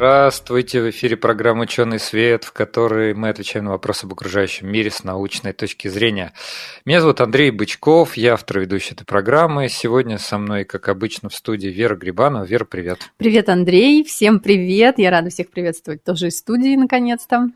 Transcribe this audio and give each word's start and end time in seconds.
Здравствуйте, 0.00 0.80
в 0.80 0.88
эфире 0.88 1.18
программа 1.18 1.64
«Ученый 1.64 1.98
свет», 1.98 2.44
в 2.44 2.54
которой 2.54 3.12
мы 3.12 3.28
отвечаем 3.28 3.66
на 3.66 3.72
вопросы 3.72 4.06
об 4.06 4.14
окружающем 4.14 4.66
мире 4.66 4.90
с 4.90 5.04
научной 5.04 5.52
точки 5.52 5.88
зрения. 5.88 6.32
Меня 6.86 7.02
зовут 7.02 7.20
Андрей 7.20 7.50
Бычков, 7.50 8.16
я 8.16 8.32
автор 8.32 8.56
и 8.56 8.60
ведущий 8.62 8.94
этой 8.94 9.04
программы. 9.04 9.68
Сегодня 9.68 10.16
со 10.16 10.38
мной, 10.38 10.64
как 10.64 10.88
обычно, 10.88 11.28
в 11.28 11.34
студии 11.34 11.68
Вера 11.68 11.96
Грибанова. 11.96 12.44
Вера, 12.44 12.64
привет. 12.64 13.10
Привет, 13.18 13.50
Андрей, 13.50 14.02
всем 14.02 14.40
привет. 14.40 14.98
Я 14.98 15.10
рада 15.10 15.28
всех 15.28 15.50
приветствовать 15.50 16.02
тоже 16.02 16.28
из 16.28 16.38
студии, 16.38 16.76
наконец-то. 16.76 17.50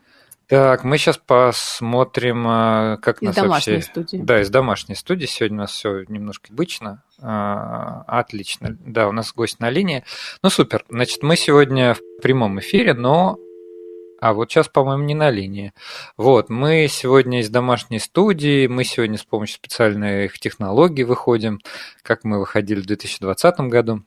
Так, 0.47 0.83
мы 0.83 0.99
сейчас 0.99 1.17
посмотрим, 1.17 2.45
а, 2.47 2.97
как 2.97 3.23
из 3.23 3.29
нас 3.29 3.35
домашней 3.35 3.73
вообще... 3.77 3.89
студии. 3.89 4.17
Да, 4.17 4.39
из 4.39 4.51
домашней 4.51 4.93
студии. 4.93 5.25
Сегодня 5.25 5.57
у 5.57 5.61
нас 5.61 5.71
все 5.71 6.03
немножко 6.07 6.49
обычно. 6.51 7.01
А, 7.21 8.03
Отлично. 8.07 8.77
Да, 8.85 9.07
у 9.07 9.11
нас 9.11 9.33
гость 9.33 9.59
на 9.59 9.69
линии. 9.69 10.03
Ну, 10.43 10.49
супер. 10.49 10.85
Значит, 10.89 11.23
мы 11.23 11.35
сегодня 11.35 11.93
в 11.93 12.21
прямом 12.21 12.59
эфире, 12.59 12.93
но... 12.93 13.37
А 14.21 14.33
вот 14.33 14.49
сейчас, 14.49 14.69
по-моему, 14.69 15.03
не 15.03 15.13
на 15.13 15.29
линии. 15.29 15.73
Вот, 16.17 16.49
мы 16.49 16.87
сегодня 16.89 17.41
из 17.41 17.49
домашней 17.49 17.99
студии, 17.99 18.65
мы 18.65 18.83
сегодня 18.83 19.17
с 19.17 19.23
помощью 19.23 19.57
специальных 19.57 20.39
технологий 20.39 21.03
выходим, 21.03 21.59
как 22.01 22.23
мы 22.23 22.39
выходили 22.39 22.79
в 22.79 22.85
2020 22.85 23.59
году. 23.61 24.03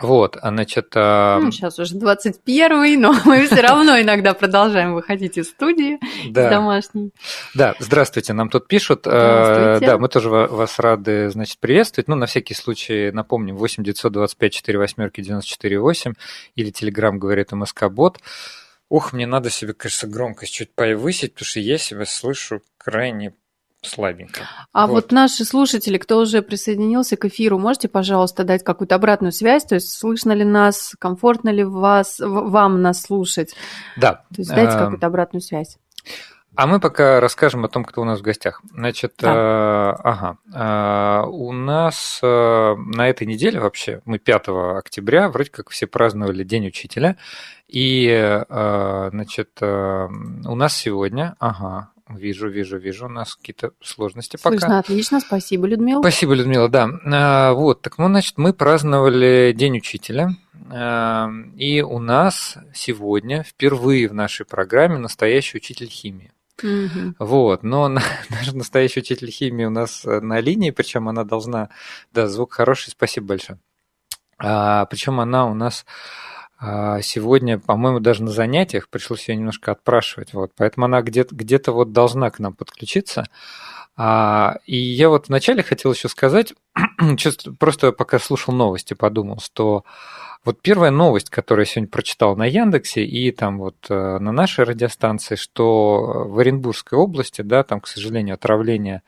Вот, 0.00 0.36
а 0.40 0.48
значит... 0.48 0.88
а, 0.96 1.38
Ну, 1.40 1.50
сейчас 1.52 1.78
уже 1.78 1.94
21 1.94 3.00
но 3.00 3.14
мы 3.24 3.46
все 3.46 3.60
равно 3.60 4.00
иногда 4.00 4.34
продолжаем 4.34 4.94
выходить 4.94 5.38
из 5.38 5.50
студии, 5.50 5.98
Да. 6.30 6.46
из 6.46 6.50
домашней. 6.50 7.10
Да, 7.54 7.74
здравствуйте, 7.78 8.32
нам 8.32 8.48
тут 8.50 8.66
пишут. 8.66 9.06
Э, 9.06 9.10
Здравствуйте. 9.10 9.86
Да, 9.92 9.98
мы 9.98 10.08
тоже 10.08 10.30
ва- 10.30 10.48
вас 10.48 10.78
рады, 10.78 11.30
значит, 11.30 11.58
приветствовать. 11.58 12.08
Ну, 12.08 12.16
на 12.16 12.26
всякий 12.26 12.54
случай 12.54 13.10
напомним, 13.12 13.56
8 13.56 13.84
925 13.84 14.52
4 14.52 14.78
восьмерки 14.78 15.20
94 15.20 15.78
8 15.78 16.12
или 16.56 16.70
Телеграм 16.70 17.18
говорит 17.18 17.52
МСК 17.52 17.84
Бот. 17.88 18.18
Ух, 18.90 19.12
мне 19.12 19.26
надо 19.26 19.48
себе, 19.50 19.72
кажется, 19.74 20.06
громкость 20.06 20.52
чуть 20.52 20.74
повысить, 20.74 21.32
потому 21.34 21.46
что 21.46 21.60
я 21.60 21.78
себя 21.78 22.04
слышу 22.04 22.60
крайне 22.78 23.32
слабенько. 23.86 24.42
А 24.72 24.86
Вот. 24.86 24.94
вот. 24.94 25.12
наши 25.12 25.44
слушатели, 25.44 25.98
кто 25.98 26.18
уже 26.18 26.42
присоединился 26.42 27.16
к 27.16 27.24
эфиру, 27.26 27.58
можете, 27.58 27.88
пожалуйста, 27.88 28.44
дать 28.44 28.64
какую-то 28.64 28.94
обратную 28.94 29.32
связь? 29.32 29.64
То 29.64 29.76
есть 29.76 29.92
слышно 29.92 30.32
ли 30.32 30.44
нас, 30.44 30.94
комфортно 30.98 31.50
ли 31.50 31.64
вас, 31.64 32.18
вам 32.20 32.82
нас 32.82 33.02
слушать? 33.02 33.54
Да. 33.96 34.24
То 34.34 34.38
есть 34.38 34.50
дайте 34.50 34.72
Эм, 34.72 34.78
какую-то 34.78 35.06
обратную 35.06 35.42
связь. 35.42 35.78
А 36.56 36.68
мы 36.68 36.78
пока 36.78 37.20
расскажем 37.20 37.64
о 37.64 37.68
том, 37.68 37.84
кто 37.84 38.00
у 38.00 38.04
нас 38.04 38.20
в 38.20 38.22
гостях. 38.22 38.62
Значит, 38.72 39.14
Да. 39.18 39.32
э, 39.32 40.00
ага, 40.04 40.38
э, 40.54 41.26
у 41.26 41.50
нас 41.52 42.20
э, 42.22 42.74
на 42.76 43.08
этой 43.08 43.26
неделе 43.26 43.58
вообще, 43.58 44.02
мы 44.04 44.18
5 44.18 44.76
октября, 44.78 45.28
вроде 45.28 45.50
как 45.50 45.70
все 45.70 45.88
праздновали 45.88 46.44
День 46.44 46.68
учителя, 46.68 47.16
и, 47.66 48.06
э, 48.08 49.08
значит, 49.10 49.50
э, 49.60 50.06
у 50.46 50.54
нас 50.54 50.76
сегодня, 50.76 51.34
ага, 51.40 51.88
вижу, 52.08 52.48
вижу, 52.48 52.78
вижу, 52.78 53.06
у 53.06 53.08
нас 53.08 53.34
какие-то 53.34 53.72
сложности 53.80 54.36
пока. 54.36 54.58
Слышно 54.58 54.78
отлично, 54.78 55.20
спасибо, 55.20 55.66
Людмила. 55.66 56.00
Спасибо, 56.00 56.34
Людмила, 56.34 56.68
да. 56.68 56.88
А, 57.06 57.52
Вот, 57.52 57.82
так 57.82 57.98
ну, 57.98 58.06
значит, 58.08 58.38
мы 58.38 58.52
праздновали 58.52 59.52
День 59.56 59.78
учителя, 59.78 60.30
а, 60.70 61.30
и 61.56 61.80
у 61.80 61.98
нас 61.98 62.58
сегодня 62.74 63.42
впервые 63.42 64.08
в 64.08 64.14
нашей 64.14 64.46
программе 64.46 64.98
настоящий 64.98 65.58
учитель 65.58 65.88
химии. 65.88 66.32
Мгм. 66.62 67.16
Вот, 67.18 67.62
но 67.62 67.88
на- 67.88 68.02
наш 68.30 68.52
настоящий 68.52 69.00
учитель 69.00 69.30
химии 69.30 69.64
у 69.64 69.70
нас 69.70 70.04
на 70.04 70.40
линии, 70.40 70.70
причем 70.70 71.08
она 71.08 71.24
должна, 71.24 71.70
да, 72.12 72.28
звук 72.28 72.52
хороший, 72.54 72.90
спасибо 72.90 73.28
большое. 73.28 73.58
А, 74.38 74.84
причем 74.86 75.20
она 75.20 75.46
у 75.46 75.54
нас 75.54 75.86
сегодня, 76.60 77.58
по-моему, 77.58 78.00
даже 78.00 78.22
на 78.22 78.30
занятиях 78.30 78.88
пришлось 78.88 79.28
ее 79.28 79.36
немножко 79.36 79.72
отпрашивать, 79.72 80.32
вот, 80.32 80.52
поэтому 80.56 80.86
она 80.86 81.02
где-то 81.02 81.34
где 81.34 81.60
вот 81.66 81.92
должна 81.92 82.30
к 82.30 82.38
нам 82.38 82.54
подключиться. 82.54 83.26
А, 83.96 84.56
и 84.66 84.76
я 84.76 85.08
вот 85.08 85.28
вначале 85.28 85.62
хотел 85.62 85.92
еще 85.92 86.08
сказать, 86.08 86.54
просто 87.58 87.92
пока 87.92 88.18
слушал 88.18 88.52
новости, 88.52 88.94
подумал, 88.94 89.38
что 89.40 89.84
вот 90.44 90.60
первая 90.60 90.90
новость, 90.90 91.30
которую 91.30 91.64
я 91.64 91.70
сегодня 91.70 91.90
прочитал 91.90 92.36
на 92.36 92.44
Яндексе 92.44 93.04
и 93.04 93.30
там 93.30 93.58
вот 93.58 93.76
э, 93.88 94.18
на 94.18 94.30
нашей 94.32 94.64
радиостанции, 94.64 95.36
что 95.36 96.26
в 96.28 96.38
Оренбургской 96.38 96.98
области, 96.98 97.40
да, 97.40 97.62
там, 97.62 97.80
к 97.80 97.86
сожалению, 97.86 98.34
отравление 98.34 99.02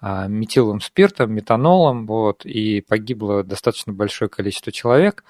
а, 0.00 0.26
метиловым 0.26 0.80
спиртом, 0.80 1.32
метанолом, 1.32 2.06
вот, 2.06 2.44
и 2.44 2.80
погибло 2.80 3.44
достаточно 3.44 3.92
большое 3.92 4.28
количество 4.28 4.72
человек. 4.72 5.22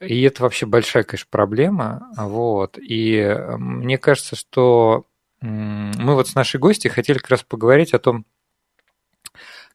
И 0.00 0.22
это 0.22 0.42
вообще 0.42 0.66
большая, 0.66 1.02
конечно, 1.02 1.28
проблема, 1.30 2.08
вот. 2.16 2.78
И 2.78 3.14
э, 3.16 3.56
мне 3.56 3.98
кажется, 3.98 4.36
что 4.36 5.06
мы 5.40 6.14
вот 6.14 6.28
с 6.28 6.34
нашей 6.34 6.58
гостьей 6.58 6.90
хотели 6.90 7.18
как 7.18 7.30
раз 7.30 7.42
поговорить 7.42 7.94
о 7.94 7.98
том, 7.98 8.26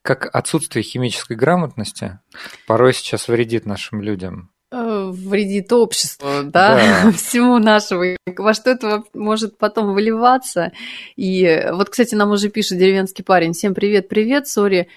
как 0.02 0.34
отсутствие 0.34 0.82
химической 0.82 1.34
грамотности 1.34 2.18
порой 2.66 2.92
сейчас 2.92 3.28
вредит 3.28 3.64
нашим 3.64 4.02
людям. 4.02 4.50
Э, 4.70 5.10
Вредит 5.12 5.72
обществу, 5.72 6.28
да, 6.42 7.02
Да. 7.04 7.12
всему 7.16 7.58
нашему. 7.58 8.16
Во 8.36 8.54
что 8.54 8.70
это 8.70 9.04
может 9.14 9.56
потом 9.56 9.94
выливаться. 9.94 10.72
И 11.16 11.64
вот, 11.72 11.90
кстати, 11.90 12.14
нам 12.14 12.32
уже 12.32 12.48
пишет 12.48 12.78
деревенский 12.78 13.24
парень. 13.24 13.52
Всем 13.52 13.72
привет, 13.72 14.08
привет, 14.08 14.48
сори. 14.48 14.88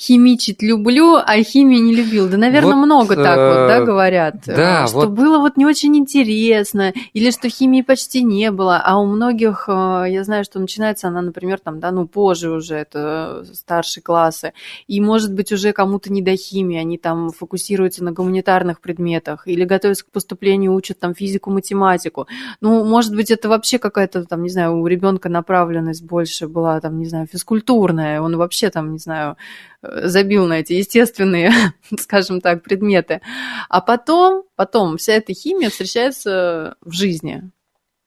Химичить 0.00 0.62
люблю, 0.62 1.16
а 1.16 1.42
химии 1.42 1.76
не 1.76 1.94
любил. 1.94 2.26
Да, 2.26 2.38
наверное, 2.38 2.74
Вот, 2.74 2.86
много 2.86 3.16
так 3.16 3.36
вот, 3.36 3.68
да, 3.68 3.76
э, 3.76 3.84
говорят. 3.84 4.36
да, 4.46 4.84
э, 4.84 4.86
Что 4.86 5.00
вот. 5.00 5.10
было 5.10 5.38
вот 5.38 5.58
не 5.58 5.66
очень 5.66 5.94
интересно, 5.94 6.94
или 7.12 7.30
что 7.30 7.50
химии 7.50 7.82
почти 7.82 8.22
не 8.22 8.50
было. 8.50 8.80
А 8.82 8.98
у 8.98 9.04
многих, 9.04 9.66
э, 9.68 10.06
я 10.08 10.24
знаю, 10.24 10.44
что 10.44 10.58
начинается 10.58 11.08
она, 11.08 11.20
например, 11.20 11.60
там, 11.60 11.80
да, 11.80 11.90
ну, 11.90 12.06
позже 12.06 12.50
уже, 12.50 12.76
это 12.76 13.44
старшие 13.52 14.02
классы. 14.02 14.54
И, 14.86 15.02
может 15.02 15.34
быть, 15.34 15.52
уже 15.52 15.72
кому-то 15.72 16.10
не 16.10 16.22
до 16.22 16.34
химии, 16.34 16.78
они 16.78 16.96
там 16.96 17.28
фокусируются 17.28 18.02
на 18.02 18.12
гуманитарных 18.12 18.80
предметах 18.80 19.46
или 19.46 19.64
готовятся 19.64 20.06
к 20.06 20.10
поступлению, 20.10 20.72
учат 20.72 20.98
там 20.98 21.14
физику, 21.14 21.50
математику. 21.50 22.26
Ну, 22.62 22.86
может 22.86 23.14
быть, 23.14 23.30
это 23.30 23.50
вообще 23.50 23.78
какая-то 23.78 24.24
там, 24.24 24.44
не 24.44 24.48
знаю, 24.48 24.78
у 24.80 24.86
ребенка 24.86 25.28
направленность 25.28 26.02
больше 26.02 26.48
была 26.48 26.80
там, 26.80 26.98
не 26.98 27.04
знаю, 27.04 27.26
физкультурная, 27.30 28.22
он 28.22 28.38
вообще 28.38 28.70
там, 28.70 28.92
не 28.92 28.98
знаю, 28.98 29.36
забил 29.82 30.46
на 30.46 30.60
эти 30.60 30.74
естественные, 30.74 31.52
скажем 31.98 32.40
так, 32.40 32.62
предметы. 32.62 33.20
А 33.68 33.80
потом, 33.80 34.44
потом 34.56 34.96
вся 34.96 35.14
эта 35.14 35.32
химия 35.32 35.70
встречается 35.70 36.76
в 36.80 36.92
жизни 36.92 37.50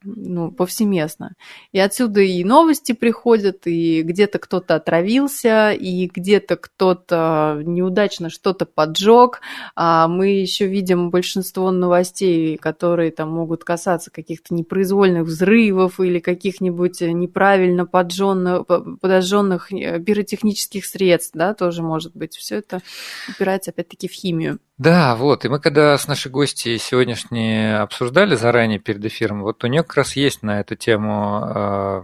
ну, 0.03 0.51
повсеместно. 0.51 1.33
И 1.71 1.79
отсюда 1.79 2.21
и 2.21 2.43
новости 2.43 2.91
приходят, 2.91 3.65
и 3.65 4.01
где-то 4.01 4.39
кто-то 4.39 4.75
отравился, 4.75 5.71
и 5.71 6.07
где-то 6.07 6.57
кто-то 6.57 7.61
неудачно 7.63 8.29
что-то 8.29 8.65
поджег. 8.65 9.41
А 9.75 10.07
мы 10.07 10.27
еще 10.29 10.67
видим 10.67 11.09
большинство 11.09 11.71
новостей, 11.71 12.57
которые 12.57 13.11
там 13.11 13.31
могут 13.31 13.63
касаться 13.63 14.11
каких-то 14.11 14.53
непроизвольных 14.53 15.23
взрывов 15.23 15.99
или 15.99 16.19
каких-нибудь 16.19 17.01
неправильно 17.01 17.85
подожженных 17.85 19.71
э, 19.71 19.99
пиротехнических 19.99 20.85
средств, 20.85 21.31
да, 21.33 21.53
тоже 21.53 21.83
может 21.83 22.15
быть. 22.15 22.35
Все 22.35 22.57
это 22.57 22.81
упирается 23.29 23.71
опять-таки 23.71 24.07
в 24.07 24.11
химию. 24.11 24.59
Да, 24.77 25.15
вот. 25.15 25.45
И 25.45 25.49
мы 25.49 25.59
когда 25.59 25.97
с 25.97 26.07
нашей 26.07 26.31
гостьей 26.31 26.79
сегодняшней 26.79 27.79
обсуждали 27.79 28.35
заранее 28.35 28.79
перед 28.79 29.05
эфиром, 29.05 29.43
вот 29.43 29.63
у 29.63 29.67
нее 29.67 29.83
как 29.93 29.97
раз 29.97 30.15
есть 30.15 30.41
на 30.41 30.59
эту 30.59 30.75
тему 30.75 31.43
э, 31.45 32.01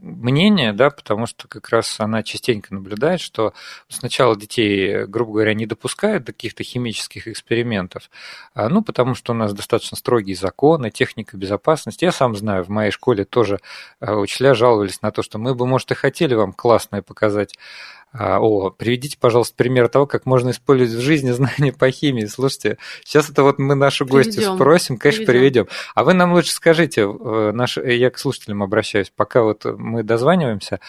мнение, 0.00 0.74
да, 0.74 0.90
потому 0.90 1.24
что 1.24 1.48
как 1.48 1.70
раз 1.70 1.98
она 1.98 2.22
частенько 2.22 2.74
наблюдает, 2.74 3.22
что 3.22 3.54
сначала 3.88 4.36
детей, 4.36 5.06
грубо 5.06 5.32
говоря, 5.32 5.54
не 5.54 5.64
допускают 5.64 6.24
до 6.24 6.34
каких-то 6.34 6.62
химических 6.62 7.26
экспериментов, 7.26 8.10
а, 8.52 8.68
ну, 8.68 8.82
потому 8.82 9.14
что 9.14 9.32
у 9.32 9.34
нас 9.34 9.54
достаточно 9.54 9.96
строгие 9.96 10.36
законы, 10.36 10.90
техника 10.90 11.38
безопасности. 11.38 12.04
Я 12.04 12.12
сам 12.12 12.36
знаю, 12.36 12.64
в 12.64 12.68
моей 12.68 12.90
школе 12.90 13.24
тоже 13.24 13.60
э, 14.00 14.12
учителя 14.12 14.52
жаловались 14.52 15.00
на 15.00 15.10
то, 15.10 15.22
что 15.22 15.38
мы 15.38 15.54
бы, 15.54 15.66
может, 15.66 15.90
и 15.92 15.94
хотели 15.94 16.34
вам 16.34 16.52
классное 16.52 17.00
показать 17.00 17.54
а, 17.54 17.99
О, 18.12 18.70
приведите, 18.70 19.16
пожалуйста, 19.20 19.54
пример 19.56 19.88
того, 19.88 20.06
как 20.06 20.26
можно 20.26 20.50
использовать 20.50 20.92
в 20.94 21.00
жизни 21.00 21.30
знания 21.30 21.72
по 21.72 21.90
химии. 21.90 22.24
Слушайте, 22.26 22.78
сейчас 23.04 23.30
это 23.30 23.42
вот 23.44 23.58
мы 23.58 23.74
нашу 23.76 24.04
гостью 24.04 24.34
Приведем. 24.34 24.54
спросим, 24.56 24.98
конечно, 24.98 25.26
Приведем. 25.26 25.64
приведем. 25.66 25.68
А 25.94 26.04
вы 26.04 26.14
нам 26.14 26.32
лучше 26.32 26.52
скажите, 26.52 27.02
э, 27.02 27.52
наш, 27.54 27.76
я 27.76 28.10
к 28.10 28.18
слушателям 28.18 28.62
обращаюсь, 28.62 29.12
пока 29.14 29.42
вот 29.42 29.64
мы 29.64 30.02
дозваниваемся. 30.02 30.80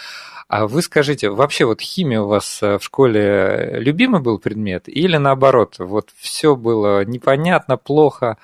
А 0.48 0.68
вы 0.68 0.82
скажите, 0.82 1.30
вообще 1.30 1.66
вот 1.66 1.80
химия 1.80 2.22
у 2.22 2.28
вас 2.28 2.60
в 2.62 2.80
школе 2.82 3.76
любимый 3.80 4.20
был 4.20 4.38
предмет 4.38 4.90
или 4.90 5.16
наоборот, 5.18 5.76
вот 5.78 6.10
все 6.18 6.56
было 6.56 7.06
непонятно, 7.06 7.78
плохо, 7.78 8.32
а, 8.32 8.38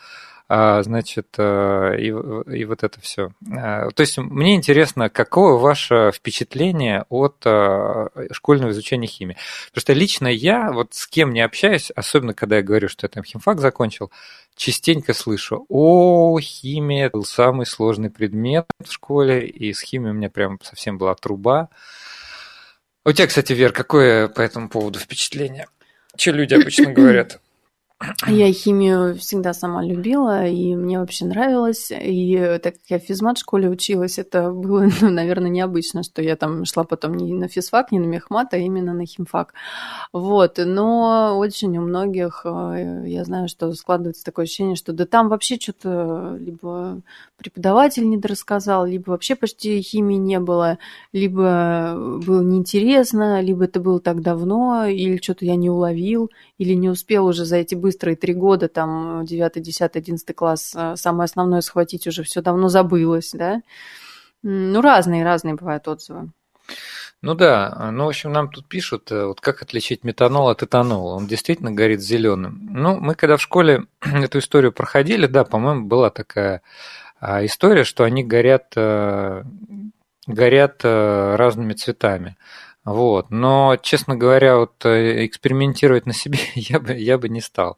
значит, 0.49 1.27
э, 1.37 1.95
и, 1.99 2.07
и 2.07 2.65
вот 2.65 2.83
это 2.83 3.01
все. 3.01 3.31
А, 3.51 3.89
то 3.89 4.01
есть 4.01 4.17
мне 4.17 4.55
интересно, 4.55 5.09
какое 5.09 5.57
ваше 5.57 6.11
впечатление 6.13 7.05
от 7.09 7.35
э, 7.45 8.07
школьного 8.31 8.71
изучения 8.71 9.07
химии? 9.07 9.37
Потому 9.67 9.81
что 9.81 9.93
лично 9.93 10.27
я, 10.27 10.71
вот 10.71 10.93
с 10.93 11.05
кем 11.07 11.33
не 11.33 11.41
общаюсь, 11.41 11.91
особенно 11.91 12.33
когда 12.33 12.57
я 12.57 12.61
говорю, 12.61 12.87
что 12.87 13.05
я 13.05 13.09
там 13.09 13.25
химфак 13.25 13.59
закончил, 13.59 14.09
частенько 14.55 15.13
слышу, 15.13 15.65
о, 15.67 16.39
химия 16.39 17.09
был 17.09 17.25
самый 17.25 17.65
сложный 17.65 18.09
предмет 18.09 18.67
в 18.81 18.91
школе, 18.91 19.47
и 19.47 19.73
с 19.73 19.81
химией 19.81 20.11
у 20.11 20.15
меня 20.15 20.29
прям 20.29 20.59
совсем 20.63 20.97
была 20.97 21.13
труба. 21.15 21.67
У 23.05 23.11
тебя, 23.11 23.27
кстати, 23.27 23.51
Вер, 23.51 23.73
какое 23.73 24.29
по 24.29 24.41
этому 24.41 24.69
поводу 24.69 24.99
впечатление? 24.99 25.67
Что 26.15 26.31
люди 26.31 26.53
обычно 26.53 26.91
говорят? 26.93 27.41
Я 28.27 28.53
химию 28.53 29.15
всегда 29.15 29.53
сама 29.53 29.83
любила, 29.83 30.45
и 30.45 30.75
мне 30.75 30.99
вообще 30.99 31.25
нравилось. 31.25 31.91
И 31.91 32.59
так 32.61 32.75
как 32.75 32.83
я 32.89 32.99
в 32.99 33.03
физмат 33.03 33.39
школе 33.39 33.69
училась, 33.69 34.19
это 34.19 34.51
было, 34.51 34.87
ну, 35.01 35.09
наверное, 35.09 35.49
необычно, 35.49 36.03
что 36.03 36.21
я 36.21 36.35
там 36.35 36.63
шла 36.65 36.83
потом 36.83 37.15
не 37.15 37.33
на 37.33 37.47
физфак, 37.47 37.91
не 37.91 37.97
на 37.97 38.05
мехмат, 38.05 38.53
а 38.53 38.57
именно 38.57 38.93
на 38.93 39.05
химфак. 39.07 39.55
Вот. 40.13 40.59
Но 40.63 41.39
очень 41.39 41.75
у 41.79 41.81
многих, 41.81 42.41
э, 42.45 43.03
я 43.07 43.23
знаю, 43.23 43.47
что 43.47 43.73
складывается 43.73 44.23
такое 44.23 44.45
ощущение, 44.45 44.75
что 44.75 44.93
да 44.93 45.07
там 45.07 45.27
вообще 45.29 45.55
что-то 45.59 46.37
либо 46.39 47.01
преподаватель 47.37 48.07
недорассказал, 48.07 48.85
либо 48.85 49.09
вообще 49.09 49.35
почти 49.35 49.81
химии 49.81 50.17
не 50.17 50.39
было, 50.39 50.77
либо 51.13 51.95
было 51.97 52.43
неинтересно, 52.43 53.41
либо 53.41 53.65
это 53.65 53.79
было 53.79 53.99
так 53.99 54.21
давно, 54.21 54.85
или 54.85 55.17
что-то 55.17 55.45
я 55.45 55.55
не 55.55 55.71
уловил, 55.71 56.29
или 56.59 56.73
не 56.73 56.89
успел 56.89 57.25
уже 57.25 57.45
за 57.45 57.57
эти 57.57 57.73
быстрые 57.73 57.86
три 57.95 58.33
года, 58.33 58.67
там, 58.67 59.25
9, 59.25 59.61
10, 59.61 59.95
11 59.95 60.35
класс, 60.35 60.73
э, 60.75 60.95
самое 60.95 61.25
основное 61.25 61.61
схватить 61.61 62.07
уже 62.07 62.23
все 62.23 62.41
давно 62.41 62.69
забылось, 62.69 63.31
да. 63.33 63.61
Ну, 64.43 64.81
разные, 64.81 65.23
разные 65.23 65.55
бывают 65.55 65.87
отзывы. 65.87 66.31
Ну 67.21 67.33
да, 67.33 67.89
ну, 67.91 68.05
в 68.05 68.09
общем, 68.09 68.31
нам 68.31 68.49
тут 68.49 68.67
пишут, 68.67 69.11
э, 69.11 69.25
вот 69.25 69.41
как 69.41 69.61
отличить 69.61 70.03
метанол 70.03 70.49
от 70.49 70.61
этанола. 70.61 71.15
Он 71.15 71.25
действительно 71.25 71.71
горит 71.71 72.01
зеленым. 72.01 72.69
Ну, 72.71 72.99
мы 72.99 73.15
когда 73.15 73.37
в 73.37 73.41
школе 73.41 73.85
эту 74.01 74.39
историю 74.39 74.71
проходили, 74.71 75.25
да, 75.25 75.43
по-моему, 75.43 75.87
была 75.87 76.09
такая 76.09 76.61
а, 77.19 77.43
история, 77.43 77.83
что 77.83 78.03
они 78.03 78.23
горят, 78.23 78.73
э, 78.75 79.43
горят 80.27 80.81
разными 80.83 81.73
цветами. 81.73 82.37
Вот. 82.87 83.31
Но, 83.31 83.75
честно 83.81 84.15
говоря, 84.15 84.55
вот 84.59 84.85
э, 84.85 85.25
экспериментировать 85.25 86.05
на 86.05 86.13
себе 86.13 86.39
я 86.55 86.79
бы, 86.79 86.93
я 86.93 87.17
бы 87.17 87.27
не 87.27 87.41
стал. 87.41 87.77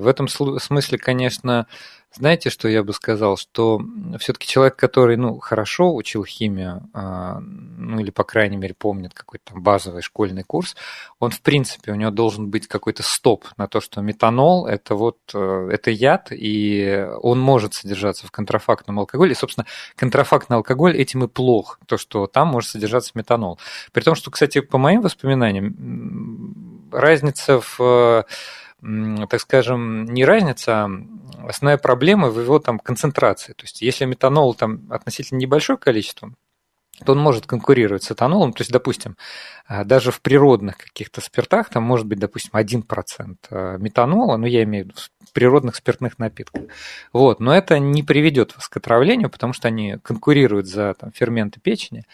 В 0.00 0.06
этом 0.06 0.28
смысле, 0.28 0.96
конечно, 0.98 1.66
знаете, 2.12 2.50
что 2.50 2.68
я 2.68 2.82
бы 2.82 2.92
сказал? 2.92 3.36
Что 3.36 3.80
все-таки 4.18 4.48
человек, 4.48 4.74
который 4.74 5.16
ну, 5.16 5.38
хорошо 5.38 5.94
учил 5.94 6.24
химию, 6.24 6.88
а, 6.92 7.38
ну 7.40 8.00
или, 8.00 8.10
по 8.10 8.24
крайней 8.24 8.56
мере, 8.56 8.74
помнит 8.74 9.14
какой-то 9.14 9.52
там 9.52 9.62
базовый 9.62 10.02
школьный 10.02 10.42
курс, 10.42 10.74
он, 11.20 11.30
в 11.30 11.40
принципе, 11.40 11.92
у 11.92 11.94
него 11.94 12.10
должен 12.10 12.48
быть 12.50 12.66
какой-то 12.66 13.02
стоп 13.04 13.44
на 13.56 13.68
то, 13.68 13.80
что 13.80 14.00
метанол– 14.00 14.66
это 14.68 14.96
вот 14.96 15.18
э, 15.34 15.68
это 15.70 15.90
яд, 15.90 16.28
и 16.32 17.06
он 17.22 17.38
может 17.38 17.74
содержаться 17.74 18.26
в 18.26 18.32
контрафактном 18.32 18.98
алкоголе. 18.98 19.32
И, 19.32 19.36
собственно, 19.36 19.66
контрафактный 19.94 20.56
алкоголь 20.56 20.96
этим 20.96 21.24
и 21.24 21.28
плох, 21.28 21.78
то, 21.86 21.96
что 21.96 22.26
там 22.26 22.48
может 22.48 22.70
содержаться 22.70 23.12
метанол. 23.14 23.60
При 23.92 24.02
том, 24.02 24.16
что, 24.16 24.30
кстати, 24.32 24.60
по 24.60 24.78
моим 24.78 25.02
воспоминаниям, 25.02 26.88
разница 26.90 27.60
в 27.60 28.24
так 28.82 29.40
скажем, 29.40 30.04
не 30.04 30.24
разница, 30.24 30.84
а 30.84 30.90
основная 31.48 31.78
проблема 31.78 32.30
в 32.30 32.40
его 32.40 32.58
там 32.58 32.78
концентрации. 32.78 33.52
То 33.52 33.64
есть, 33.64 33.82
если 33.82 34.04
метанол 34.04 34.54
там 34.54 34.86
относительно 34.90 35.38
небольшое 35.38 35.78
количество, 35.78 36.32
то 37.04 37.12
он 37.12 37.18
может 37.18 37.46
конкурировать 37.46 38.02
с 38.02 38.12
этанолом. 38.12 38.52
То 38.52 38.60
есть, 38.60 38.70
допустим, 38.70 39.16
а, 39.66 39.84
даже 39.84 40.10
в 40.10 40.20
природных 40.20 40.76
каких-то 40.76 41.20
спиртах 41.20 41.70
там 41.70 41.82
может 41.82 42.06
быть, 42.06 42.18
допустим, 42.18 42.50
1% 42.52 43.36
а, 43.50 43.76
метанола, 43.78 44.36
ну, 44.36 44.46
я 44.46 44.64
имею 44.64 44.84
в 44.84 44.88
виду 44.88 45.00
в 45.26 45.32
природных 45.32 45.76
спиртных 45.76 46.18
напитках. 46.18 46.64
Вот. 47.12 47.40
Но 47.40 47.54
это 47.54 47.78
не 47.78 48.02
приведет 48.02 48.54
вас 48.56 48.68
к 48.68 48.76
отравлению, 48.76 49.30
потому 49.30 49.52
что 49.52 49.68
они 49.68 49.96
конкурируют 50.02 50.66
за 50.66 50.94
там, 50.94 51.12
ферменты 51.12 51.60
печени. 51.60 52.04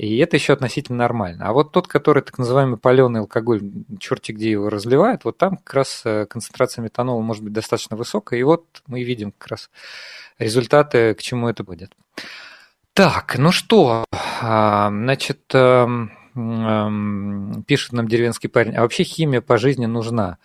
И 0.00 0.16
это 0.16 0.36
еще 0.38 0.54
относительно 0.54 0.96
нормально. 0.96 1.46
А 1.46 1.52
вот 1.52 1.72
тот, 1.72 1.86
который 1.86 2.22
так 2.22 2.38
называемый 2.38 2.78
паленый 2.78 3.20
алкоголь, 3.20 3.60
черти 3.98 4.32
где 4.32 4.52
его 4.52 4.70
разливают, 4.70 5.26
вот 5.26 5.36
там 5.36 5.58
как 5.58 5.74
раз 5.74 6.00
э, 6.06 6.24
концентрация 6.24 6.82
метанола 6.82 7.20
может 7.20 7.44
быть 7.44 7.52
достаточно 7.52 7.98
высокая. 7.98 8.40
И 8.40 8.42
вот 8.42 8.64
мы 8.86 9.04
видим 9.04 9.30
как 9.36 9.48
раз 9.48 9.70
результаты, 10.38 11.12
к 11.12 11.20
чему 11.20 11.50
это 11.50 11.64
будет. 11.64 11.94
Так, 12.94 13.36
ну 13.36 13.52
что, 13.52 14.06
а, 14.40 14.88
значит, 14.88 15.42
эм, 15.52 16.12
эм, 16.34 17.62
пишет 17.66 17.92
нам 17.92 18.08
деревенский 18.08 18.48
парень, 18.48 18.76
а 18.76 18.80
вообще 18.80 19.02
химия 19.04 19.42
по 19.42 19.58
жизни 19.58 19.84
нужна. 19.84 20.38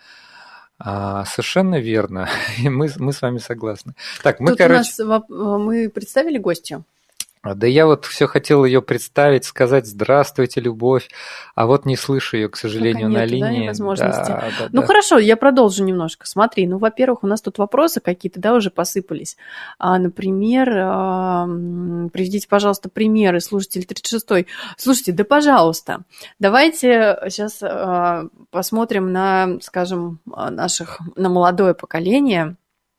А, 0.80 1.24
совершенно 1.24 1.80
верно. 1.80 2.28
И 2.58 2.68
мы, 2.68 2.90
мы 2.98 3.14
с 3.14 3.22
вами 3.22 3.38
согласны. 3.38 3.94
Так, 4.22 4.42
мы, 4.42 4.50
Тут 4.50 4.58
короче... 4.58 5.02
у 5.02 5.08
нас 5.08 5.24
мы 5.30 5.90
представили 5.90 6.40
гостю. 6.40 6.84
А, 7.46 7.54
да 7.54 7.68
я 7.68 7.86
вот 7.86 8.06
все 8.06 8.26
хотел 8.26 8.66
ее 8.66 8.82
представить, 8.82 9.46
сказать 9.46 9.86
«Здравствуйте, 9.86 10.62
любовь», 10.62 11.10
а 11.54 11.68
вот 11.68 11.86
не 11.86 11.96
слышу 11.96 12.38
ее, 12.38 12.50
к 12.50 12.56
сожалению, 12.56 13.08
Пока 13.08 13.20
на 13.20 13.26
линии. 13.26 13.72
Да. 13.72 13.96
Да, 13.96 14.42
да, 14.60 14.70
ну 14.72 14.82
да. 14.82 14.88
хорошо, 14.88 15.20
я 15.20 15.38
продолжу 15.38 15.84
немножко. 15.84 16.26
Смотри, 16.26 16.66
ну, 16.66 16.80
во-первых, 16.80 17.24
у 17.24 17.28
нас 17.28 17.44
тут 17.44 17.60
вопросы 17.60 18.00
какие-то, 18.00 18.40
да, 18.40 18.56
уже 18.56 18.72
посыпались. 18.72 19.38
А, 19.78 20.00
например, 20.00 20.70
а, 20.76 21.46
приведите, 22.12 22.48
пожалуйста, 22.48 22.90
примеры, 22.90 23.40
слушатель 23.42 23.86
36-й. 23.88 24.48
Слушайте, 24.76 25.12
да 25.12 25.24
пожалуйста, 25.24 26.00
давайте 26.40 27.20
сейчас 27.30 27.60
а, 27.62 28.24
посмотрим 28.50 29.12
на, 29.12 29.60
скажем, 29.62 30.20
наших, 30.26 31.00
на 31.16 31.30
молодое 31.30 31.76
поколение. 31.76 32.56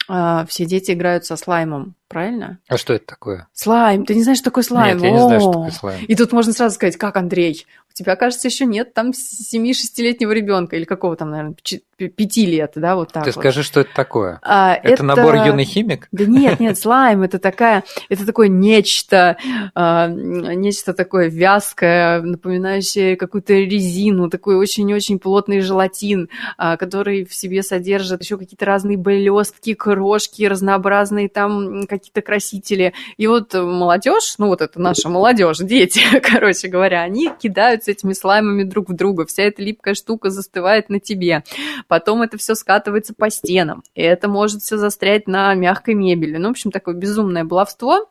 А, 0.08 0.46
все 0.46 0.66
дети 0.66 0.92
играют 0.92 1.24
со 1.24 1.36
слаймом 1.36 1.94
правильно? 2.08 2.58
А 2.68 2.76
что 2.76 2.94
это 2.94 3.06
такое? 3.06 3.48
Слайм. 3.52 4.06
Ты 4.06 4.14
не 4.14 4.22
знаешь, 4.22 4.38
что 4.38 4.46
такое 4.46 4.64
слайм? 4.64 4.98
Нет, 4.98 5.04
я 5.04 5.10
не 5.12 5.20
знаю, 5.20 5.40
что 5.40 5.52
такое 5.52 5.70
слайм. 5.70 6.04
И 6.06 6.14
тут 6.14 6.32
можно 6.32 6.52
сразу 6.52 6.74
сказать, 6.74 6.96
как, 6.96 7.16
Андрей? 7.16 7.66
У 7.90 7.92
тебя, 7.92 8.16
кажется, 8.16 8.48
еще 8.48 8.64
нет 8.64 8.94
там 8.94 9.10
7-6-летнего 9.10 10.32
ребенка 10.32 10.76
или 10.76 10.84
какого 10.84 11.16
там, 11.16 11.30
наверное, 11.30 11.56
5 11.98 12.36
лет, 12.38 12.72
да, 12.74 12.94
вот 12.94 13.12
так 13.12 13.24
Ты 13.24 13.30
вот. 13.30 13.40
скажи, 13.40 13.62
что 13.62 13.80
это 13.80 13.90
такое? 13.94 14.38
А, 14.42 14.74
это, 14.74 14.94
это 14.94 15.02
набор 15.02 15.34
юный 15.46 15.64
химик? 15.64 16.08
Да 16.12 16.26
нет, 16.26 16.60
нет, 16.60 16.78
слайм 16.78 17.22
это 17.22 17.38
такая, 17.38 17.84
это 18.10 18.26
такое 18.26 18.48
нечто, 18.48 19.38
а, 19.74 20.08
нечто 20.08 20.92
такое 20.92 21.28
вязкое, 21.28 22.20
напоминающее 22.20 23.16
какую-то 23.16 23.54
резину, 23.54 24.28
такой 24.28 24.56
очень-очень 24.56 25.18
плотный 25.18 25.60
желатин, 25.60 26.28
а, 26.58 26.76
который 26.76 27.24
в 27.24 27.34
себе 27.34 27.62
содержит 27.62 28.22
еще 28.22 28.36
какие-то 28.36 28.66
разные 28.66 28.98
блестки, 28.98 29.72
крошки, 29.74 30.42
разнообразные 30.42 31.30
там 31.30 31.86
какие-то 31.86 32.20
красители. 32.20 32.92
И 33.16 33.26
вот 33.26 33.54
молодежь, 33.54 34.34
ну 34.38 34.48
вот 34.48 34.60
это 34.60 34.78
наша 34.80 35.08
молодежь, 35.08 35.58
дети, 35.58 36.02
короче 36.22 36.68
говоря, 36.68 37.02
они 37.02 37.30
кидаются 37.40 37.90
этими 37.90 38.12
слаймами 38.12 38.64
друг 38.64 38.90
в 38.90 38.94
друга. 38.94 39.24
Вся 39.24 39.44
эта 39.44 39.62
липкая 39.62 39.94
штука 39.94 40.28
застывает 40.28 40.90
на 40.90 41.00
тебе. 41.00 41.42
Потом 41.88 42.22
это 42.22 42.38
все 42.38 42.54
скатывается 42.54 43.14
по 43.14 43.30
стенам. 43.30 43.82
И 43.94 44.02
это 44.02 44.28
может 44.28 44.62
все 44.62 44.76
застрять 44.76 45.26
на 45.28 45.54
мягкой 45.54 45.94
мебели. 45.94 46.36
Ну, 46.36 46.48
в 46.48 46.50
общем, 46.52 46.70
такое 46.70 46.94
безумное 46.94 47.44
баловство. 47.44 48.08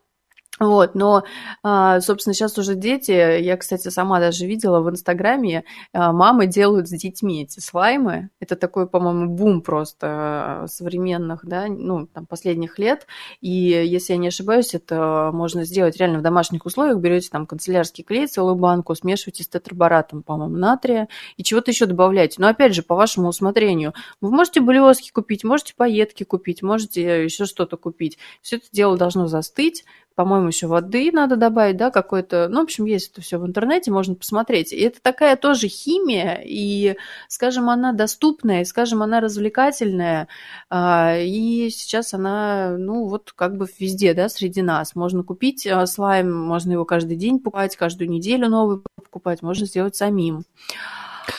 Вот, 0.57 0.95
но, 0.95 1.25
а, 1.63 1.99
собственно, 1.99 2.33
сейчас 2.33 2.57
уже 2.57 2.75
дети, 2.75 3.11
я, 3.11 3.57
кстати, 3.57 3.89
сама 3.89 4.21
даже 4.21 4.45
видела 4.45 4.79
в 4.79 4.89
Инстаграме, 4.89 5.65
а, 5.91 6.13
мамы 6.13 6.47
делают 6.47 6.87
с 6.87 6.91
детьми 6.91 7.43
эти 7.43 7.59
слаймы. 7.59 8.29
Это 8.39 8.55
такой, 8.55 8.87
по-моему, 8.87 9.27
бум 9.27 9.61
просто 9.61 10.65
современных, 10.69 11.45
да, 11.45 11.65
ну, 11.67 12.07
там, 12.07 12.25
последних 12.25 12.79
лет. 12.79 13.05
И, 13.41 13.49
если 13.51 14.13
я 14.13 14.17
не 14.17 14.29
ошибаюсь, 14.29 14.73
это 14.73 15.31
можно 15.33 15.65
сделать 15.65 15.97
реально 15.97 16.19
в 16.19 16.21
домашних 16.21 16.65
условиях. 16.65 16.99
Берете 16.99 17.29
там 17.29 17.47
канцелярский 17.47 18.05
клей, 18.05 18.27
целую 18.27 18.55
банку, 18.55 18.95
смешиваете 18.95 19.43
с 19.43 19.49
тетрабаратом, 19.49 20.23
по-моему, 20.23 20.55
натрия, 20.55 21.09
и 21.35 21.43
чего-то 21.43 21.71
еще 21.71 21.85
добавляете. 21.85 22.35
Но, 22.39 22.47
опять 22.47 22.73
же, 22.73 22.81
по 22.81 22.95
вашему 22.95 23.27
усмотрению. 23.27 23.93
Вы 24.21 24.31
можете 24.31 24.61
блески 24.61 25.11
купить, 25.11 25.43
можете 25.43 25.73
пайетки 25.75 26.23
купить, 26.23 26.61
можете 26.61 27.25
еще 27.25 27.43
что-то 27.43 27.75
купить. 27.75 28.17
Все 28.41 28.55
это 28.55 28.67
дело 28.71 28.97
должно 28.97 29.27
застыть, 29.27 29.83
по-моему, 30.15 30.47
еще 30.47 30.67
воды 30.67 31.11
надо 31.11 31.35
добавить, 31.35 31.77
да, 31.77 31.91
какой-то, 31.91 32.47
ну, 32.49 32.61
в 32.61 32.63
общем, 32.63 32.85
есть 32.85 33.11
это 33.11 33.21
все 33.21 33.37
в 33.37 33.45
интернете, 33.45 33.91
можно 33.91 34.15
посмотреть. 34.15 34.71
И 34.71 34.77
это 34.77 35.01
такая 35.01 35.35
тоже 35.35 35.67
химия, 35.67 36.41
и, 36.43 36.95
скажем, 37.27 37.69
она 37.69 37.91
доступная, 37.91 38.61
и, 38.61 38.65
скажем, 38.65 39.03
она 39.03 39.19
развлекательная, 39.19 40.27
а, 40.69 41.17
и 41.17 41.69
сейчас 41.69 42.13
она, 42.13 42.77
ну, 42.77 43.07
вот 43.07 43.33
как 43.35 43.57
бы 43.57 43.67
везде, 43.79 44.13
да, 44.13 44.29
среди 44.29 44.61
нас. 44.61 44.95
Можно 44.95 45.23
купить 45.23 45.67
а, 45.67 45.85
слайм, 45.85 46.33
можно 46.33 46.71
его 46.71 46.85
каждый 46.85 47.17
день 47.17 47.39
покупать, 47.39 47.75
каждую 47.75 48.09
неделю 48.09 48.49
новый 48.49 48.81
покупать, 48.95 49.41
можно 49.41 49.65
сделать 49.65 49.95
самим. 49.95 50.45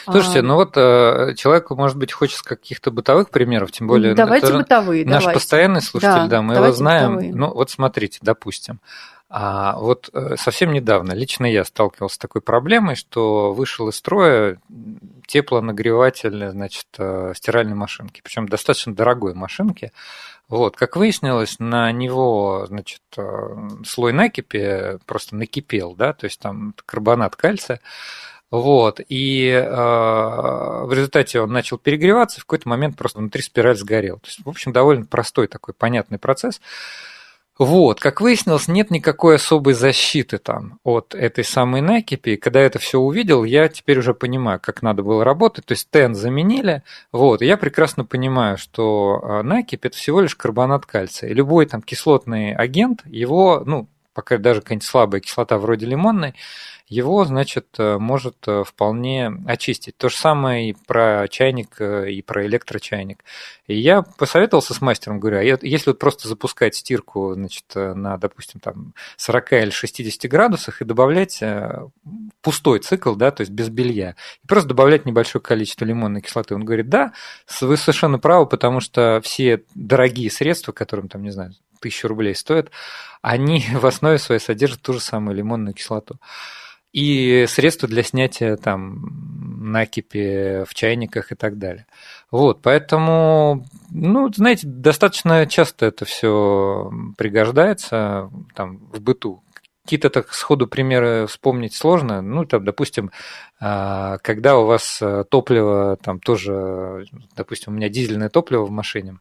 Слушайте, 0.04 0.40
а... 0.40 0.42
ну 0.42 0.54
вот 0.54 0.76
э, 0.76 1.34
человеку, 1.36 1.76
может 1.76 1.96
быть, 1.96 2.12
хочется 2.12 2.44
каких-то 2.44 2.90
бытовых 2.90 3.30
примеров, 3.30 3.72
тем 3.72 3.86
более... 3.86 4.14
Давайте 4.14 4.52
бытовые, 4.52 5.04
Наш 5.04 5.24
давайте. 5.24 5.40
постоянный 5.40 5.82
слушатель, 5.82 6.22
да, 6.22 6.26
да 6.28 6.42
мы 6.42 6.54
его 6.54 6.72
знаем. 6.72 7.14
Бытовые. 7.14 7.34
Ну 7.34 7.52
вот 7.52 7.70
смотрите, 7.70 8.18
допустим, 8.22 8.80
а 9.28 9.76
вот 9.78 10.08
э, 10.12 10.36
совсем 10.36 10.72
недавно 10.72 11.12
лично 11.12 11.46
я 11.46 11.64
сталкивался 11.64 12.14
с 12.14 12.18
такой 12.18 12.40
проблемой, 12.40 12.94
что 12.94 13.52
вышел 13.52 13.88
из 13.88 13.96
строя 13.96 14.60
теплонагреватель, 15.26 16.50
значит, 16.50 16.86
э, 16.98 17.32
стиральной 17.34 17.74
машинки, 17.74 18.20
причем 18.22 18.48
достаточно 18.48 18.94
дорогой 18.94 19.34
машинки. 19.34 19.92
Вот, 20.48 20.76
как 20.76 20.94
выяснилось, 20.94 21.56
на 21.58 21.90
него, 21.90 22.66
значит, 22.68 23.02
слой 23.84 24.12
накипи 24.12 24.98
просто 25.04 25.34
накипел, 25.34 25.96
да, 25.96 26.12
то 26.12 26.26
есть 26.26 26.38
там 26.38 26.72
карбонат 26.86 27.34
кальция, 27.34 27.80
вот. 28.50 29.00
И 29.08 29.48
э, 29.48 29.64
в 29.64 30.92
результате 30.92 31.40
он 31.40 31.52
начал 31.52 31.78
перегреваться, 31.78 32.40
в 32.40 32.44
какой-то 32.44 32.68
момент 32.68 32.96
просто 32.96 33.18
внутри 33.18 33.42
спираль 33.42 33.76
сгорел. 33.76 34.18
То 34.18 34.26
есть, 34.26 34.44
в 34.44 34.48
общем, 34.48 34.72
довольно 34.72 35.04
простой 35.04 35.48
такой 35.48 35.74
понятный 35.74 36.18
процесс. 36.18 36.60
Вот, 37.58 38.00
как 38.00 38.20
выяснилось, 38.20 38.68
нет 38.68 38.90
никакой 38.90 39.36
особой 39.36 39.72
защиты 39.72 40.36
там 40.36 40.78
от 40.84 41.14
этой 41.14 41.42
самой 41.42 41.80
накипи. 41.80 42.30
И 42.30 42.36
когда 42.36 42.60
это 42.60 42.78
все 42.78 42.98
увидел, 42.98 43.44
я 43.44 43.68
теперь 43.68 43.98
уже 43.98 44.12
понимаю, 44.12 44.60
как 44.60 44.82
надо 44.82 45.02
было 45.02 45.24
работать. 45.24 45.64
То 45.64 45.72
есть 45.72 45.88
ТЭН 45.90 46.14
заменили. 46.14 46.82
Вот, 47.12 47.40
и 47.40 47.46
я 47.46 47.56
прекрасно 47.56 48.04
понимаю, 48.04 48.58
что 48.58 49.20
а, 49.22 49.42
накипь 49.42 49.86
это 49.86 49.96
всего 49.96 50.20
лишь 50.20 50.36
карбонат 50.36 50.84
кальция. 50.84 51.30
И 51.30 51.34
любой 51.34 51.64
там 51.64 51.80
кислотный 51.80 52.54
агент, 52.54 53.00
его, 53.06 53.62
ну, 53.64 53.88
пока 54.16 54.38
даже 54.38 54.62
какая-нибудь 54.62 54.88
слабая 54.88 55.20
кислота 55.20 55.58
вроде 55.58 55.84
лимонной, 55.84 56.34
его, 56.88 57.24
значит, 57.24 57.66
э, 57.78 57.98
может 57.98 58.36
э, 58.46 58.62
вполне 58.64 59.30
очистить. 59.46 59.96
То 59.98 60.08
же 60.08 60.16
самое 60.16 60.70
и 60.70 60.76
про 60.86 61.26
чайник, 61.28 61.80
э, 61.80 62.12
и 62.12 62.22
про 62.22 62.46
электрочайник. 62.46 63.24
И 63.66 63.76
я 63.76 64.00
посоветовался 64.02 64.72
с 64.72 64.80
мастером, 64.80 65.20
говорю, 65.20 65.38
а 65.38 65.42
если 65.42 65.90
вот 65.90 65.98
просто 65.98 66.28
запускать 66.28 66.76
стирку, 66.76 67.34
значит, 67.34 67.64
на, 67.74 68.16
допустим, 68.16 68.60
там 68.60 68.94
40 69.16 69.52
или 69.52 69.70
60 69.70 70.30
градусах 70.30 70.80
и 70.80 70.84
добавлять 70.84 71.42
пустой 72.40 72.78
цикл, 72.78 73.16
да, 73.16 73.32
то 73.32 73.40
есть 73.40 73.52
без 73.52 73.68
белья, 73.68 74.14
и 74.44 74.46
просто 74.46 74.68
добавлять 74.68 75.04
небольшое 75.04 75.42
количество 75.42 75.84
лимонной 75.84 76.22
кислоты. 76.22 76.54
Он 76.54 76.64
говорит, 76.64 76.88
да, 76.88 77.12
вы 77.60 77.76
совершенно 77.76 78.20
правы, 78.20 78.46
потому 78.46 78.78
что 78.80 79.20
все 79.24 79.64
дорогие 79.74 80.30
средства, 80.30 80.70
которым 80.70 81.08
там, 81.08 81.24
не 81.24 81.30
знаю, 81.30 81.52
тысячу 81.80 82.08
рублей 82.08 82.34
стоят, 82.34 82.70
они 83.22 83.64
в 83.72 83.84
основе 83.86 84.18
своей 84.18 84.40
содержат 84.40 84.82
ту 84.82 84.92
же 84.92 85.00
самую 85.00 85.36
лимонную 85.36 85.74
кислоту 85.74 86.18
и 86.96 87.44
средства 87.46 87.86
для 87.86 88.02
снятия 88.02 88.56
там 88.56 89.70
накипи 89.70 90.64
в 90.64 90.72
чайниках 90.72 91.30
и 91.30 91.34
так 91.34 91.58
далее. 91.58 91.86
Вот, 92.30 92.62
поэтому, 92.62 93.66
ну, 93.90 94.32
знаете, 94.32 94.66
достаточно 94.66 95.46
часто 95.46 95.84
это 95.84 96.06
все 96.06 96.90
пригождается 97.18 98.30
там 98.54 98.78
в 98.92 99.00
быту. 99.02 99.42
Какие-то 99.84 100.08
так 100.08 100.32
сходу 100.32 100.66
примеры 100.66 101.26
вспомнить 101.26 101.74
сложно. 101.74 102.22
Ну, 102.22 102.46
там, 102.46 102.64
допустим, 102.64 103.10
а, 103.60 104.16
когда 104.18 104.56
у 104.56 104.64
вас 104.64 105.02
топливо, 105.30 105.98
там 106.02 106.18
тоже, 106.18 107.04
допустим, 107.36 107.74
у 107.74 107.76
меня 107.76 107.90
дизельное 107.90 108.30
топливо 108.30 108.64
в 108.64 108.70
машине, 108.70 109.18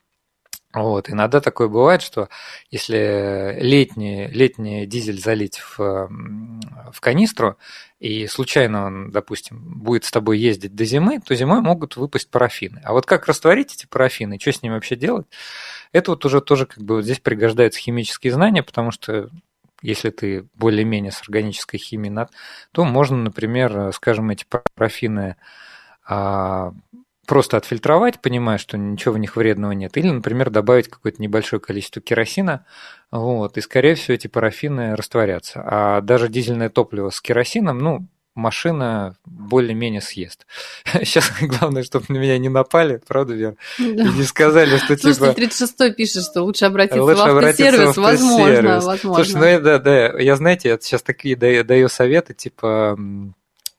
вот. 0.83 1.09
Иногда 1.09 1.39
такое 1.39 1.67
бывает, 1.69 2.01
что 2.01 2.27
если 2.69 3.57
летний, 3.61 4.27
летний 4.27 4.85
дизель 4.85 5.19
залить 5.19 5.57
в, 5.59 5.77
в 6.91 7.01
канистру, 7.01 7.57
и 7.99 8.27
случайно 8.27 8.85
он, 8.85 9.11
допустим, 9.11 9.57
будет 9.79 10.03
с 10.03 10.11
тобой 10.11 10.37
ездить 10.37 10.75
до 10.75 10.83
зимы, 10.83 11.21
то 11.21 11.33
зимой 11.33 11.61
могут 11.61 11.95
выпасть 11.95 12.29
парафины. 12.29 12.81
А 12.83 12.91
вот 12.91 13.05
как 13.05 13.25
растворить 13.25 13.73
эти 13.73 13.85
парафины, 13.85 14.37
что 14.39 14.51
с 14.51 14.61
ними 14.61 14.73
вообще 14.73 14.97
делать, 14.97 15.27
это 15.93 16.11
вот 16.11 16.25
уже 16.25 16.41
тоже 16.41 16.65
как 16.65 16.83
бы 16.83 16.95
вот 16.95 17.05
здесь 17.05 17.19
пригождаются 17.19 17.79
химические 17.79 18.33
знания, 18.33 18.61
потому 18.61 18.91
что 18.91 19.29
если 19.81 20.09
ты 20.09 20.45
более-менее 20.55 21.11
с 21.11 21.21
органической 21.21 21.77
химией, 21.77 22.27
то 22.71 22.83
можно, 22.83 23.17
например, 23.17 23.93
скажем, 23.93 24.29
эти 24.29 24.45
парафины 24.45 25.37
а, 26.07 26.73
просто 27.25 27.57
отфильтровать, 27.57 28.21
понимая, 28.21 28.57
что 28.57 28.77
ничего 28.77 29.15
в 29.15 29.17
них 29.17 29.35
вредного 29.35 29.71
нет, 29.71 29.97
или, 29.97 30.09
например, 30.09 30.49
добавить 30.49 30.87
какое-то 30.87 31.21
небольшое 31.21 31.59
количество 31.59 32.01
керосина, 32.01 32.65
вот, 33.11 33.57
и, 33.57 33.61
скорее 33.61 33.95
всего, 33.95 34.15
эти 34.15 34.27
парафины 34.27 34.95
растворятся. 34.95 35.61
А 35.65 36.01
даже 36.01 36.29
дизельное 36.29 36.69
топливо 36.69 37.09
с 37.09 37.21
керосином, 37.21 37.79
ну, 37.79 38.07
машина 38.35 39.15
более-менее 39.25 40.01
съест. 40.01 40.45
Сейчас 40.85 41.31
главное, 41.41 41.83
чтобы 41.83 42.05
на 42.09 42.17
меня 42.17 42.37
не 42.37 42.49
напали, 42.49 43.01
правда, 43.07 43.33
Вер? 43.33 43.55
Да. 43.79 43.85
И 43.85 44.09
не 44.09 44.23
сказали, 44.23 44.77
что 44.77 44.95
типа... 44.95 45.13
Слушай, 45.13 45.33
36-й 45.33 45.93
пишет, 45.93 46.23
что 46.23 46.43
лучше 46.43 46.65
обратиться 46.65 47.01
лучше 47.01 47.17
в 47.17 47.37
автосервис. 47.37 47.95
в 47.95 48.01
автосервис. 48.01 48.21
Возможно, 48.21 48.79
возможно. 48.81 49.23
Слушай, 49.23 49.57
ну 49.57 49.63
да, 49.63 49.79
да, 49.79 50.19
я, 50.19 50.35
знаете, 50.35 50.69
я 50.69 50.77
сейчас 50.79 51.01
такие 51.01 51.35
даю, 51.35 51.63
даю 51.63 51.87
советы, 51.87 52.33
типа 52.33 52.97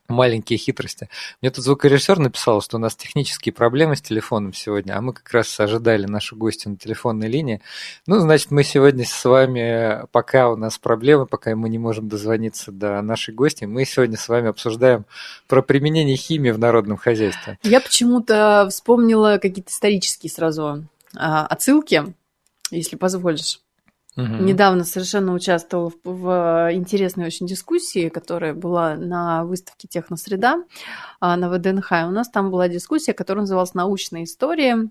маленькие 0.09 0.59
хитрости. 0.59 1.09
Мне 1.41 1.51
тут 1.51 1.65
звукорежиссер 1.65 2.19
написал, 2.19 2.61
что 2.63 2.77
у 2.77 2.81
нас 2.81 2.97
технические 2.97 3.53
проблемы 3.53 3.97
с 3.97 4.03
телефоном 4.03 4.53
сегодня, 4.53 4.97
а 4.97 5.01
мы 5.01 5.13
как 5.13 5.31
раз 5.33 5.59
ожидали 5.61 6.07
нашу 6.07 6.37
гостью 6.37 6.73
на 6.73 6.77
телефонной 6.77 7.29
линии. 7.29 7.61
Ну, 8.07 8.19
значит, 8.19 8.51
мы 8.51 8.65
сегодня 8.65 9.05
с 9.05 9.25
вами, 9.25 10.07
пока 10.13 10.51
у 10.51 10.57
нас 10.57 10.79
проблемы, 10.79 11.27
пока 11.27 11.55
мы 11.55 11.69
не 11.69 11.79
можем 11.79 12.09
дозвониться 12.09 12.73
до 12.73 13.03
нашей 13.03 13.35
гости, 13.35 13.65
мы 13.65 13.85
сегодня 13.85 14.17
с 14.17 14.29
вами 14.29 14.49
обсуждаем 14.49 15.05
про 15.47 15.63
применение 15.63 16.17
химии 16.17 16.51
в 16.51 16.59
народном 16.59 16.97
хозяйстве. 16.97 17.59
Я 17.63 17.81
почему-то 17.81 18.69
вспомнила 18.71 19.39
какие-то 19.41 19.71
исторические 19.71 20.31
сразу 20.31 20.85
а, 21.17 21.47
отсылки, 21.47 22.15
если 22.71 22.97
позволишь. 22.97 23.61
Угу. 24.17 24.45
Недавно 24.45 24.85
совершенно 24.85 25.35
участвовала 25.35 25.91
в, 25.91 25.97
в 26.05 26.69
интересной 26.73 27.27
очень 27.27 27.47
дискуссии, 27.47 28.09
которая 28.09 28.55
была 28.55 28.97
на 28.97 29.45
выставке 29.45 29.89
Техносреда 29.89 30.65
а, 31.21 31.37
на 31.37 31.51
ВДНХ. 31.51 31.91
У 32.07 32.11
нас 32.11 32.31
там 32.31 32.51
была 32.51 32.69
дискуссия, 32.69 33.13
которая 33.13 33.43
называлась 33.43 33.75
«Научная 33.75 34.25
история 34.25 34.89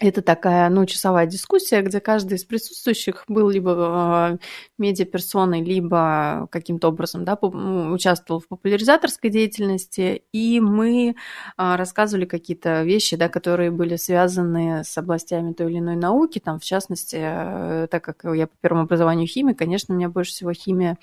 это 0.00 0.22
такая, 0.22 0.68
ну, 0.68 0.86
часовая 0.86 1.26
дискуссия, 1.26 1.82
где 1.82 2.00
каждый 2.00 2.34
из 2.34 2.44
присутствующих 2.44 3.24
был 3.26 3.50
либо 3.50 4.38
э, 4.40 4.46
медиаперсоной, 4.78 5.62
либо 5.62 6.46
каким-то 6.52 6.88
образом 6.88 7.24
да, 7.24 7.34
участвовал 7.34 8.40
в 8.40 8.46
популяризаторской 8.46 9.28
деятельности, 9.28 10.22
и 10.32 10.60
мы 10.60 11.10
э, 11.10 11.14
рассказывали 11.56 12.26
какие-то 12.26 12.82
вещи, 12.84 13.16
да, 13.16 13.28
которые 13.28 13.72
были 13.72 13.96
связаны 13.96 14.84
с 14.84 14.96
областями 14.96 15.52
той 15.52 15.72
или 15.72 15.80
иной 15.80 15.96
науки, 15.96 16.38
там, 16.38 16.60
в 16.60 16.64
частности, 16.64 17.18
э, 17.20 17.88
так 17.90 18.04
как 18.04 18.22
я 18.34 18.46
по 18.46 18.56
первому 18.60 18.82
образованию 18.82 19.26
химия, 19.26 19.54
конечно, 19.54 19.92
меня 19.92 20.08
больше 20.08 20.30
всего 20.30 20.52
химия 20.52 20.96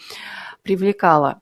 привлекала. 0.64 1.42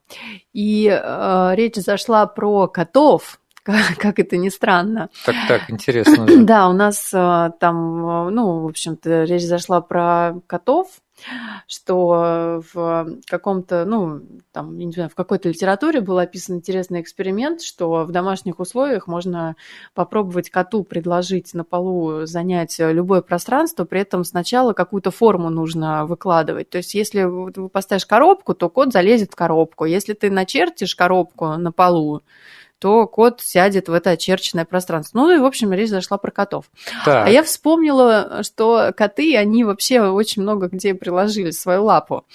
И 0.54 0.88
э, 0.88 1.52
речь 1.56 1.76
зашла 1.76 2.26
про 2.26 2.68
котов, 2.68 3.40
как 3.98 4.20
это 4.20 4.38
ни 4.38 4.50
странно. 4.50 5.10
Так, 5.26 5.36
так, 5.48 5.70
интересно. 5.70 6.28
Да, 6.44 6.68
у 6.70 6.74
нас 6.74 7.12
э, 7.14 7.52
там, 7.60 8.28
э, 8.28 8.30
ну, 8.32 8.60
в 8.62 8.68
общем-то, 8.68 9.24
речь 9.24 9.44
зашла 9.44 9.80
про 9.80 10.36
котов, 10.48 10.88
что 11.68 12.62
в 12.74 13.08
каком-то, 13.28 13.86
ну, 13.86 14.22
там, 14.52 14.78
не 14.78 14.92
знаю, 14.92 15.10
в 15.10 15.16
какой-то 15.16 15.48
литературе 15.48 16.02
был 16.02 16.18
описан 16.18 16.58
интересный 16.58 17.00
эксперимент, 17.00 17.62
что 17.62 18.04
в 18.04 18.12
домашних 18.12 18.60
условиях 18.60 19.08
можно 19.08 19.56
попробовать 19.94 20.50
коту 20.50 20.84
предложить 20.84 21.54
на 21.54 21.64
полу 21.64 22.26
занять 22.26 22.76
любое 22.80 23.22
пространство, 23.22 23.86
при 23.86 24.02
этом 24.02 24.26
сначала 24.26 24.74
какую-то 24.74 25.12
форму 25.12 25.50
нужно 25.50 26.06
выкладывать. 26.06 26.70
То 26.70 26.80
есть, 26.80 26.94
если 26.94 27.24
вы 27.24 27.70
поставишь 27.70 28.06
коробку, 28.06 28.54
то 28.54 28.68
кот 28.68 28.92
залезет 28.92 29.32
в 29.32 29.36
коробку. 29.36 29.86
Если 29.86 30.14
ты 30.14 30.30
начертишь 30.30 30.96
коробку 30.96 31.46
на 31.56 31.72
полу, 31.72 32.24
то 32.84 33.08
кот 33.08 33.40
сядет 33.40 33.88
в 33.88 33.94
это 33.94 34.10
очерченное 34.10 34.66
пространство. 34.66 35.18
Ну 35.18 35.34
и, 35.34 35.40
в 35.40 35.46
общем, 35.46 35.72
речь 35.72 35.88
зашла 35.88 36.18
про 36.18 36.32
котов. 36.32 36.66
Так. 37.06 37.28
А 37.28 37.30
я 37.30 37.42
вспомнила, 37.42 38.42
что 38.44 38.92
коты, 38.94 39.38
они 39.38 39.64
вообще 39.64 40.02
очень 40.02 40.42
много 40.42 40.68
где 40.68 40.94
приложили 40.94 41.52
свою 41.52 41.86
лапу. 41.86 42.26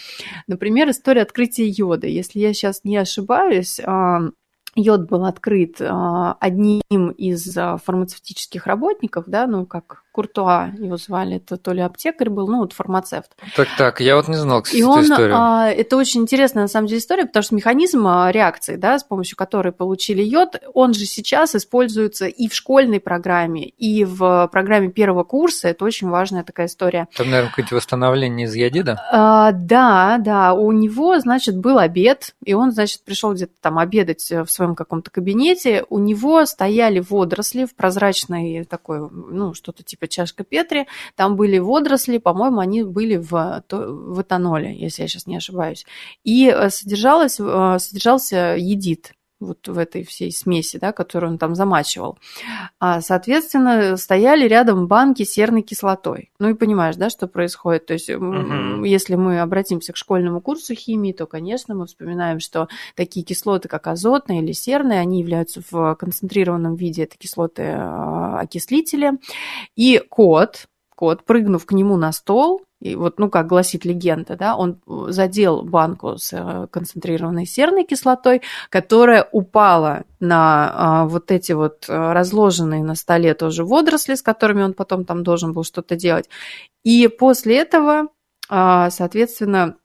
Например, 0.47 0.89
история 0.89 1.21
открытия 1.21 1.69
йода. 1.69 2.07
Если 2.07 2.39
я 2.39 2.55
сейчас 2.55 2.81
не 2.83 2.97
ошибаюсь, 2.97 3.79
а, 3.85 4.31
йод 4.75 5.03
был 5.03 5.27
открыт 5.27 5.83
а, 5.83 6.39
одним 6.41 7.11
из 7.11 7.55
а, 7.55 7.77
фармацевтических 7.77 8.67
работников, 8.67 9.25
да, 9.27 9.47
ну, 9.47 9.67
как 9.67 10.05
Куртуа 10.19 10.73
его 10.77 10.97
звали, 10.97 11.37
это 11.37 11.57
то 11.57 11.71
ли 11.71 11.81
аптекарь 11.81 12.29
был, 12.29 12.49
ну 12.49 12.59
вот 12.59 12.73
фармацевт. 12.73 13.37
Так, 13.55 13.69
так, 13.79 14.01
я 14.01 14.17
вот 14.17 14.27
не 14.27 14.35
знал, 14.35 14.63
кстати, 14.63 14.81
И 14.81 14.83
эту 14.83 14.91
он, 14.91 15.05
историю. 15.05 15.37
а, 15.39 15.69
это 15.69 15.97
очень 15.97 16.23
интересная 16.23 16.65
на 16.65 16.69
самом 16.69 16.89
деле 16.89 16.99
история, 16.99 17.25
потому 17.25 17.45
что 17.45 17.55
механизм 17.55 18.05
а, 18.05 18.33
реакции, 18.33 18.75
да, 18.75 18.99
с 18.99 19.05
помощью 19.05 19.37
которой 19.37 19.73
получили 19.73 20.21
йод, 20.21 20.61
он 20.75 20.93
же 20.93 21.05
сейчас 21.05 21.55
используется 21.55 22.27
и 22.27 22.49
в 22.49 22.55
школьной 22.55 22.99
программе, 22.99 23.69
и 23.69 24.05
в 24.05 24.49
программе 24.51 24.91
первого 24.91 25.23
курса. 25.23 25.69
Это 25.69 25.85
очень 25.85 26.09
важная 26.09 26.43
такая 26.43 26.67
история. 26.67 27.07
Там, 27.17 27.31
наверное, 27.31 27.51
какое-нибудь 27.51 27.77
восстановление 27.77 28.49
из 28.49 28.55
ядида? 28.57 29.01
А, 29.13 29.53
да, 29.53 30.19
да, 30.19 30.53
у 30.53 30.73
него, 30.73 31.17
значит, 31.21 31.57
был 31.57 31.79
обед, 31.79 32.35
и 32.45 32.55
он, 32.55 32.73
значит, 32.73 33.05
пришел 33.05 33.35
где-то 33.35 33.53
там 33.61 33.79
обедать 33.79 34.29
в 34.33 34.49
своем 34.49 34.75
каком-то 34.75 35.13
кабинете. 35.13 35.85
У 35.91 36.01
него 36.01 36.45
стояли 36.45 36.99
водоросли 37.09 37.67
в 37.67 37.77
прозрачной 37.77 38.65
такой, 38.65 39.09
ну, 39.09 39.55
что-то 39.55 39.85
типа 39.85 40.08
чашка 40.09 40.45
Петри. 40.45 40.87
Там 41.15 41.37
были 41.37 41.59
водоросли, 41.59 42.19
по-моему, 42.19 42.61
они 42.61 42.83
были 42.83 43.17
в, 43.17 43.65
в 43.71 44.23
этаноле, 44.23 44.75
если 44.77 45.03
я 45.03 45.09
сейчас 45.09 45.27
не 45.27 45.37
ошибаюсь. 45.37 45.87
И 46.25 46.55
содержалось, 46.71 47.35
содержался 47.35 48.57
едит 48.59 49.13
вот 49.41 49.69
в 49.69 49.79
этой 49.79 50.05
всей 50.05 50.33
смеси, 50.33 50.79
да, 50.79 50.93
которую 50.93 51.33
он 51.33 51.39
там 51.39 51.55
замачивал. 51.55 52.19
А, 52.81 53.01
соответственно, 53.01 53.97
стояли 53.97 54.49
рядом 54.49 54.89
банки 54.89 55.23
с 55.23 55.33
серной 55.33 55.63
кислотой. 55.63 56.31
Ну 56.39 56.51
и 56.51 56.55
понимаешь, 56.55 56.97
да, 56.97 57.11
что 57.11 57.29
происходит. 57.29 57.87
То 57.87 57.95
есть, 57.95 58.11
uh-huh. 58.11 58.87
если 58.87 59.15
мы 59.15 59.41
обратимся 59.41 59.93
к 59.93 59.97
школьному 59.97 60.41
курсу 60.41 60.75
химии, 60.75 61.13
то, 61.13 61.27
конечно, 61.27 61.75
мы 61.75 61.87
вспоминаем, 61.87 62.41
что 62.41 62.69
такие 62.95 63.25
кислоты, 63.25 63.69
как 63.69 63.87
азотные 63.87 64.43
или 64.43 64.53
серные, 64.53 65.01
они 65.01 65.21
являются 65.21 65.63
в 65.71 65.95
концентрированном 65.95 66.75
виде, 66.75 67.05
это 67.05 67.17
кислоты 67.17 67.73
окислители. 67.73 69.13
И 69.77 70.03
кот, 70.09 70.67
кот, 70.95 71.25
прыгнув 71.25 71.65
к 71.65 71.73
нему 71.73 71.97
на 71.97 72.13
стол, 72.13 72.63
и 72.81 72.95
вот, 72.95 73.19
ну, 73.19 73.29
как 73.29 73.47
гласит 73.47 73.85
легенда, 73.85 74.37
да, 74.37 74.57
он 74.57 74.79
задел 75.09 75.63
банку 75.63 76.17
с 76.17 76.69
концентрированной 76.71 77.47
серной 77.47 77.85
кислотой, 77.85 78.43
которая 78.71 79.29
упала 79.33 80.05
на 80.21 80.73
а, 80.75 81.05
вот 81.07 81.31
эти 81.31 81.53
вот 81.53 81.87
разложенные 81.89 82.85
на 82.85 82.95
столе 82.95 83.35
тоже 83.35 83.65
водоросли, 83.65 84.15
с 84.15 84.23
которыми 84.23 84.63
он 84.63 84.75
потом 84.75 85.05
там 85.05 85.23
должен 85.23 85.53
был 85.53 85.65
что-то 85.65 85.97
делать. 85.97 86.29
И 86.85 87.09
после 87.09 87.59
этого, 87.59 88.09
а, 88.49 88.91
соответственно, 88.91 89.77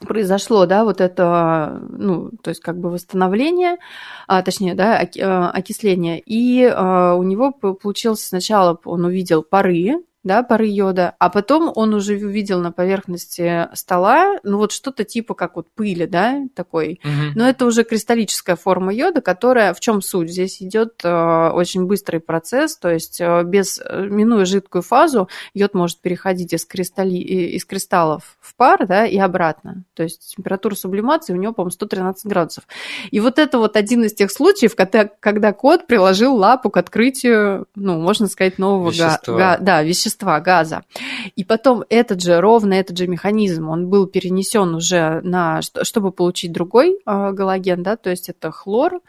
произошло, 0.00 0.66
да, 0.66 0.84
вот 0.84 1.00
это, 1.00 1.80
ну, 1.88 2.30
то 2.42 2.50
есть 2.50 2.60
как 2.60 2.78
бы 2.78 2.90
восстановление, 2.90 3.78
а, 4.26 4.42
точнее, 4.42 4.74
да, 4.74 4.98
окисление, 4.98 6.20
и 6.20 6.64
а, 6.64 7.14
у 7.14 7.22
него 7.22 7.52
получилось 7.52 8.24
сначала, 8.24 8.78
он 8.84 9.04
увидел 9.04 9.42
пары, 9.42 10.02
да, 10.24 10.42
пары 10.42 10.66
йода, 10.66 11.14
а 11.18 11.28
потом 11.28 11.70
он 11.74 11.94
уже 11.94 12.14
увидел 12.14 12.60
на 12.60 12.72
поверхности 12.72 13.68
стола, 13.74 14.38
ну 14.42 14.56
вот 14.56 14.72
что-то 14.72 15.04
типа 15.04 15.34
как 15.34 15.56
вот 15.56 15.68
пыли, 15.74 16.06
да, 16.06 16.42
такой, 16.54 17.00
угу. 17.04 17.32
но 17.34 17.48
это 17.48 17.66
уже 17.66 17.84
кристаллическая 17.84 18.56
форма 18.56 18.92
йода, 18.92 19.20
которая, 19.20 19.74
в 19.74 19.80
чем 19.80 20.00
суть? 20.00 20.30
Здесь 20.30 20.62
идет 20.62 21.00
э, 21.04 21.50
очень 21.50 21.84
быстрый 21.84 22.20
процесс, 22.20 22.76
то 22.76 22.90
есть 22.90 23.20
э, 23.20 23.42
без, 23.44 23.80
минуя 23.92 24.46
жидкую 24.46 24.82
фазу, 24.82 25.28
йод 25.52 25.74
может 25.74 26.00
переходить 26.00 26.54
из, 26.54 26.64
кристалли, 26.64 27.16
из 27.16 27.64
кристаллов 27.66 28.36
в 28.40 28.54
пар, 28.56 28.86
да, 28.86 29.06
и 29.06 29.18
обратно, 29.18 29.84
то 29.94 30.02
есть 30.02 30.34
температура 30.34 30.74
сублимации 30.74 31.34
у 31.34 31.36
него, 31.36 31.52
по-моему, 31.52 31.70
113 31.70 32.26
градусов. 32.26 32.64
И 33.10 33.20
вот 33.20 33.38
это 33.38 33.58
вот 33.58 33.76
один 33.76 34.04
из 34.04 34.14
тех 34.14 34.30
случаев, 34.30 34.74
когда, 34.74 35.04
когда 35.20 35.52
кот 35.52 35.86
приложил 35.86 36.34
лапу 36.34 36.70
к 36.70 36.78
открытию, 36.78 37.66
ну, 37.74 38.00
можно 38.00 38.26
сказать, 38.26 38.58
нового 38.58 38.90
вещества. 38.90 39.36
Га, 39.36 39.58
да, 39.58 39.82
вещества 39.82 40.13
вещества, 40.14 40.40
газа. 40.40 40.82
И 41.36 41.44
потом 41.44 41.84
этот 41.88 42.22
же, 42.22 42.40
ровно 42.40 42.74
этот 42.74 42.96
же 42.96 43.06
механизм, 43.06 43.68
он 43.68 43.88
был 43.88 44.06
перенесен 44.06 44.74
уже 44.74 45.20
на, 45.22 45.60
чтобы 45.82 46.12
получить 46.12 46.52
другой 46.52 46.98
э, 47.06 47.32
галоген, 47.32 47.82
да, 47.82 47.96
то 47.96 48.10
есть 48.10 48.28
это 48.28 48.50
хлор, 48.50 49.00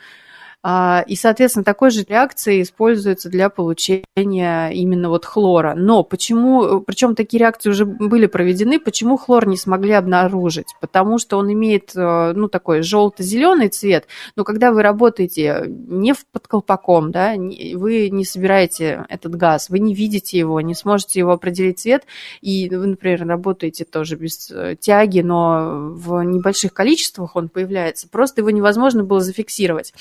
и, 0.66 1.16
соответственно, 1.16 1.64
такой 1.64 1.92
же 1.92 2.04
реакции 2.04 2.64
используется 2.64 3.30
для 3.30 3.50
получения 3.50 4.70
именно 4.70 5.10
вот 5.10 5.24
хлора. 5.24 5.76
Но 5.76 6.04
почему, 6.04 6.82
причем 6.82 7.14
такие 7.14 7.40
реакции 7.40 7.70
уже 7.70 7.86
были 7.86 8.26
проведены, 8.26 8.80
почему 8.80 9.18
хлор 9.18 9.48
не 9.48 9.58
смогли 9.58 9.92
обнаружить? 9.92 10.74
Потому 10.82 11.20
что 11.20 11.38
он 11.38 11.54
имеет, 11.54 11.96
э, 11.96 12.34
ну, 12.36 12.48
такой 12.48 12.82
желто-зеленый 12.82 13.70
цвет, 13.70 14.08
но 14.36 14.44
когда 14.44 14.72
вы 14.72 14.82
работаете 14.82 15.66
не 15.68 16.16
под 16.32 16.48
колпаком, 16.48 17.12
да, 17.12 17.36
вы 17.36 18.10
не 18.10 18.25
собираете 18.25 19.06
этот 19.10 19.36
газ, 19.36 19.70
вы 19.70 19.78
не 19.78 19.94
видите 19.94 20.40
его, 20.40 20.60
не 20.62 20.74
сможете 20.74 21.20
его 21.20 21.32
определить 21.32 21.80
цвет, 21.80 22.06
и 22.42 22.70
вы, 22.70 22.88
например, 22.88 23.28
работаете 23.28 23.86
тоже 23.86 24.16
без 24.16 24.50
э, 24.50 24.75
тяги, 24.80 25.20
но 25.20 25.92
в 25.92 26.24
небольших 26.24 26.74
количествах 26.74 27.36
он 27.36 27.50
появляется, 27.50 28.10
просто 28.10 28.42
его 28.42 28.50
невозможно 28.50 29.04
было 29.04 29.20
зафиксировать. 29.20 29.94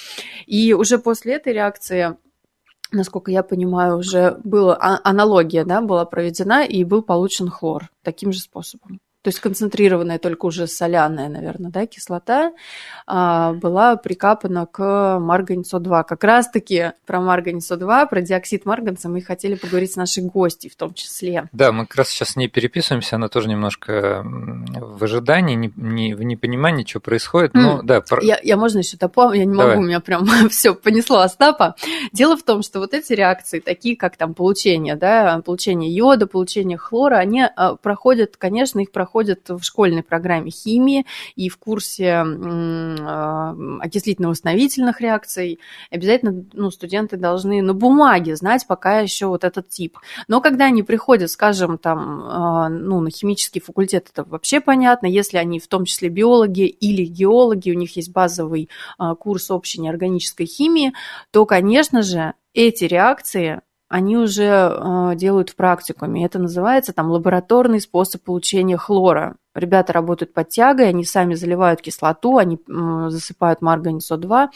И 0.55 0.73
уже 0.73 0.99
после 0.99 1.35
этой 1.35 1.53
реакции 1.53 2.17
насколько 2.93 3.33
я 3.33 3.43
понимаю, 3.43 3.99
уже 3.99 4.39
была 4.45 4.79
аналогия, 5.03 5.65
да, 5.65 5.81
была 5.81 6.05
проведена, 6.05 6.65
и 6.65 6.85
был 6.85 7.03
получен 7.03 7.49
хлор 7.49 7.91
таким 8.05 8.31
же 8.33 8.39
способом 8.39 9.01
то 9.25 9.29
есть 9.29 9.41
концентрированная, 9.41 10.19
только 10.19 10.45
уже 10.45 10.67
соляная, 10.67 11.31
наверное, 11.31 11.71
да, 11.71 11.87
кислота, 11.87 12.53
а, 13.07 13.55
была 13.55 13.97
прикапана 13.97 14.67
к 14.67 15.19
марганцу-2. 15.19 16.05
Как 16.05 16.23
раз-таки 16.25 16.93
про 17.07 17.23
марганцу-2, 17.23 18.07
про 18.11 18.21
диоксид 18.21 18.67
марганца 18.67 19.09
мы 19.09 19.23
хотели 19.23 19.55
поговорить 19.55 19.93
с 19.93 19.97
нашей 19.97 20.25
гостьей 20.25 20.71
в 20.71 20.77
том 20.77 20.93
числе. 20.93 21.49
Да, 21.53 21.73
мы 21.73 21.87
как 21.87 21.97
раз 21.97 22.11
сейчас 22.11 22.33
с 22.33 22.37
ней 22.37 22.49
переписываемся, 22.49 23.17
она 23.17 23.29
тоже 23.29 23.49
немножко 23.49 24.23
в 24.23 25.03
ожидании, 25.03 25.55
не, 25.55 25.73
не, 25.75 26.13
в 26.13 26.23
непонимании, 26.23 26.85
что 26.85 27.01
происходит. 27.01 27.55
Mm. 27.55 27.61
Ну, 27.61 27.83
да, 27.83 28.03
про... 28.03 28.23
я, 28.23 28.39
я 28.43 28.59
можно 28.59 28.81
еще 28.81 28.99
дополню, 28.99 29.39
я 29.39 29.45
не 29.47 29.57
Давай. 29.57 29.69
могу, 29.69 29.81
у 29.81 29.87
меня 29.87 30.01
прям 30.01 30.27
все 30.51 30.75
понесло 30.75 31.21
Остапа. 31.21 31.77
Дело 32.13 32.37
в 32.37 32.43
том, 32.43 32.63
что 32.63 32.79
вот 32.79 32.93
эти 32.93 33.15
реакции, 33.15 33.61
такие 33.61 33.97
как 33.97 34.19
там 34.19 34.35
получение, 34.35 34.97
да, 34.97 35.41
получение 35.43 35.91
йода, 35.91 36.27
получение 36.27 36.77
хлора, 36.77 37.15
они 37.15 37.41
а, 37.41 37.77
проходят, 37.77 38.37
конечно, 38.37 38.81
их 38.81 38.93
проходят 38.93 39.14
проходят 39.15 39.49
в 39.49 39.63
школьной 39.63 40.03
программе 40.03 40.51
химии 40.51 41.07
и 41.37 41.49
в 41.49 41.57
курсе 41.57 42.15
а, 42.15 43.55
окислительно-восстановительных 43.81 45.01
реакций. 45.01 45.61
Обязательно 45.93 46.45
ну, 46.53 46.73
студенты 46.73 47.17
должны 47.17 47.63
на 47.63 47.75
бумаге 47.75 48.35
знать 48.35 48.67
пока 48.67 48.99
еще 48.99 49.27
вот 49.27 49.45
этот 49.45 49.69
тип. 49.69 49.99
Но 50.27 50.41
когда 50.41 50.65
они 50.65 50.83
приходят, 50.83 51.31
скажем, 51.31 51.79
там, 51.79 52.23
а, 52.25 52.69
ну, 52.69 53.01
на 53.01 53.11
химический 53.11 53.61
факультет, 53.61 54.09
это 54.13 54.25
вообще 54.25 54.61
понятно. 54.61 55.07
Если 55.07 55.37
они 55.37 55.61
в 55.61 55.69
том 55.69 55.85
числе 55.85 56.09
биологи 56.09 56.67
или 56.67 57.05
геологи, 57.05 57.71
у 57.71 57.75
них 57.75 57.95
есть 57.95 58.11
базовый 58.11 58.69
а, 58.99 59.15
курс 59.15 59.49
общей 59.53 59.81
неорганической 59.81 60.47
химии, 60.47 60.93
то, 61.31 61.47
конечно 61.47 62.03
же, 62.03 62.35
эти 62.53 62.85
реакции 62.85 63.61
они 63.95 64.17
уже 64.17 64.43
э, 64.43 65.13
делают 65.15 65.51
в 65.51 65.55
практикуме. 65.55 66.25
Это 66.25 66.41
называется 66.41 66.93
там 66.93 67.13
лабораторный 67.13 67.81
способ 67.81 68.25
получения 68.25 68.77
хлора 68.77 69.37
ребята 69.55 69.93
работают 69.93 70.35
под 70.35 70.49
тягой, 70.49 70.89
они 70.89 71.05
сами 71.05 71.35
заливают 71.35 71.81
кислоту, 71.81 72.39
они 72.39 72.59
засыпают 72.67 73.63
марганец-О2 73.63 74.49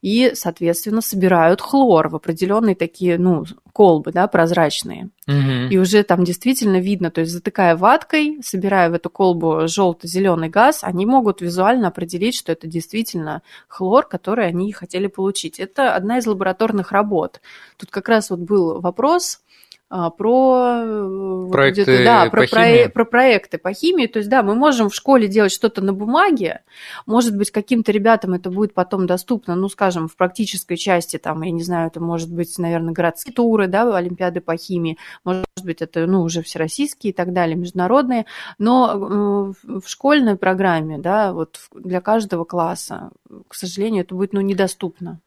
и, 0.00 0.30
соответственно, 0.34 1.00
собирают 1.00 1.60
хлор 1.60 2.08
в 2.08 2.16
определенные 2.16 2.76
такие, 2.76 3.18
ну, 3.18 3.44
колбы, 3.74 4.12
да, 4.12 4.28
прозрачные. 4.28 5.10
Угу. 5.26 5.68
И 5.70 5.76
уже 5.78 6.04
там 6.04 6.22
действительно 6.22 6.78
видно, 6.78 7.10
то 7.10 7.20
есть 7.20 7.32
затыкая 7.32 7.76
ваткой, 7.76 8.38
собирая 8.42 8.88
в 8.88 8.94
эту 8.94 9.10
колбу 9.10 9.66
желто-зеленый 9.66 10.48
газ, 10.48 10.80
они 10.82 11.04
могут 11.04 11.40
визуально 11.40 11.88
определить, 11.88 12.36
что 12.36 12.52
это 12.52 12.68
действительно 12.68 13.42
хлор, 13.66 14.06
который 14.06 14.46
они 14.46 14.72
хотели 14.72 15.08
получить. 15.08 15.58
Это 15.58 15.94
одна 15.96 16.18
из 16.18 16.26
лабораторных 16.26 16.92
работ. 16.92 17.40
Тут 17.76 17.90
как 17.90 18.08
раз 18.08 18.30
вот 18.30 18.38
был 18.38 18.80
вопрос, 18.80 19.40
про 19.88 20.82
э, 20.82 21.48
проекты 21.52 22.04
да, 22.04 22.28
про, 22.30 22.42
по 22.42 22.48
про, 22.48 22.88
про 22.88 23.04
проекты 23.04 23.58
по 23.58 23.72
химии. 23.72 24.06
То 24.06 24.18
есть, 24.18 24.28
да, 24.28 24.42
мы 24.42 24.54
можем 24.54 24.88
в 24.88 24.94
школе 24.94 25.28
делать 25.28 25.52
что-то 25.52 25.82
на 25.82 25.92
бумаге. 25.92 26.62
Может 27.06 27.36
быть, 27.36 27.50
каким-то 27.50 27.92
ребятам 27.92 28.34
это 28.34 28.50
будет 28.50 28.74
потом 28.74 29.06
доступно, 29.06 29.54
ну, 29.54 29.68
скажем, 29.68 30.08
в 30.08 30.16
практической 30.16 30.76
части, 30.76 31.18
там, 31.18 31.42
я 31.42 31.50
не 31.50 31.62
знаю, 31.62 31.88
это 31.88 32.00
может 32.00 32.32
быть, 32.32 32.58
наверное, 32.58 32.92
городские 32.92 33.34
туры, 33.34 33.68
да, 33.68 33.96
олимпиады 33.96 34.40
по 34.40 34.56
химии, 34.56 34.98
может 35.24 35.44
быть, 35.62 35.80
это, 35.80 36.06
ну, 36.06 36.22
уже 36.22 36.42
всероссийские 36.42 37.12
и 37.12 37.14
так 37.14 37.32
далее, 37.32 37.56
международные. 37.56 38.26
Но 38.58 39.54
в 39.62 39.86
школьной 39.86 40.36
программе, 40.36 40.98
да, 40.98 41.32
вот 41.32 41.60
для 41.72 42.00
каждого 42.00 42.44
класса, 42.44 43.10
к 43.48 43.54
сожалению, 43.54 44.02
это 44.04 44.14
будет, 44.14 44.32
ну, 44.32 44.40
недоступно 44.40 45.20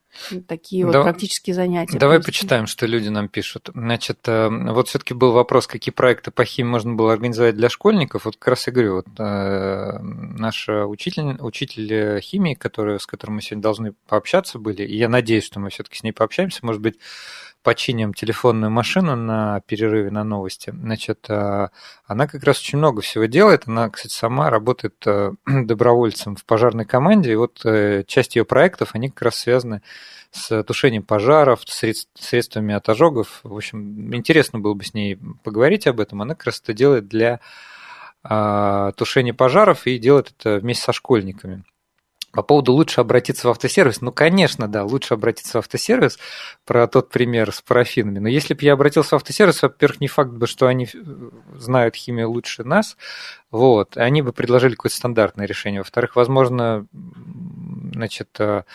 такие 0.47 0.85
да, 0.85 0.99
вот 0.99 1.03
практические 1.03 1.53
занятия. 1.53 1.97
Давай 1.97 2.17
просто. 2.17 2.31
почитаем, 2.31 2.67
что 2.67 2.85
люди 2.85 3.09
нам 3.09 3.27
пишут. 3.29 3.69
Значит, 3.73 4.19
э, 4.27 4.49
вот 4.49 4.87
все-таки 4.87 5.13
был 5.13 5.31
вопрос, 5.31 5.67
какие 5.67 5.93
проекты 5.93 6.31
по 6.31 6.45
химии 6.45 6.69
можно 6.69 6.93
было 6.93 7.13
организовать 7.13 7.55
для 7.55 7.69
школьников. 7.69 8.25
Вот 8.25 8.37
как 8.37 8.47
раз 8.49 8.67
я 8.67 8.73
говорю, 8.73 8.95
вот 8.95 9.07
э, 9.17 9.99
наша 10.01 10.85
учитель, 10.85 11.37
учитель 11.39 12.19
химии, 12.21 12.53
который, 12.53 12.99
с 12.99 13.05
которым 13.05 13.35
мы 13.35 13.41
сегодня 13.41 13.63
должны 13.63 13.93
пообщаться 14.07 14.59
были, 14.59 14.83
и 14.83 14.97
я 14.97 15.09
надеюсь, 15.09 15.45
что 15.45 15.59
мы 15.59 15.69
все-таки 15.69 15.97
с 15.97 16.03
ней 16.03 16.11
пообщаемся, 16.11 16.65
может 16.65 16.81
быть, 16.81 16.97
починим 17.67 18.13
телефонную 18.13 18.71
машину 18.71 19.17
на 19.17 19.59
перерыве 19.59 20.09
на 20.09 20.23
новости. 20.23 20.69
Значит, 20.69 21.29
она 21.29 22.27
как 22.27 22.41
раз 22.45 22.61
очень 22.61 22.77
много 22.77 23.01
всего 23.01 23.25
делает. 23.25 23.63
Она, 23.67 23.89
кстати, 23.89 24.13
сама 24.13 24.49
работает 24.49 24.95
добровольцем 25.45 26.37
в 26.37 26.45
пожарной 26.45 26.85
команде. 26.85 27.33
И 27.33 27.35
вот 27.35 27.61
часть 28.07 28.37
ее 28.37 28.45
проектов, 28.45 28.91
они 28.93 29.09
как 29.09 29.21
раз 29.23 29.35
связаны 29.35 29.81
с 30.31 30.63
тушением 30.63 31.03
пожаров, 31.03 31.59
средств, 31.65 32.09
средствами 32.17 32.73
от 32.73 32.87
ожогов. 32.87 33.41
В 33.43 33.57
общем, 33.57 34.15
интересно 34.15 34.59
было 34.59 34.73
бы 34.73 34.85
с 34.85 34.93
ней 34.93 35.19
поговорить 35.43 35.87
об 35.87 35.99
этом. 35.99 36.21
Она 36.21 36.35
как 36.35 36.45
раз 36.45 36.61
это 36.61 36.71
делает 36.71 37.09
для 37.09 37.41
тушения 38.23 39.33
пожаров 39.33 39.87
и 39.87 39.97
делает 39.97 40.33
это 40.39 40.59
вместе 40.59 40.85
со 40.85 40.93
школьниками. 40.93 41.65
По 42.37 42.43
поводу 42.43 42.73
лучше 42.73 43.01
обратиться 43.01 43.47
в 43.47 43.49
автосервис. 43.49 43.99
Ну, 44.01 44.11
конечно, 44.11 44.67
да, 44.67 44.83
лучше 44.83 45.15
обратиться 45.15 45.53
в 45.53 45.55
автосервис, 45.55 46.19
про 46.65 46.85
тот 46.85 47.09
пример 47.09 47.51
с 47.51 47.63
парафинами. 47.63 48.19
Но 48.19 48.27
если 48.29 48.53
бы 48.53 48.63
я 48.63 48.73
обратился 48.73 49.09
в 49.09 49.13
автосервис, 49.13 49.63
во-первых, 49.63 49.99
не 50.01 50.07
факт 50.07 50.29
бы, 50.29 50.45
что 50.45 50.67
они 50.67 50.87
знают 51.55 51.95
химию 51.95 52.29
лучше 52.29 52.63
нас, 52.63 52.95
вот, 53.49 53.97
они 53.97 54.21
бы 54.21 54.33
предложили 54.33 54.75
какое-то 54.75 54.97
стандартное 54.97 55.47
решение. 55.47 55.81
Во-вторых, 55.81 56.15
возможно, 56.15 56.85
значит, 57.95 58.29
а, 58.39 58.65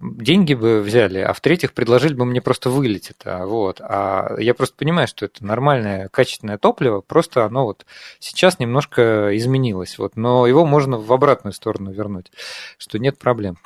деньги 0.00 0.54
бы 0.54 0.80
взяли, 0.80 1.18
а 1.18 1.32
в-третьих, 1.32 1.72
предложили 1.72 2.14
бы 2.14 2.24
мне 2.24 2.40
просто 2.40 2.70
вылить 2.70 3.10
это. 3.10 3.46
Вот. 3.46 3.80
А 3.80 4.36
я 4.38 4.54
просто 4.54 4.76
понимаю, 4.76 5.08
что 5.08 5.24
это 5.24 5.44
нормальное, 5.44 6.08
качественное 6.08 6.58
топливо, 6.58 7.00
просто 7.00 7.44
оно 7.44 7.64
вот 7.64 7.86
сейчас 8.18 8.58
немножко 8.58 9.36
изменилось. 9.36 9.98
Вот. 9.98 10.16
Но 10.16 10.46
его 10.46 10.64
можно 10.64 10.98
в 10.98 11.12
обратную 11.12 11.52
сторону 11.52 11.92
вернуть, 11.92 12.30
что 12.78 12.98
нет 12.98 13.18
проблем. 13.18 13.58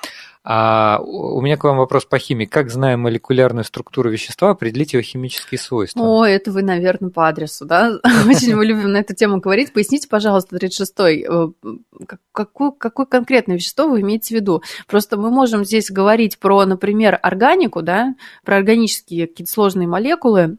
А 0.45 1.01
у 1.01 1.41
меня 1.41 1.57
к 1.57 1.63
вам 1.63 1.77
вопрос 1.77 2.05
по 2.05 2.19
химии. 2.19 2.47
Как, 2.47 2.69
зная 2.69 2.97
молекулярную 2.97 3.65
структуру 3.65 4.11
вещества, 4.11 4.51
определить 4.51 4.93
его 4.93 5.03
химические 5.03 5.59
свойства? 5.59 6.01
О, 6.01 6.27
это 6.27 6.51
вы, 6.51 6.63
наверное, 6.63 7.11
по 7.11 7.29
адресу, 7.29 7.65
да? 7.65 8.01
Очень 8.29 8.57
мы 8.57 8.67
любим 8.67 8.91
на 8.91 8.99
эту 8.99 9.15
тему 9.15 9.39
говорить. 9.39 9.73
Поясните, 9.73 10.09
пожалуйста, 10.09 10.57
36-й, 10.57 11.27
э, 11.29 12.07
какое, 12.33 12.73
какое 12.73 13.07
конкретное 13.07 13.57
вещество 13.57 13.87
вы 13.87 14.01
имеете 14.01 14.35
в 14.35 14.39
виду? 14.39 14.63
Просто 14.89 15.17
мы 15.17 15.31
можем 15.31 15.65
здесь 15.65 15.91
говорить 15.91 16.39
про, 16.41 16.65
например, 16.67 17.19
органику, 17.23 17.83
да, 17.83 18.17
про 18.45 18.57
органические 18.57 19.29
какие-то 19.29 19.53
сложные 19.53 19.87
молекулы, 19.87 20.59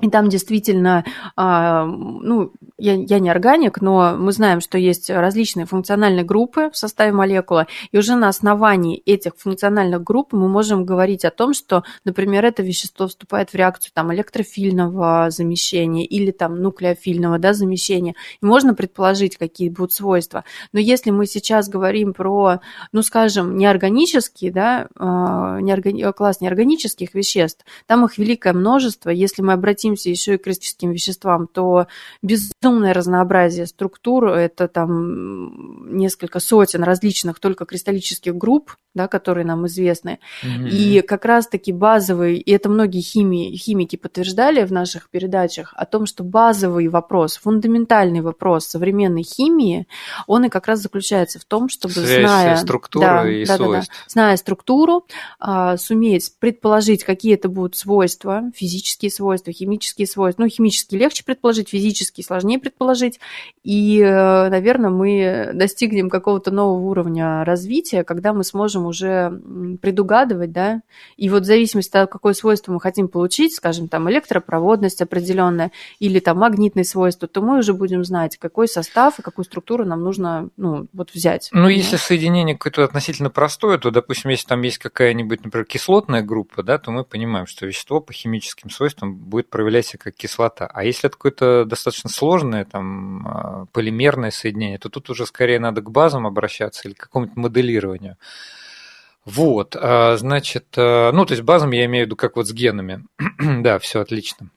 и 0.00 0.08
там 0.08 0.28
действительно, 0.28 1.04
а, 1.36 1.84
ну, 1.84 2.52
я, 2.78 2.94
я 2.94 3.18
не 3.18 3.30
органик, 3.30 3.80
но 3.80 4.16
мы 4.16 4.32
знаем, 4.32 4.60
что 4.60 4.78
есть 4.78 5.10
различные 5.10 5.66
функциональные 5.66 6.24
группы 6.24 6.70
в 6.70 6.76
составе 6.76 7.12
молекулы, 7.12 7.66
и 7.92 7.98
уже 7.98 8.16
на 8.16 8.28
основании 8.28 9.02
этих 9.04 9.36
функциональных 9.36 10.02
групп 10.02 10.32
мы 10.32 10.48
можем 10.48 10.84
говорить 10.84 11.24
о 11.24 11.30
том, 11.30 11.54
что, 11.54 11.84
например, 12.04 12.44
это 12.44 12.62
вещество 12.62 13.06
вступает 13.06 13.50
в 13.50 13.54
реакцию 13.54 13.92
там, 13.94 14.12
электрофильного 14.14 15.30
замещения 15.30 16.04
или 16.04 16.30
там 16.30 16.60
нуклеофильного 16.62 17.38
да, 17.38 17.52
замещения, 17.52 18.14
и 18.40 18.46
можно 18.46 18.74
предположить, 18.74 19.36
какие 19.36 19.68
будут 19.68 19.92
свойства. 19.92 20.44
Но 20.72 20.80
если 20.80 21.10
мы 21.10 21.26
сейчас 21.26 21.68
говорим 21.68 22.14
про, 22.14 22.60
ну, 22.92 23.02
скажем, 23.02 23.56
неорганические, 23.56 24.52
да, 24.52 24.88
а, 24.98 25.60
неоргани... 25.60 26.10
класс 26.12 26.40
неорганических 26.40 27.14
веществ, 27.14 27.64
там 27.86 28.04
их 28.04 28.16
великое 28.18 28.52
множество, 28.52 29.10
если 29.10 29.42
мы 29.42 29.52
обратим 29.52 29.89
обратимся 29.90 30.10
еще 30.10 30.34
и 30.34 30.38
к 30.38 30.44
кристаллическим 30.44 30.92
веществам, 30.92 31.46
то 31.46 31.86
безумное 32.22 32.94
разнообразие 32.94 33.66
структур, 33.66 34.28
это 34.28 34.68
там 34.68 35.96
несколько 35.96 36.40
сотен 36.40 36.82
различных 36.82 37.40
только 37.40 37.64
кристаллических 37.64 38.36
групп, 38.36 38.76
да, 38.94 39.06
которые 39.06 39.44
нам 39.46 39.66
известны. 39.66 40.18
Mm-hmm. 40.44 40.68
И 40.68 41.00
как 41.02 41.24
раз-таки 41.24 41.72
базовый, 41.72 42.38
и 42.38 42.50
это 42.50 42.68
многие 42.68 43.00
химии, 43.00 43.56
химики 43.56 43.96
подтверждали 43.96 44.64
в 44.64 44.72
наших 44.72 45.10
передачах, 45.10 45.72
о 45.76 45.86
том, 45.86 46.06
что 46.06 46.24
базовый 46.24 46.88
вопрос, 46.88 47.36
фундаментальный 47.36 48.20
вопрос 48.20 48.66
современной 48.66 49.22
химии, 49.22 49.86
он 50.26 50.44
и 50.44 50.48
как 50.48 50.66
раз 50.66 50.80
заключается 50.80 51.38
в 51.38 51.44
том, 51.44 51.68
чтобы, 51.68 51.94
Связь 51.94 52.20
зная, 52.20 52.56
структуру 52.56 53.06
да, 53.06 53.30
и 53.30 53.44
да, 53.44 53.56
свойств. 53.56 53.88
Да, 53.88 53.96
да, 53.96 54.04
зная 54.08 54.36
структуру, 54.36 55.06
а, 55.38 55.76
суметь 55.76 56.32
предположить, 56.38 57.04
какие 57.04 57.34
это 57.34 57.48
будут 57.48 57.76
свойства, 57.76 58.42
физические 58.54 59.10
свойства, 59.10 59.52
химические 59.52 59.79
свойства. 59.86 60.42
Ну, 60.42 60.48
химические 60.48 61.00
легче 61.00 61.24
предположить, 61.24 61.68
физические 61.68 62.24
сложнее 62.24 62.58
предположить. 62.58 63.20
И, 63.62 64.00
э, 64.00 64.48
наверное, 64.48 64.90
мы 64.90 65.50
достигнем 65.54 66.08
какого-то 66.08 66.50
нового 66.50 66.86
уровня 66.86 67.44
развития, 67.44 68.04
когда 68.04 68.32
мы 68.32 68.44
сможем 68.44 68.70
можем 68.70 68.86
уже 68.86 69.40
предугадывать, 69.80 70.52
да, 70.52 70.82
и 71.16 71.28
вот 71.28 71.42
в 71.42 71.46
зависимости 71.46 71.90
от 71.90 71.92
того, 71.92 72.06
какое 72.06 72.32
свойство 72.34 72.72
мы 72.72 72.80
хотим 72.80 73.08
получить, 73.08 73.54
скажем, 73.54 73.88
там 73.88 74.10
электропроводность 74.10 75.02
определенная 75.02 75.72
или 75.98 76.20
там 76.20 76.38
магнитные 76.38 76.84
свойства, 76.84 77.28
то 77.28 77.42
мы 77.42 77.58
уже 77.58 77.74
будем 77.74 78.04
знать, 78.04 78.36
какой 78.36 78.68
состав 78.68 79.18
и 79.18 79.22
какую 79.22 79.44
структуру 79.44 79.84
нам 79.84 80.02
нужно, 80.02 80.50
ну, 80.56 80.86
вот 80.92 81.12
взять. 81.12 81.48
Ну, 81.52 81.68
если 81.68 81.96
соединение 81.96 82.56
какое-то 82.56 82.84
относительно 82.84 83.30
простое, 83.30 83.78
то, 83.78 83.90
допустим, 83.90 84.30
если 84.30 84.46
там 84.46 84.62
есть 84.62 84.78
какая-нибудь, 84.78 85.44
например, 85.44 85.64
кислотная 85.66 86.22
группа, 86.22 86.62
да, 86.62 86.78
то 86.78 86.90
мы 86.90 87.04
понимаем, 87.04 87.46
что 87.46 87.66
вещество 87.66 88.00
по 88.00 88.12
химическим 88.12 88.70
свойствам 88.70 89.16
будет 89.16 89.50
проявлять 89.60 89.86
себя 89.86 90.00
как 90.02 90.14
кислота. 90.14 90.66
А 90.72 90.84
если 90.84 91.08
это 91.08 91.16
какое-то 91.16 91.66
достаточно 91.66 92.08
сложное, 92.08 92.64
там, 92.64 93.26
а, 93.26 93.66
полимерное 93.72 94.30
соединение, 94.30 94.78
то 94.78 94.88
тут 94.88 95.10
уже 95.10 95.26
скорее 95.26 95.60
надо 95.60 95.82
к 95.82 95.90
базам 95.90 96.26
обращаться 96.26 96.88
или 96.88 96.94
к 96.94 97.00
какому-нибудь 97.00 97.36
моделированию. 97.36 98.16
Вот, 99.26 99.76
а, 99.78 100.16
значит, 100.16 100.64
э, 100.78 101.10
ну, 101.12 101.26
то 101.26 101.32
есть 101.32 101.44
базом 101.44 101.72
я 101.72 101.84
имею 101.84 102.04
в 102.04 102.06
виду 102.06 102.16
как 102.16 102.36
вот 102.36 102.48
с 102.48 102.52
генами. 102.54 103.04
да, 103.60 103.78
все 103.78 104.00
отлично 104.00 104.50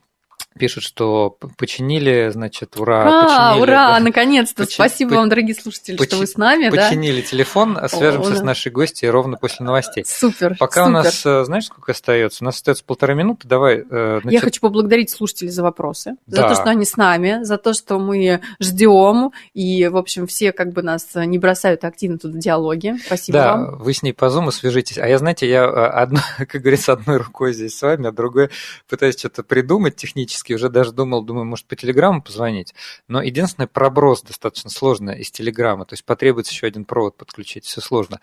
пишут, 0.57 0.83
что 0.83 1.37
починили, 1.57 2.29
значит, 2.31 2.77
ура. 2.77 3.03
А, 3.05 3.51
починили, 3.51 3.63
ура, 3.63 3.87
да. 3.93 3.99
наконец-то. 4.03 4.63
Почи... 4.63 4.75
Спасибо 4.75 5.11
по... 5.11 5.15
вам, 5.17 5.29
дорогие 5.29 5.55
слушатели, 5.55 5.97
Почи... 5.97 6.09
что 6.09 6.17
вы 6.17 6.27
с 6.27 6.37
нами. 6.37 6.69
Починили 6.69 7.21
да? 7.21 7.27
телефон, 7.27 7.77
свяжемся 7.87 8.33
О, 8.33 8.35
с 8.35 8.41
нашей 8.41 8.71
гостьей 8.71 9.09
ровно 9.09 9.37
после 9.37 9.65
новостей. 9.65 10.03
Супер. 10.05 10.55
Пока 10.59 10.85
супер. 10.85 10.89
у 10.89 10.91
нас, 10.91 11.25
э, 11.25 11.43
знаешь, 11.45 11.65
сколько 11.65 11.91
остается? 11.91 12.43
У 12.43 12.45
нас 12.45 12.55
остается 12.55 12.83
полтора 12.83 13.13
минуты. 13.13 13.47
Давай. 13.47 13.83
Э, 13.89 14.19
значит... 14.21 14.31
Я 14.31 14.39
хочу 14.41 14.61
поблагодарить 14.61 15.09
слушателей 15.09 15.51
за 15.51 15.63
вопросы, 15.63 16.15
да. 16.27 16.41
за 16.41 16.47
то, 16.49 16.61
что 16.61 16.69
они 16.69 16.85
с 16.85 16.97
нами, 16.97 17.43
за 17.43 17.57
то, 17.57 17.73
что 17.73 17.99
мы 17.99 18.41
ждем, 18.59 19.31
и, 19.53 19.87
в 19.87 19.97
общем, 19.97 20.27
все 20.27 20.51
как 20.51 20.73
бы 20.73 20.81
нас 20.81 21.09
не 21.15 21.37
бросают 21.37 21.83
активно 21.83 22.17
тут 22.17 22.33
в 22.33 22.37
диалоге. 22.37 22.97
Спасибо 23.05 23.37
да, 23.37 23.55
вам. 23.55 23.77
вы 23.79 23.93
с 23.93 24.03
ней 24.03 24.13
по 24.13 24.29
зуму 24.29 24.51
свяжитесь. 24.51 24.97
А 24.97 25.07
я, 25.07 25.17
знаете, 25.17 25.47
я 25.47 25.63
э, 25.63 25.67
одно, 25.67 26.19
как 26.37 26.61
говорится, 26.61 26.93
одной 26.93 27.17
рукой 27.17 27.53
здесь 27.53 27.77
с 27.77 27.81
вами, 27.81 28.07
а 28.07 28.11
другой 28.11 28.49
пытаюсь 28.89 29.17
что-то 29.17 29.43
придумать 29.43 29.95
технически. 29.95 30.42
Уже 30.51 30.69
даже 30.69 30.91
думал, 30.91 31.23
думаю, 31.23 31.45
может, 31.45 31.65
по 31.67 31.75
телеграмму 31.75 32.21
позвонить. 32.21 32.73
Но 33.07 33.21
единственное, 33.21 33.67
проброс 33.67 34.21
достаточно 34.23 34.69
сложно 34.69 35.11
из 35.11 35.31
телеграммы. 35.31 35.85
То 35.85 35.93
есть 35.93 36.03
потребуется 36.03 36.51
еще 36.51 36.67
один 36.67 36.83
провод 36.83 37.15
подключить. 37.15 37.65
Все 37.65 37.79
сложно. 37.79 38.19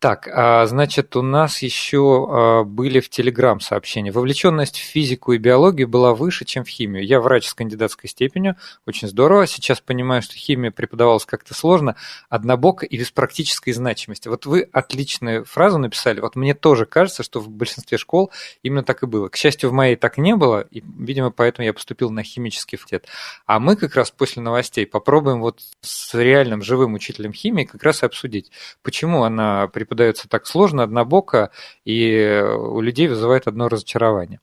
Так, 0.00 0.30
а, 0.32 0.64
значит, 0.64 1.14
у 1.14 1.20
нас 1.20 1.60
еще 1.60 2.26
а, 2.30 2.64
были 2.64 3.00
в 3.00 3.10
Телеграм 3.10 3.60
сообщения. 3.60 4.10
Вовлеченность 4.10 4.78
в 4.78 4.82
физику 4.82 5.34
и 5.34 5.38
биологию 5.38 5.88
была 5.88 6.14
выше, 6.14 6.46
чем 6.46 6.64
в 6.64 6.68
химию. 6.68 7.04
Я 7.04 7.20
врач 7.20 7.46
с 7.46 7.52
кандидатской 7.52 8.08
степенью, 8.08 8.56
очень 8.86 9.08
здорово. 9.08 9.46
Сейчас 9.46 9.82
понимаю, 9.82 10.22
что 10.22 10.36
химия 10.36 10.70
преподавалась 10.70 11.26
как-то 11.26 11.52
сложно, 11.52 11.96
однобоко 12.30 12.86
и 12.86 12.96
без 12.96 13.10
практической 13.10 13.72
значимости. 13.72 14.28
Вот 14.28 14.46
вы 14.46 14.62
отличную 14.72 15.44
фразу 15.44 15.76
написали. 15.76 16.20
Вот 16.20 16.34
мне 16.34 16.54
тоже 16.54 16.86
кажется, 16.86 17.22
что 17.22 17.38
в 17.38 17.50
большинстве 17.50 17.98
школ 17.98 18.32
именно 18.62 18.82
так 18.82 19.02
и 19.02 19.06
было. 19.06 19.28
К 19.28 19.36
счастью, 19.36 19.68
в 19.68 19.74
моей 19.74 19.96
так 19.96 20.16
не 20.16 20.34
было, 20.34 20.62
и, 20.62 20.82
видимо, 20.98 21.30
поэтому 21.30 21.66
я 21.66 21.74
поступил 21.74 22.08
на 22.08 22.22
химический 22.22 22.78
факультет. 22.78 23.06
А 23.44 23.60
мы 23.60 23.76
как 23.76 23.94
раз 23.96 24.10
после 24.10 24.40
новостей 24.40 24.86
попробуем 24.86 25.42
вот 25.42 25.60
с 25.82 26.14
реальным 26.14 26.62
живым 26.62 26.94
учителем 26.94 27.34
химии 27.34 27.64
как 27.64 27.82
раз 27.82 28.02
и 28.02 28.06
обсудить, 28.06 28.50
почему 28.82 29.24
она 29.24 29.68
преподавалась 29.68 29.89
преподается 29.90 30.28
так 30.28 30.46
сложно, 30.46 30.84
однобоко, 30.84 31.50
и 31.84 32.42
у 32.56 32.80
людей 32.80 33.08
вызывает 33.08 33.48
одно 33.48 33.68
разочарование. 33.68 34.40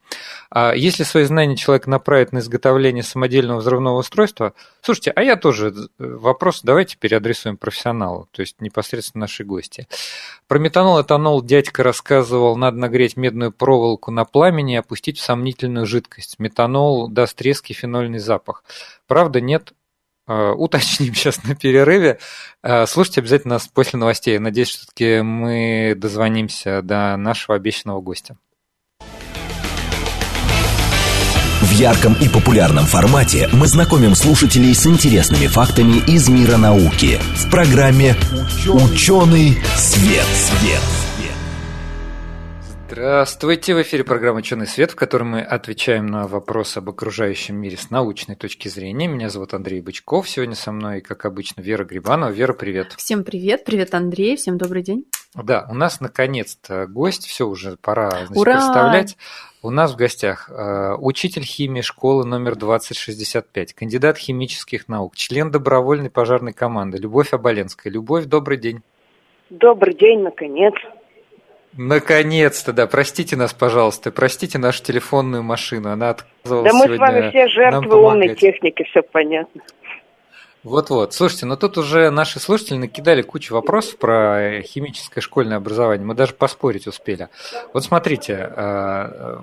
А 0.49 0.73
если 0.75 1.03
свои 1.03 1.23
знания 1.23 1.55
человек 1.55 1.87
направит 1.87 2.33
на 2.33 2.39
изготовление 2.39 3.03
самодельного 3.03 3.59
взрывного 3.59 3.99
устройства, 3.99 4.53
слушайте, 4.81 5.11
а 5.11 5.23
я 5.23 5.37
тоже 5.37 5.73
э, 5.73 5.83
вопрос 5.97 6.61
давайте 6.63 6.97
переадресуем 6.97 7.55
профессионалу, 7.55 8.27
то 8.31 8.41
есть 8.41 8.59
непосредственно 8.59 9.21
нашей 9.21 9.45
гости. 9.45 9.87
Про 10.49 10.59
метанол, 10.59 11.01
этанол 11.01 11.41
дядька 11.41 11.81
рассказывал, 11.81 12.57
надо 12.57 12.77
нагреть 12.77 13.15
медную 13.15 13.53
проволоку 13.53 14.11
на 14.11 14.25
пламени 14.25 14.73
и 14.73 14.77
опустить 14.77 15.17
в 15.17 15.23
сомнительную 15.23 15.85
жидкость. 15.85 16.39
Метанол 16.39 17.07
даст 17.07 17.41
резкий 17.41 17.73
фенольный 17.73 18.19
запах. 18.19 18.65
Правда, 19.07 19.39
нет, 19.39 19.71
уточним 20.27 21.13
сейчас 21.15 21.43
на 21.43 21.55
перерыве. 21.55 22.19
Э, 22.63 22.85
слушайте 22.85 23.21
обязательно 23.21 23.55
нас 23.55 23.67
после 23.67 23.99
новостей. 23.99 24.37
Надеюсь, 24.39 24.69
все-таки 24.69 25.21
мы 25.21 25.93
дозвонимся 25.95 26.81
до 26.81 27.15
нашего 27.17 27.55
обещанного 27.55 28.01
гостя. 28.01 28.37
В 31.61 31.71
ярком 31.71 32.13
и 32.13 32.29
популярном 32.29 32.85
формате 32.85 33.49
мы 33.51 33.67
знакомим 33.67 34.15
слушателей 34.15 34.73
с 34.73 34.85
интересными 34.85 35.47
фактами 35.47 35.97
из 36.07 36.29
мира 36.29 36.57
науки 36.57 37.19
в 37.35 37.49
программе 37.49 38.15
«Ученый 38.67 39.57
свет». 39.75 40.25
свет. 40.25 41.06
Здравствуйте! 42.99 43.75
В 43.75 43.81
эфире 43.83 44.03
программа 44.03 44.39
«Ученый 44.39 44.65
свет», 44.65 44.89
в 44.89 44.95
которой 44.95 45.21
мы 45.21 45.41
отвечаем 45.41 46.07
на 46.07 46.25
вопросы 46.25 46.79
об 46.79 46.89
окружающем 46.89 47.55
мире 47.55 47.77
с 47.77 47.91
научной 47.91 48.35
точки 48.35 48.69
зрения. 48.69 49.05
Меня 49.05 49.29
зовут 49.29 49.53
Андрей 49.53 49.81
Бычков. 49.81 50.27
Сегодня 50.27 50.55
со 50.55 50.71
мной, 50.71 51.01
как 51.01 51.25
обычно, 51.25 51.61
Вера 51.61 51.85
Грибанова. 51.85 52.31
Вера, 52.31 52.53
привет! 52.53 52.93
Всем 52.97 53.23
привет! 53.23 53.65
Привет, 53.65 53.93
Андрей! 53.93 54.35
Всем 54.35 54.57
добрый 54.57 54.81
день! 54.81 55.05
Да, 55.35 55.67
у 55.69 55.75
нас 55.75 56.01
наконец-то 56.01 56.87
гость. 56.87 57.27
Все, 57.27 57.47
уже 57.47 57.77
пора 57.79 58.09
значит, 58.09 58.35
Ура! 58.35 58.53
представлять. 58.53 59.15
У 59.61 59.69
нас 59.69 59.93
в 59.93 59.95
гостях 59.95 60.49
э, 60.49 60.95
учитель 60.95 61.43
химии 61.43 61.81
школы 61.81 62.25
номер 62.25 62.55
2065, 62.55 63.75
кандидат 63.75 64.17
химических 64.17 64.87
наук, 64.87 65.15
член 65.15 65.51
добровольной 65.51 66.09
пожарной 66.09 66.53
команды 66.53 66.97
Любовь 66.97 67.31
Оболенская. 67.31 67.93
Любовь, 67.93 68.25
добрый 68.25 68.57
день! 68.57 68.81
Добрый 69.51 69.93
день, 69.93 70.21
наконец. 70.23 70.73
Наконец-то, 71.77 72.73
да. 72.73 72.87
Простите 72.87 73.35
нас, 73.35 73.53
пожалуйста. 73.53 74.11
Простите 74.11 74.57
нашу 74.57 74.83
телефонную 74.83 75.43
машину. 75.43 75.91
Она 75.91 76.09
отказывалась 76.09 76.71
Да 76.71 76.77
мы 76.77 76.95
с 76.95 76.99
вами 76.99 77.29
все 77.29 77.47
жертвы 77.47 77.95
умной 77.95 78.35
техники, 78.35 78.83
все 78.89 79.01
понятно. 79.03 79.61
Вот-вот. 80.63 81.13
Слушайте, 81.13 81.45
ну 81.45 81.55
тут 81.55 81.77
уже 81.77 82.09
наши 82.09 82.39
слушатели 82.39 82.77
накидали 82.77 83.21
кучу 83.21 83.53
вопросов 83.53 83.97
про 83.97 84.61
химическое 84.63 85.21
школьное 85.21 85.57
образование. 85.57 86.05
Мы 86.05 86.13
даже 86.13 86.33
поспорить 86.33 86.87
успели. 86.87 87.29
Вот 87.73 87.85
смотрите, 87.85 88.51
э, 88.53 89.37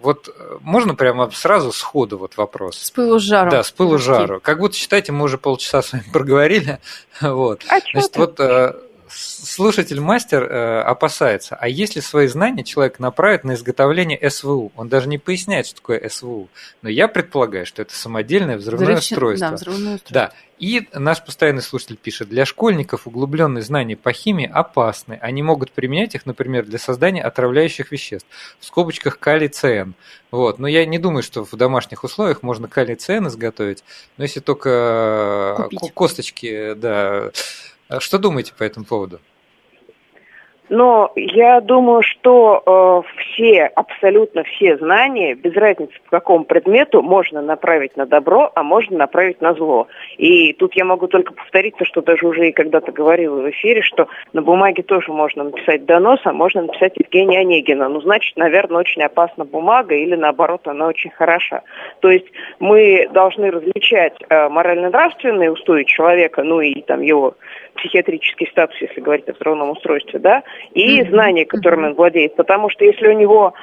вот 0.00 0.34
можно 0.60 0.94
прямо 0.94 1.30
сразу 1.32 1.72
сходу 1.72 2.16
вот 2.16 2.38
вопрос. 2.38 2.78
С 2.78 2.90
пылу 2.90 3.18
с 3.18 3.22
жару. 3.22 3.50
Да, 3.50 3.62
с 3.62 3.70
пылу 3.72 3.98
с 3.98 4.02
жару. 4.02 4.40
Как 4.40 4.58
будто, 4.58 4.74
считайте, 4.74 5.12
мы 5.12 5.24
уже 5.24 5.36
полчаса 5.36 5.82
с 5.82 5.92
вами 5.92 6.04
проговорили. 6.12 6.78
Вот. 7.20 7.62
А 7.68 7.80
что 7.80 8.00
Значит, 8.00 8.16
вот 8.16 8.38
с- 8.38 8.76
слушатель-мастер 9.14 10.42
э, 10.44 10.80
опасается, 10.82 11.56
а 11.56 11.68
если 11.68 12.00
свои 12.00 12.26
знания 12.26 12.64
человек 12.64 12.98
направит 12.98 13.44
на 13.44 13.54
изготовление 13.54 14.30
СВУ? 14.30 14.72
Он 14.76 14.88
даже 14.88 15.08
не 15.08 15.18
поясняет, 15.18 15.66
что 15.66 15.76
такое 15.76 16.08
СВУ. 16.08 16.48
Но 16.82 16.88
я 16.88 17.08
предполагаю, 17.08 17.66
что 17.66 17.82
это 17.82 17.94
самодельное 17.94 18.56
взрывное 18.56 18.96
Взрывчи- 18.96 19.12
устройство. 19.14 19.48
Да, 19.50 19.54
взрывное 19.56 19.94
устройство. 19.96 20.14
Да. 20.14 20.32
И 20.58 20.88
наш 20.92 21.24
постоянный 21.24 21.62
слушатель 21.62 21.96
пишет, 21.96 22.28
для 22.28 22.44
школьников 22.44 23.06
углубленные 23.06 23.62
знания 23.62 23.96
по 23.96 24.12
химии 24.12 24.50
опасны. 24.52 25.18
Они 25.22 25.42
могут 25.42 25.72
применять 25.72 26.14
их, 26.14 26.26
например, 26.26 26.66
для 26.66 26.78
создания 26.78 27.22
отравляющих 27.22 27.90
веществ. 27.92 28.26
В 28.58 28.66
скобочках 28.66 29.18
калий 29.18 29.48
ЦН. 29.48 29.92
Вот. 30.30 30.58
Но 30.58 30.68
я 30.68 30.84
не 30.84 30.98
думаю, 30.98 31.22
что 31.22 31.44
в 31.46 31.52
домашних 31.56 32.04
условиях 32.04 32.42
можно 32.42 32.68
калий 32.68 32.94
ЦН 32.94 33.28
изготовить. 33.28 33.82
Но 34.18 34.24
если 34.24 34.40
только 34.40 35.56
э, 35.58 35.62
Купить. 35.62 35.80
ко- 35.80 35.88
косточки, 35.94 36.74
да. 36.74 37.30
А 37.90 37.98
Что 37.98 38.18
думаете 38.18 38.52
по 38.56 38.62
этому 38.62 38.86
поводу? 38.86 39.20
Но 40.70 41.10
я 41.16 41.60
думаю, 41.60 42.02
что 42.02 42.62
э, 42.64 43.22
все, 43.22 43.64
абсолютно 43.74 44.44
все 44.44 44.76
знания, 44.78 45.34
без 45.34 45.52
разницы 45.54 45.92
по 46.04 46.18
какому 46.18 46.44
предмету, 46.44 47.02
можно 47.02 47.42
направить 47.42 47.96
на 47.96 48.06
добро, 48.06 48.52
а 48.54 48.62
можно 48.62 48.96
направить 48.96 49.40
на 49.40 49.54
зло. 49.54 49.88
И 50.16 50.52
тут 50.52 50.74
я 50.74 50.84
могу 50.84 51.08
только 51.08 51.34
повториться, 51.34 51.84
что 51.84 52.02
даже 52.02 52.24
уже 52.24 52.48
и 52.48 52.52
когда-то 52.52 52.92
говорила 52.92 53.40
в 53.40 53.50
эфире, 53.50 53.82
что 53.82 54.06
на 54.32 54.42
бумаге 54.42 54.84
тоже 54.84 55.10
можно 55.10 55.42
написать 55.42 55.86
донос, 55.86 56.20
а 56.22 56.32
можно 56.32 56.62
написать 56.62 56.92
Евгения 56.96 57.40
Онегина. 57.40 57.88
Ну, 57.88 58.00
значит, 58.00 58.36
наверное, 58.36 58.78
очень 58.78 59.02
опасна 59.02 59.44
бумага 59.44 59.96
или, 59.96 60.14
наоборот, 60.14 60.68
она 60.68 60.86
очень 60.86 61.10
хороша. 61.10 61.62
То 61.98 62.10
есть 62.10 62.26
мы 62.60 63.08
должны 63.12 63.50
различать 63.50 64.14
э, 64.28 64.48
морально-нравственные 64.48 65.50
устои 65.50 65.82
человека, 65.82 66.44
ну 66.44 66.60
и 66.60 66.80
там 66.82 67.02
его 67.02 67.34
психиатрический 67.74 68.46
статус, 68.48 68.76
если 68.80 69.00
говорить 69.00 69.28
о 69.28 69.32
взрывном 69.32 69.70
устройстве, 69.70 70.18
да, 70.18 70.42
и 70.72 71.02
знания, 71.04 71.44
которыми 71.44 71.88
он 71.88 71.94
владеет. 71.94 72.36
Потому 72.36 72.70
что 72.70 72.84
если 72.84 73.08
у 73.08 73.12
него 73.12 73.54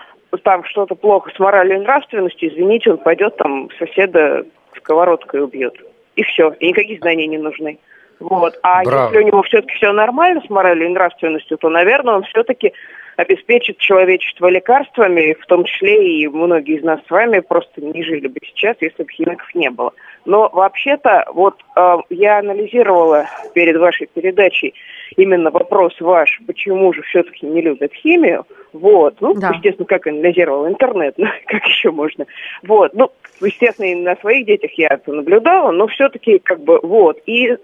там 0.44 0.64
что-то 0.66 0.96
плохо 0.96 1.32
с 1.36 1.40
моралью 1.40 1.78
и 1.78 1.82
нравственностью, 1.82 2.50
извините, 2.50 2.92
он 2.92 2.98
пойдет 2.98 3.38
там 3.38 3.70
соседа 3.80 4.46
сковородкой 4.78 5.44
убьет. 5.44 5.76
И 6.16 6.24
все. 6.24 6.54
И 6.60 6.68
никаких 6.68 7.00
знаний 7.00 7.28
не 7.28 7.38
нужны. 7.38 7.80
Вот. 8.20 8.58
А 8.64 8.84
Браво. 8.84 9.06
если 9.06 9.18
у 9.20 9.28
него 9.28 9.44
все-таки 9.44 9.76
все 9.76 9.92
нормально 9.92 10.42
с 10.46 10.50
моралью 10.50 10.88
и 10.88 10.94
нравственностью, 10.94 11.58
то, 11.58 11.70
наверное, 11.70 12.16
он 12.16 12.24
все-таки 12.24 12.74
обеспечит 13.16 13.78
человечество 13.78 14.48
лекарствами, 14.48 15.36
в 15.40 15.46
том 15.48 15.66
числе 15.66 16.22
и 16.22 16.28
многие 16.28 16.78
из 16.78 16.84
нас 16.84 17.00
с 17.08 17.10
вами 17.10 17.40
просто 17.40 17.82
не 17.82 18.04
жили 18.04 18.28
бы 18.28 18.40
сейчас, 18.44 18.78
если 18.80 19.04
бы 19.04 19.12
химиков 19.12 19.54
не 19.56 19.70
было. 19.70 19.94
Но 20.28 20.50
вообще-то, 20.52 21.26
вот 21.34 21.56
э, 21.78 21.98
я 22.10 22.40
анализировала 22.40 23.28
перед 23.54 23.78
вашей 23.78 24.08
передачей 24.08 24.74
именно 25.16 25.52
вопрос 25.52 25.94
ваш, 26.02 26.42
почему 26.46 26.92
же 26.92 27.02
все-таки 27.04 27.46
не 27.46 27.62
любят 27.62 27.94
химию. 27.94 28.46
Вот, 28.74 29.16
ну, 29.22 29.34
Да. 29.36 29.52
естественно, 29.56 29.86
как 29.86 30.06
анализировала 30.06 30.68
интернет, 30.68 31.14
ну, 31.18 31.28
как 31.46 31.64
еще 31.64 31.92
можно. 31.92 32.26
Вот, 32.64 32.94
ну, 32.94 33.10
естественно, 33.40 33.86
и 33.86 33.96
на 33.96 34.18
своих 34.18 34.46
детях 34.46 34.72
я 34.74 34.90
это 34.90 35.14
наблюдала, 35.14 35.72
но 35.72 35.88
все-таки, 35.88 36.40
как 36.40 36.60
бы, 36.60 36.78
вот. 36.84 37.20
И 37.26 37.48
э, 37.48 37.58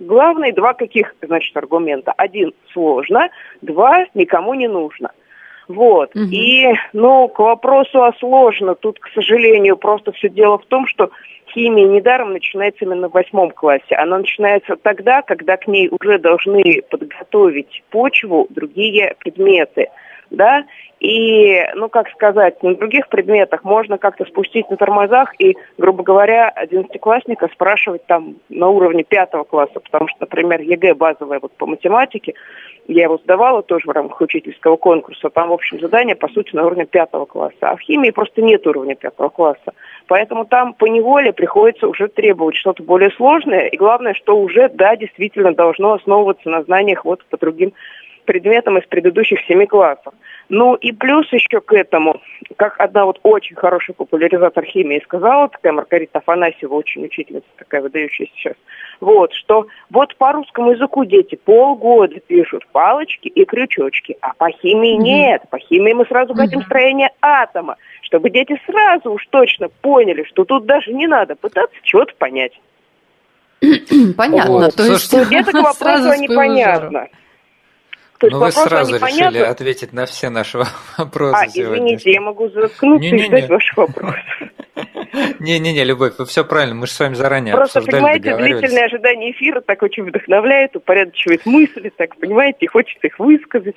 главные 0.00 0.54
два 0.54 0.72
каких, 0.72 1.14
значит, 1.20 1.54
аргумента. 1.54 2.14
Один, 2.16 2.54
сложно, 2.72 3.28
два, 3.60 4.06
никому 4.14 4.54
не 4.54 4.68
нужно. 4.68 5.10
Вот. 5.68 6.14
Мгм. 6.14 6.28
И, 6.30 6.74
ну, 6.92 7.28
к 7.28 7.38
вопросу 7.38 8.04
о 8.04 8.12
сложно, 8.18 8.74
тут, 8.74 8.98
к 9.00 9.08
сожалению, 9.14 9.76
просто 9.76 10.12
все 10.12 10.28
дело 10.28 10.58
в 10.58 10.66
том, 10.66 10.86
что 10.86 11.10
химия 11.52 11.86
недаром 11.86 12.32
начинается 12.32 12.84
именно 12.84 13.08
в 13.08 13.12
восьмом 13.12 13.50
классе. 13.50 13.94
Она 13.96 14.18
начинается 14.18 14.76
тогда, 14.76 15.22
когда 15.22 15.56
к 15.56 15.66
ней 15.66 15.88
уже 15.90 16.18
должны 16.18 16.82
подготовить 16.90 17.82
почву 17.90 18.46
другие 18.50 19.14
предметы. 19.18 19.88
Да? 20.30 20.64
И, 21.00 21.62
ну, 21.74 21.88
как 21.88 22.08
сказать, 22.10 22.62
на 22.62 22.74
других 22.74 23.08
предметах 23.08 23.64
можно 23.64 23.98
как-то 23.98 24.24
спустить 24.24 24.68
на 24.70 24.76
тормозах 24.76 25.32
и, 25.38 25.56
грубо 25.76 26.02
говоря, 26.02 26.48
одиннадцатиклассника 26.48 27.48
спрашивать 27.52 28.06
там 28.06 28.36
на 28.48 28.68
уровне 28.68 29.04
пятого 29.04 29.44
класса, 29.44 29.78
потому 29.80 30.08
что, 30.08 30.18
например, 30.20 30.60
ЕГЭ 30.60 30.94
базовое 30.94 31.38
вот 31.40 31.52
по 31.52 31.66
математике, 31.66 32.34
я 32.88 33.04
его 33.04 33.18
сдавала 33.18 33.62
тоже 33.62 33.86
в 33.86 33.90
рамках 33.90 34.20
учительского 34.20 34.76
конкурса, 34.76 35.28
там, 35.28 35.48
в 35.48 35.52
общем, 35.52 35.80
задание, 35.80 36.14
по 36.14 36.28
сути, 36.28 36.54
на 36.54 36.64
уровне 36.64 36.86
пятого 36.86 37.24
класса. 37.26 37.56
А 37.60 37.76
в 37.76 37.80
химии 37.80 38.10
просто 38.10 38.42
нет 38.42 38.66
уровня 38.66 38.94
пятого 38.94 39.28
класса. 39.28 39.72
Поэтому 40.06 40.46
там 40.46 40.72
по 40.72 40.86
неволе 40.86 41.32
приходится 41.32 41.88
уже 41.88 42.08
требовать 42.08 42.56
что-то 42.56 42.82
более 42.82 43.10
сложное. 43.10 43.66
И 43.66 43.76
главное, 43.76 44.14
что 44.14 44.38
уже, 44.38 44.68
да, 44.68 44.96
действительно 44.96 45.52
должно 45.52 45.94
основываться 45.94 46.48
на 46.48 46.62
знаниях 46.62 47.04
вот 47.04 47.24
по 47.26 47.36
другим 47.36 47.72
предметам 48.26 48.76
из 48.78 48.86
предыдущих 48.86 49.40
семи 49.48 49.66
классов. 49.66 50.12
Ну 50.48 50.74
и 50.74 50.92
плюс 50.92 51.26
еще 51.32 51.60
к 51.60 51.72
этому, 51.72 52.20
как 52.56 52.78
одна 52.78 53.06
вот 53.06 53.18
очень 53.22 53.56
хороший 53.56 53.94
популяризатор 53.94 54.64
химии 54.64 55.00
сказала, 55.04 55.48
такая 55.48 55.72
Маргарита 55.72 56.18
Афанасьева, 56.18 56.74
очень 56.74 57.04
учительница 57.04 57.46
такая 57.56 57.80
выдающаяся 57.80 58.32
сейчас, 58.36 58.54
вот, 59.00 59.32
что 59.32 59.66
вот 59.90 60.14
по 60.16 60.32
русскому 60.32 60.72
языку 60.72 61.04
дети 61.04 61.36
полгода 61.36 62.20
пишут 62.20 62.66
палочки 62.72 63.28
и 63.28 63.44
крючочки, 63.44 64.16
а 64.20 64.34
по 64.34 64.50
химии 64.50 64.94
нет. 64.94 65.42
По 65.50 65.58
химии 65.58 65.92
мы 65.94 66.04
сразу 66.06 66.34
хотим 66.34 66.60
Мгм. 66.60 66.66
строение 66.66 67.10
атома, 67.20 67.76
чтобы 68.02 68.30
дети 68.30 68.60
сразу 68.66 69.12
уж 69.12 69.26
точно 69.30 69.68
поняли, 69.80 70.24
что 70.24 70.44
тут 70.44 70.66
даже 70.66 70.92
не 70.92 71.06
надо 71.06 71.34
пытаться 71.34 71.76
чего-то 71.82 72.14
понять. 72.18 72.52
Понятно. 74.16 74.52
Вот, 74.52 74.76
То 74.76 74.84
есть 74.84 75.12
есть 75.12 75.32
это 75.32 75.50
к 75.50 75.54
вопросу 75.54 75.78
сразу 75.78 76.08
о 76.10 76.14
с 76.14 76.26
пылу 76.26 76.56
с 76.56 76.64
жару. 76.64 76.90
То 78.18 78.26
есть 78.26 78.34
Ну, 78.38 78.44
вы 78.44 78.50
сразу 78.52 78.94
решили 78.96 79.16
непонятно. 79.24 79.48
ответить 79.50 79.92
на 79.92 80.06
все 80.06 80.30
наши 80.30 80.58
вопросы 80.98 81.34
А, 81.36 81.48
сегодня. 81.48 81.76
извините, 81.76 82.12
я 82.12 82.20
могу 82.20 82.48
заткнуться 82.48 83.04
Не-не-не. 83.08 83.24
и 83.24 83.26
ждать 83.26 83.48
ваших 83.48 83.76
вопросов. 83.76 84.24
Не-не-не, 85.40 85.84
Любовь, 85.84 86.14
вы 86.18 86.24
все 86.26 86.44
правильно, 86.44 86.74
мы 86.74 86.86
же 86.86 86.92
с 86.92 87.00
вами 87.00 87.14
заранее 87.14 87.54
Просто, 87.54 87.80
понимаете, 87.80 88.36
длительное 88.36 88.84
ожидание 88.84 89.32
эфира 89.32 89.60
так 89.60 89.82
очень 89.82 90.04
вдохновляет, 90.04 90.76
упорядочивает 90.76 91.46
мысли, 91.46 91.90
так, 91.96 92.16
понимаете, 92.18 92.58
и 92.60 92.66
хочется 92.66 93.06
их 93.06 93.18
высказать. 93.18 93.76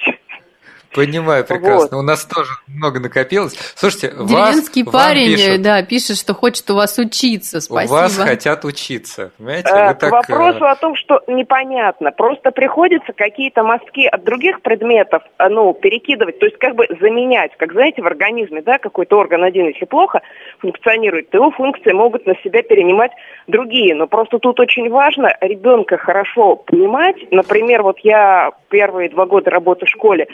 Понимаю 0.94 1.46
прекрасно. 1.46 1.98
У 2.00 2.02
нас 2.02 2.26
тоже 2.26 2.52
много 2.68 3.00
накопилось. 3.00 3.56
Слушайте, 3.76 4.14
вас, 4.16 4.30
Деревенский 4.30 4.84
вам 4.84 4.94
парень, 4.94 5.36
пишут, 5.36 5.62
да, 5.62 5.84
пишет, 5.84 6.18
что 6.18 6.34
хочет 6.34 6.70
у 6.70 6.76
вас 6.76 6.98
учиться. 6.98 7.58
у 7.58 7.62
Спасибо. 7.62 7.94
вас 7.94 8.18
хотят 8.18 8.66
учиться. 8.66 9.32
Понимаете, 9.38 9.70
Э, 9.70 9.88
вы 9.90 9.94
К 9.94 10.00
так... 10.00 10.12
вопросу 10.12 10.66
э, 10.66 10.70
о 10.70 10.76
том, 10.76 10.96
что 10.96 11.22
непонятно. 11.28 12.12
Просто 12.12 12.52
приходится 12.52 13.14
какие-то 13.14 13.64
мазки 13.64 14.06
от 14.06 14.24
других 14.24 14.62
предметов, 14.62 15.24
э, 15.38 15.50
ну, 15.50 15.74
перекидывать, 15.74 16.40
то 16.40 16.46
есть 16.46 16.58
как 16.58 16.76
бы 16.76 16.88
заменять. 17.00 17.52
Как 17.58 17.72
знаете, 17.74 18.02
в 18.02 18.08
организме, 18.08 18.62
да, 18.62 18.78
какой-то 18.78 19.18
орган 19.18 19.44
один, 19.44 19.68
если 19.68 19.86
плохо 19.86 20.22
функционирует, 20.60 21.30
то 21.30 21.38
его 21.38 21.52
функции 21.52 21.92
могут 21.92 22.26
на 22.26 22.36
себя 22.44 22.62
перенимать 22.64 23.12
другие. 23.48 23.96
Но 23.96 24.08
просто 24.08 24.40
тут 24.40 24.60
очень 24.60 24.90
важно 24.90 25.36
ребенка 25.42 25.98
хорошо 25.98 26.56
понимать. 26.56 27.16
Например, 27.32 27.84
вот 27.84 28.00
я 28.00 28.52
первые 28.70 29.10
два 29.10 29.26
года 29.26 29.50
работы 29.50 29.86
в 29.86 29.90
школе 29.90 30.28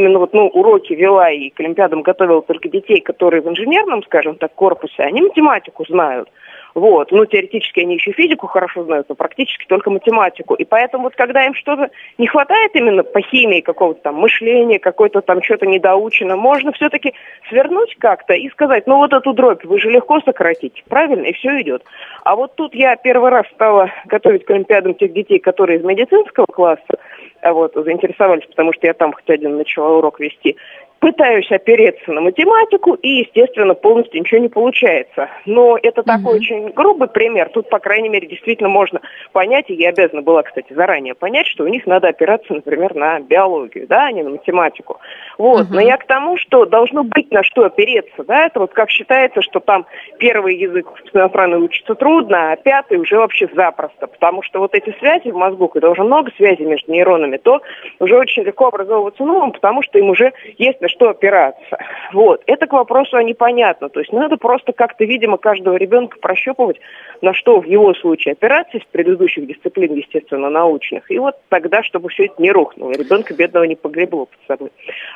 именно 0.00 0.18
вот, 0.18 0.32
ну, 0.32 0.48
уроки 0.48 0.92
вела 0.92 1.30
и 1.30 1.50
к 1.50 1.60
Олимпиадам 1.60 2.02
готовила 2.02 2.42
только 2.42 2.68
детей, 2.68 3.00
которые 3.00 3.42
в 3.42 3.48
инженерном, 3.48 4.02
скажем 4.04 4.36
так, 4.36 4.54
корпусе, 4.54 5.02
они 5.02 5.22
математику 5.22 5.84
знают. 5.86 6.28
Вот. 6.74 7.10
Ну, 7.10 7.26
теоретически 7.26 7.80
они 7.80 7.94
еще 7.94 8.12
физику 8.12 8.46
хорошо 8.46 8.84
знают, 8.84 9.08
но 9.08 9.14
практически 9.14 9.66
только 9.66 9.90
математику. 9.90 10.54
И 10.54 10.64
поэтому 10.64 11.04
вот 11.04 11.14
когда 11.16 11.44
им 11.44 11.54
что-то 11.54 11.90
не 12.18 12.26
хватает 12.26 12.74
именно 12.74 13.02
по 13.02 13.20
химии 13.20 13.60
какого-то 13.60 14.00
там 14.02 14.16
мышления, 14.16 14.78
какой-то 14.78 15.20
там 15.20 15.42
что-то 15.42 15.66
недоучено, 15.66 16.36
можно 16.36 16.72
все-таки 16.72 17.14
свернуть 17.48 17.96
как-то 17.98 18.34
и 18.34 18.48
сказать, 18.50 18.86
ну 18.86 18.96
вот 18.98 19.12
эту 19.12 19.32
дробь 19.32 19.64
вы 19.64 19.78
же 19.78 19.90
легко 19.90 20.20
сократите, 20.20 20.82
правильно, 20.88 21.26
и 21.26 21.32
все 21.32 21.60
идет. 21.60 21.82
А 22.24 22.36
вот 22.36 22.54
тут 22.54 22.74
я 22.74 22.96
первый 22.96 23.30
раз 23.30 23.46
стала 23.54 23.90
готовить 24.06 24.44
к 24.44 24.50
Олимпиадам 24.50 24.94
тех 24.94 25.12
детей, 25.12 25.38
которые 25.38 25.78
из 25.78 25.84
медицинского 25.84 26.46
класса, 26.46 26.98
а 27.42 27.52
вот, 27.52 27.72
заинтересовались, 27.74 28.46
потому 28.46 28.72
что 28.72 28.86
я 28.86 28.94
там 28.94 29.12
хоть 29.12 29.28
один 29.28 29.56
начала 29.56 29.96
урок 29.96 30.20
вести 30.20 30.56
пытаюсь 31.00 31.50
опереться 31.50 32.12
на 32.12 32.20
математику, 32.20 32.94
и, 32.94 33.20
естественно, 33.20 33.74
полностью 33.74 34.20
ничего 34.20 34.40
не 34.40 34.48
получается. 34.48 35.28
Но 35.46 35.78
это 35.82 36.02
такой 36.02 36.36
очень 36.36 36.68
грубый 36.70 37.08
пример. 37.08 37.48
Тут, 37.48 37.68
по 37.70 37.78
крайней 37.78 38.10
мере, 38.10 38.28
действительно 38.28 38.68
можно 38.68 39.00
понять, 39.32 39.70
и 39.70 39.74
я 39.74 39.88
обязана 39.88 40.22
была, 40.22 40.42
кстати, 40.42 40.72
заранее 40.72 41.14
понять, 41.14 41.46
что 41.46 41.64
у 41.64 41.68
них 41.68 41.86
надо 41.86 42.08
опираться, 42.08 42.52
например, 42.52 42.94
на 42.94 43.18
биологию, 43.20 43.86
да, 43.88 44.06
а 44.06 44.12
не 44.12 44.22
на 44.22 44.30
математику. 44.30 45.00
Вот. 45.38 45.68
Но 45.70 45.80
я 45.80 45.96
к 45.96 46.06
тому, 46.06 46.36
что 46.36 46.66
должно 46.66 47.02
быть 47.02 47.30
на 47.30 47.42
что 47.42 47.64
опереться, 47.64 48.22
да, 48.24 48.46
это 48.46 48.60
вот 48.60 48.72
как 48.72 48.90
считается, 48.90 49.40
что 49.40 49.60
там 49.60 49.86
первый 50.18 50.56
язык 50.56 50.86
иностранный 51.14 51.58
учится 51.58 51.94
трудно, 51.94 52.52
а 52.52 52.56
пятый 52.56 52.98
уже 52.98 53.16
вообще 53.16 53.48
запросто, 53.54 54.06
потому 54.06 54.42
что 54.42 54.58
вот 54.58 54.74
эти 54.74 54.94
связи 54.98 55.30
в 55.30 55.36
мозгу, 55.36 55.68
когда 55.68 55.88
уже 55.88 56.02
много 56.02 56.30
связей 56.36 56.66
между 56.66 56.92
нейронами, 56.92 57.38
то 57.38 57.62
уже 58.00 58.18
очень 58.18 58.42
легко 58.42 58.66
образовываться 58.66 59.24
новым, 59.24 59.52
потому 59.52 59.82
что 59.82 59.98
им 59.98 60.10
уже 60.10 60.32
есть 60.58 60.80
на 60.80 60.89
что 60.90 61.08
опираться. 61.08 61.78
Вот. 62.12 62.42
Это 62.46 62.66
к 62.66 62.72
вопросу 62.72 63.16
о 63.16 63.22
непонятно. 63.22 63.88
То 63.88 64.00
есть 64.00 64.12
надо 64.12 64.36
просто 64.36 64.72
как-то, 64.72 65.04
видимо, 65.04 65.38
каждого 65.38 65.76
ребенка 65.76 66.18
прощупывать, 66.20 66.78
на 67.22 67.32
что 67.32 67.60
в 67.60 67.64
его 67.64 67.94
случае 67.94 68.32
опираться 68.32 68.76
из 68.76 68.84
предыдущих 68.84 69.46
дисциплин, 69.46 69.94
естественно, 69.94 70.50
научных. 70.50 71.10
И 71.10 71.18
вот 71.18 71.36
тогда, 71.48 71.82
чтобы 71.82 72.08
все 72.08 72.26
это 72.26 72.34
не 72.38 72.50
рухнуло, 72.50 72.92
ребенка 72.92 73.34
бедного 73.34 73.64
не 73.64 73.76
погребло 73.76 74.26
под 74.26 74.38
собой. 74.46 74.70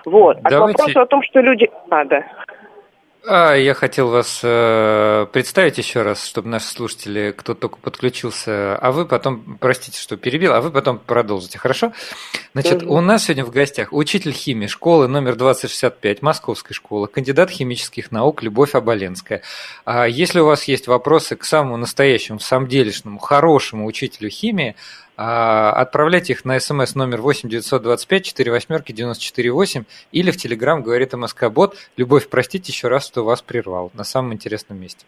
Вот. 0.04 0.38
А 0.42 0.50
Давайте... 0.50 0.76
к 0.76 0.78
вопросу 0.80 1.00
о 1.00 1.06
том, 1.06 1.22
что 1.22 1.40
люди... 1.40 1.70
А, 1.90 2.04
да. 2.04 2.24
А, 3.26 3.54
я 3.54 3.72
хотел 3.72 4.08
вас 4.08 4.40
э, 4.42 5.26
представить 5.32 5.78
еще 5.78 6.02
раз, 6.02 6.26
чтобы 6.26 6.48
наши 6.50 6.66
слушатели, 6.66 7.32
кто 7.34 7.54
только 7.54 7.78
подключился, 7.78 8.76
а 8.76 8.92
вы 8.92 9.06
потом, 9.06 9.56
простите, 9.60 9.98
что 9.98 10.18
перебил, 10.18 10.52
а 10.52 10.60
вы 10.60 10.70
потом 10.70 10.98
продолжите, 10.98 11.58
хорошо? 11.58 11.92
Значит, 12.52 12.82
у 12.82 13.00
нас 13.00 13.24
сегодня 13.24 13.46
в 13.46 13.50
гостях 13.50 13.94
учитель 13.94 14.32
химии 14.32 14.66
школы 14.66 15.08
номер 15.08 15.36
2065, 15.36 16.20
Московской 16.20 16.74
школы, 16.74 17.06
кандидат 17.08 17.48
химических 17.48 18.12
наук 18.12 18.42
Любовь 18.42 18.74
Оболенская. 18.74 19.40
А 19.86 20.04
если 20.04 20.40
у 20.40 20.46
вас 20.46 20.64
есть 20.64 20.86
вопросы 20.86 21.34
к 21.36 21.44
самому 21.44 21.78
настоящему, 21.78 22.40
самом 22.40 22.68
делешному, 22.68 23.18
хорошему 23.18 23.86
учителю 23.86 24.28
химии, 24.28 24.76
а, 25.16 25.70
отправляйте 25.72 26.32
их 26.32 26.44
на 26.44 26.58
смс 26.58 26.94
номер 26.94 27.20
8 27.20 27.48
925 27.48 28.24
4 28.24 28.50
восьмерки 28.50 28.92
94 28.92 29.50
8 29.50 29.84
или 30.12 30.30
в 30.30 30.36
Телеграм 30.36 30.82
говорит 30.82 31.12
МСК 31.14 31.48
Бот. 31.50 31.76
Любовь, 31.96 32.28
простите 32.28 32.72
еще 32.72 32.88
раз, 32.88 33.06
что 33.06 33.24
вас 33.24 33.42
прервал 33.42 33.90
на 33.94 34.04
самом 34.04 34.32
интересном 34.32 34.80
месте. 34.80 35.04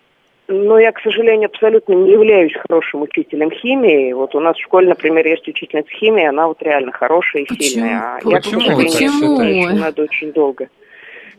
Но 0.49 0.79
я, 0.79 0.93
к 0.93 1.01
сожалению, 1.01 1.49
абсолютно 1.53 1.93
не 1.95 2.13
являюсь 2.13 2.55
хорошим 2.55 3.03
учителем 3.03 3.51
химии. 3.51 4.13
Вот 4.13 4.35
у 4.37 4.41
нас 4.41 4.57
в 4.57 4.63
школе, 4.63 4.89
например, 4.89 5.27
есть 5.27 5.49
учительница 5.49 5.91
химии, 5.91 6.25
она 6.25 6.47
вот 6.47 6.63
реально 6.63 6.93
хорошая 6.93 7.43
и 7.43 7.47
Почему? 7.47 7.63
сильная. 7.63 7.99
А 7.99 8.21
Почему? 8.21 8.31
я, 8.33 8.41
к 8.41 8.45
сожалению, 8.45 8.87
Почему? 8.87 9.43
Считаю, 9.43 9.77
надо 9.77 10.03
очень 10.03 10.33
долго 10.33 10.69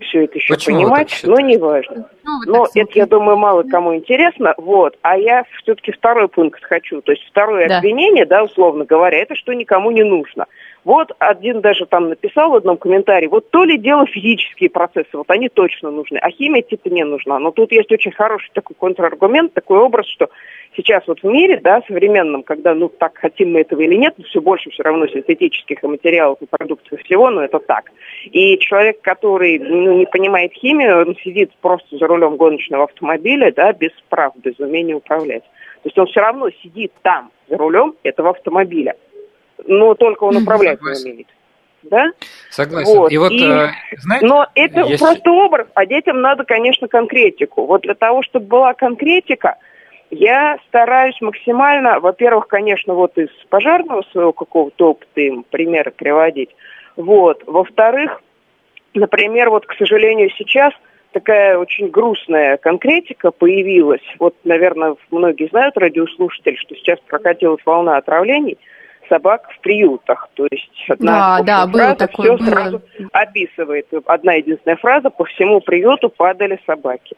все 0.01 0.25
это 0.25 0.37
еще 0.37 0.53
Почему 0.53 0.81
понимать, 0.81 1.21
но 1.23 1.39
не 1.39 1.57
важно. 1.57 2.09
Ну, 2.23 2.41
но 2.45 2.67
это, 2.73 2.91
я 2.93 3.05
думаю, 3.05 3.37
мало 3.37 3.63
кому 3.63 3.95
интересно. 3.95 4.53
Вот. 4.57 4.97
А 5.01 5.17
я 5.17 5.43
все-таки 5.61 5.91
второй 5.91 6.27
пункт 6.27 6.63
хочу. 6.63 7.01
То 7.01 7.11
есть 7.11 7.25
второе 7.27 7.67
да. 7.67 7.77
обвинение, 7.77 8.25
да, 8.25 8.43
условно 8.43 8.85
говоря, 8.85 9.17
это 9.17 9.35
что 9.35 9.53
никому 9.53 9.91
не 9.91 10.03
нужно. 10.03 10.45
Вот 10.83 11.11
один 11.19 11.59
даже 11.59 11.85
там 11.85 12.09
написал 12.09 12.51
в 12.51 12.55
одном 12.55 12.77
комментарии, 12.77 13.27
вот 13.27 13.49
то 13.51 13.65
ли 13.65 13.77
дело 13.77 14.05
физические 14.05 14.69
процессы, 14.69 15.09
вот 15.13 15.29
они 15.29 15.49
точно 15.49 15.91
нужны, 15.91 16.17
а 16.17 16.29
химия 16.29 16.61
типа 16.61 16.87
не 16.87 17.03
нужна. 17.03 17.39
Но 17.39 17.51
тут 17.51 17.73
есть 17.73 17.91
очень 17.91 18.13
хороший 18.13 18.49
такой 18.53 18.73
контраргумент, 18.79 19.53
такой 19.53 19.79
образ, 19.79 20.07
что 20.07 20.29
сейчас 20.75 21.03
вот 21.07 21.21
в 21.21 21.25
мире, 21.25 21.59
да, 21.63 21.81
современном, 21.87 22.43
когда, 22.43 22.73
ну, 22.73 22.89
так 22.89 23.17
хотим 23.17 23.53
мы 23.53 23.61
этого 23.61 23.81
или 23.81 23.95
нет, 23.95 24.15
все 24.29 24.41
больше 24.41 24.69
все 24.69 24.83
равно 24.83 25.07
синтетических 25.07 25.81
материалов 25.83 26.37
и 26.41 26.45
продуктов 26.45 26.93
и 26.93 27.03
всего, 27.03 27.29
но 27.29 27.43
это 27.43 27.59
так. 27.59 27.91
И 28.25 28.57
человек, 28.59 29.01
который, 29.01 29.59
ну, 29.59 29.99
не 29.99 30.05
понимает 30.05 30.53
химию, 30.53 31.07
он 31.07 31.15
сидит 31.23 31.51
просто 31.61 31.97
за 31.97 32.07
рулем 32.07 32.37
гоночного 32.37 32.85
автомобиля, 32.85 33.51
да, 33.51 33.73
без 33.73 33.91
прав, 34.09 34.33
без 34.37 34.59
умения 34.59 34.95
управлять. 34.95 35.43
То 35.83 35.89
есть 35.89 35.97
он 35.97 36.07
все 36.07 36.21
равно 36.21 36.49
сидит 36.63 36.91
там, 37.01 37.31
за 37.49 37.57
рулем 37.57 37.95
этого 38.03 38.31
автомобиля. 38.31 38.95
Но 39.65 39.95
только 39.95 40.23
он 40.23 40.37
управлять 40.37 40.79
не 40.81 41.11
умеет. 41.11 41.27
Да? 41.83 42.11
Согласен. 42.49 42.97
Вот. 42.97 43.11
И 43.11 43.17
вот, 43.17 43.31
и, 43.31 43.43
э, 43.43 43.69
знаете, 43.97 44.25
но 44.25 44.47
это 44.55 44.81
есть... 44.81 45.01
просто 45.01 45.31
образ, 45.31 45.67
а 45.73 45.85
детям 45.85 46.21
надо, 46.21 46.43
конечно, 46.43 46.87
конкретику. 46.87 47.65
Вот 47.65 47.81
для 47.81 47.93
того, 47.93 48.23
чтобы 48.23 48.47
была 48.47 48.73
конкретика, 48.73 49.57
я 50.09 50.57
стараюсь 50.67 51.19
максимально, 51.21 51.99
во-первых, 51.99 52.47
конечно, 52.47 52.93
вот 52.93 53.17
из 53.17 53.29
пожарного 53.49 54.03
своего 54.11 54.31
какого-то 54.31 54.91
опыта 54.91 55.21
им 55.21 55.43
примеры 55.43 55.91
приводить. 55.91 56.49
Вот. 56.95 57.43
Во-вторых, 57.45 58.21
например, 58.93 59.49
вот, 59.49 59.65
к 59.65 59.73
сожалению, 59.73 60.29
сейчас 60.37 60.73
такая 61.11 61.57
очень 61.57 61.89
грустная 61.89 62.57
конкретика 62.57 63.31
появилась. 63.31 64.03
Вот, 64.19 64.35
наверное, 64.43 64.95
многие 65.11 65.47
знают, 65.49 65.77
радиослушатели, 65.77 66.55
что 66.55 66.75
сейчас 66.75 66.99
прокатилась 67.01 67.61
волна 67.65 67.97
отравлений 67.97 68.57
собак 69.09 69.49
в 69.55 69.61
приютах. 69.61 70.29
То 70.35 70.47
есть 70.51 70.85
одна 70.89 71.41
да, 71.41 71.65
да, 71.65 71.71
фраза 71.71 71.95
такое, 71.95 72.35
все 72.35 72.37
было. 72.37 72.49
сразу 72.49 72.81
описывает. 73.11 73.87
Одна 74.05 74.33
единственная 74.33 74.77
фраза, 74.77 75.09
по 75.09 75.25
всему 75.25 75.61
приюту 75.61 76.09
падали 76.09 76.59
собаки. 76.65 77.15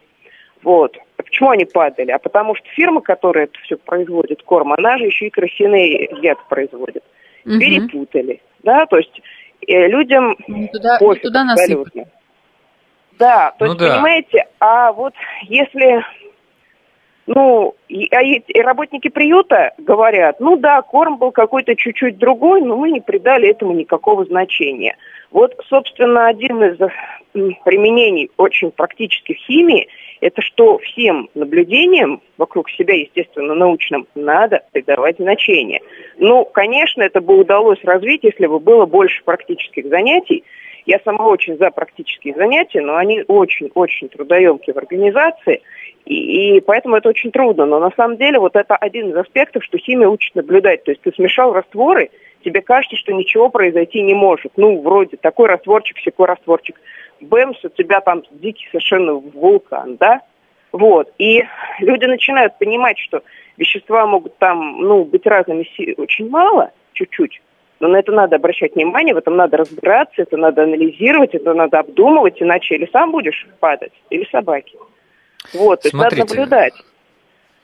Вот. 0.63 0.97
Почему 1.23 1.49
они 1.49 1.65
падали? 1.65 2.11
А 2.11 2.19
потому 2.19 2.55
что 2.55 2.65
фирма, 2.69 3.01
которая 3.01 3.45
это 3.45 3.59
все 3.63 3.77
производит, 3.77 4.41
корм, 4.43 4.73
она 4.73 4.97
же 4.97 5.05
еще 5.05 5.27
и 5.27 5.29
крысиный 5.29 6.09
яд 6.21 6.37
производит. 6.47 7.03
Угу. 7.45 7.59
Перепутали. 7.59 8.41
Да, 8.63 8.85
то 8.85 8.97
есть 8.97 9.21
э, 9.67 9.87
людям 9.87 10.37
не 10.47 10.67
туда, 10.67 10.97
пофиг 10.97 11.23
туда 11.23 11.45
абсолютно. 11.51 12.05
Да, 13.17 13.53
то 13.57 13.65
ну 13.65 13.71
есть, 13.73 13.79
да. 13.79 13.95
понимаете, 13.95 14.45
а 14.61 14.93
вот 14.93 15.13
если 15.43 16.05
ну, 17.27 17.75
и, 17.89 18.07
а 18.15 18.21
и 18.21 18.61
работники 18.61 19.09
приюта 19.09 19.73
говорят, 19.77 20.39
ну 20.39 20.55
да, 20.55 20.81
корм 20.81 21.17
был 21.17 21.31
какой-то 21.31 21.75
чуть-чуть 21.75 22.17
другой, 22.17 22.61
но 22.61 22.77
мы 22.77 22.91
не 22.91 23.01
придали 23.01 23.49
этому 23.49 23.73
никакого 23.73 24.23
значения. 24.25 24.95
Вот, 25.31 25.53
собственно, 25.67 26.27
один 26.27 26.63
из 26.63 26.77
применений 27.65 28.31
очень 28.37 28.71
практических 28.71 29.35
химии– 29.35 29.89
это 30.21 30.41
что 30.41 30.77
всем 30.79 31.29
наблюдениям 31.33 32.21
вокруг 32.37 32.69
себя, 32.71 32.95
естественно, 32.95 33.53
научным, 33.53 34.07
надо 34.15 34.63
придавать 34.71 35.17
значение. 35.17 35.81
Ну, 36.17 36.45
конечно, 36.45 37.01
это 37.01 37.21
бы 37.21 37.37
удалось 37.37 37.83
развить, 37.83 38.23
если 38.23 38.47
бы 38.47 38.59
было 38.59 38.85
больше 38.85 39.23
практических 39.23 39.87
занятий. 39.87 40.43
Я 40.85 40.99
сама 41.03 41.27
очень 41.27 41.57
за 41.57 41.69
практические 41.71 42.33
занятия, 42.35 42.81
но 42.81 42.95
они 42.95 43.23
очень-очень 43.27 44.09
трудоемкие 44.09 44.73
в 44.73 44.77
организации, 44.77 45.61
и, 46.05 46.57
и 46.57 46.61
поэтому 46.61 46.95
это 46.95 47.09
очень 47.09 47.31
трудно. 47.31 47.65
Но 47.65 47.79
на 47.79 47.91
самом 47.95 48.17
деле 48.17 48.39
вот 48.39 48.55
это 48.55 48.75
один 48.75 49.11
из 49.11 49.15
аспектов, 49.15 49.63
что 49.63 49.77
химия 49.77 50.07
учит 50.07 50.35
наблюдать. 50.35 50.83
То 50.83 50.91
есть 50.91 51.01
ты 51.01 51.11
смешал 51.11 51.53
растворы, 51.53 52.09
тебе 52.43 52.61
кажется, 52.61 52.97
что 52.97 53.13
ничего 53.13 53.49
произойти 53.49 54.01
не 54.01 54.13
может. 54.13 54.53
Ну, 54.55 54.81
вроде 54.81 55.17
такой 55.17 55.47
растворчик, 55.47 55.97
всякой 55.97 56.27
растворчик 56.27 56.79
бэмс, 57.21 57.57
у 57.63 57.69
тебя 57.69 58.01
там 58.01 58.23
дикий 58.31 58.67
совершенно 58.67 59.13
вулкан, 59.13 59.97
да? 59.97 60.21
Вот. 60.71 61.11
И 61.17 61.43
люди 61.79 62.05
начинают 62.05 62.57
понимать, 62.57 62.97
что 62.99 63.23
вещества 63.57 64.05
могут 64.05 64.37
там, 64.37 64.81
ну, 64.81 65.03
быть 65.03 65.25
разными 65.25 65.67
очень 65.99 66.29
мало, 66.29 66.71
чуть-чуть. 66.93 67.41
Но 67.79 67.87
на 67.87 67.97
это 67.97 68.11
надо 68.11 68.35
обращать 68.35 68.75
внимание, 68.75 69.13
в 69.13 69.17
этом 69.17 69.37
надо 69.37 69.57
разбираться, 69.57 70.21
это 70.21 70.35
надо 70.35 70.63
анализировать, 70.63 71.33
это 71.33 71.53
надо 71.53 71.79
обдумывать, 71.79 72.41
иначе 72.41 72.75
или 72.75 72.89
сам 72.91 73.11
будешь 73.11 73.47
падать, 73.59 73.93
или 74.09 74.27
собаки. 74.31 74.77
Вот, 75.53 75.81
то 75.81 75.87
есть 75.87 75.95
надо 75.95 76.17
наблюдать. 76.17 76.73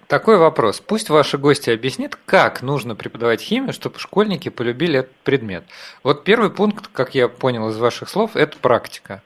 Такой 0.08 0.38
вопрос. 0.38 0.80
Пусть 0.82 1.10
ваши 1.10 1.38
гости 1.38 1.72
объяснят, 1.72 2.16
как 2.16 2.62
нужно 2.62 2.96
преподавать 2.96 3.42
химию, 3.42 3.74
чтобы 3.74 3.98
школьники 3.98 4.50
полюбили 4.50 5.00
этот 5.00 5.16
предмет. 5.24 5.64
Вот 6.04 6.24
первый 6.24 6.52
пункт, 6.52 6.88
как 6.88 7.16
я 7.16 7.28
понял 7.28 7.70
из 7.70 7.78
ваших 7.78 8.08
слов, 8.08 8.36
это 8.36 8.56
практика. 8.58 9.24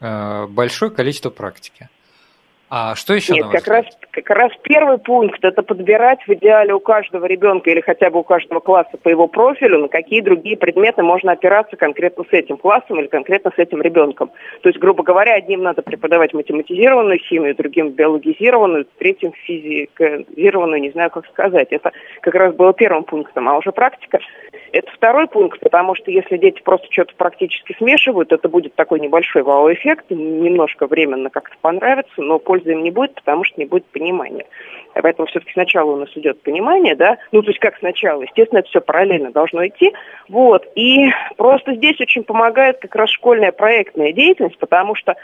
Э, 0.00 0.46
большое 0.46 0.90
количество 0.90 1.30
практики. 1.30 1.88
А 2.70 2.94
что 2.94 3.14
еще? 3.14 3.32
Нет, 3.32 3.46
как 3.50 3.66
раз, 3.66 3.86
как 4.10 4.28
раз 4.30 4.52
первый 4.62 4.98
пункт– 4.98 5.38
это 5.42 5.62
подбирать 5.62 6.20
в 6.26 6.32
идеале 6.34 6.74
у 6.74 6.80
каждого 6.80 7.24
ребенка 7.24 7.70
или 7.70 7.80
хотя 7.80 8.10
бы 8.10 8.20
у 8.20 8.22
каждого 8.22 8.60
класса 8.60 8.98
по 9.02 9.08
его 9.08 9.26
профилю, 9.26 9.78
на 9.78 9.88
какие 9.88 10.20
другие 10.20 10.56
предметы 10.56 11.02
можно 11.02 11.32
опираться 11.32 11.76
конкретно 11.76 12.24
с 12.24 12.32
этим 12.32 12.58
классом 12.58 13.00
или 13.00 13.06
конкретно 13.06 13.52
с 13.56 13.58
этим 13.58 13.80
ребенком. 13.80 14.30
То 14.62 14.68
есть, 14.68 14.78
грубо 14.78 15.02
говоря, 15.02 15.34
одним 15.34 15.62
надо 15.62 15.80
преподавать 15.80 16.34
математизированную 16.34 17.18
химию, 17.18 17.54
другим 17.54 17.90
биологизированную, 17.90 18.86
третьим 18.98 19.32
физикизированную, 19.32 20.82
не 20.82 20.90
знаю, 20.90 21.10
как 21.10 21.26
сказать. 21.26 21.68
Это 21.70 21.92
как 22.20 22.34
раз 22.34 22.54
было 22.54 22.74
первым 22.74 23.04
пунктом. 23.04 23.48
А 23.48 23.56
уже 23.56 23.72
практика– 23.72 24.18
это 24.72 24.90
второй 24.92 25.26
пункт, 25.26 25.60
потому 25.60 25.94
что 25.94 26.10
если 26.10 26.36
дети 26.36 26.60
просто 26.62 26.86
что-то 26.90 27.14
практически 27.16 27.74
смешивают, 27.78 28.32
это 28.32 28.48
будет 28.48 28.74
такой 28.74 29.00
небольшой 29.00 29.42
вау-эффект, 29.42 30.10
немножко 30.10 30.86
временно 30.86 31.30
как-то 31.30 31.56
понравится, 31.62 32.12
но 32.18 32.38
пользы 32.58 32.72
им 32.72 32.82
не 32.82 32.90
будет, 32.90 33.14
потому 33.14 33.44
что 33.44 33.60
не 33.60 33.66
будет 33.66 33.86
понимания. 33.86 34.46
Поэтому 34.94 35.26
все-таки 35.28 35.52
сначала 35.52 35.92
у 35.92 35.96
нас 35.96 36.10
идет 36.14 36.42
понимание, 36.42 36.96
да, 36.96 37.18
ну 37.32 37.42
то 37.42 37.48
есть 37.48 37.60
как 37.60 37.78
сначала, 37.78 38.22
естественно, 38.22 38.60
это 38.60 38.68
все 38.68 38.80
параллельно 38.80 39.30
должно 39.30 39.66
идти, 39.66 39.92
вот, 40.28 40.66
и 40.74 41.10
просто 41.36 41.74
здесь 41.74 42.00
очень 42.00 42.24
помогает 42.24 42.78
как 42.78 42.94
раз 42.96 43.10
школьная 43.10 43.52
проектная 43.52 44.12
деятельность, 44.12 44.58
потому 44.58 44.94
что 44.94 45.14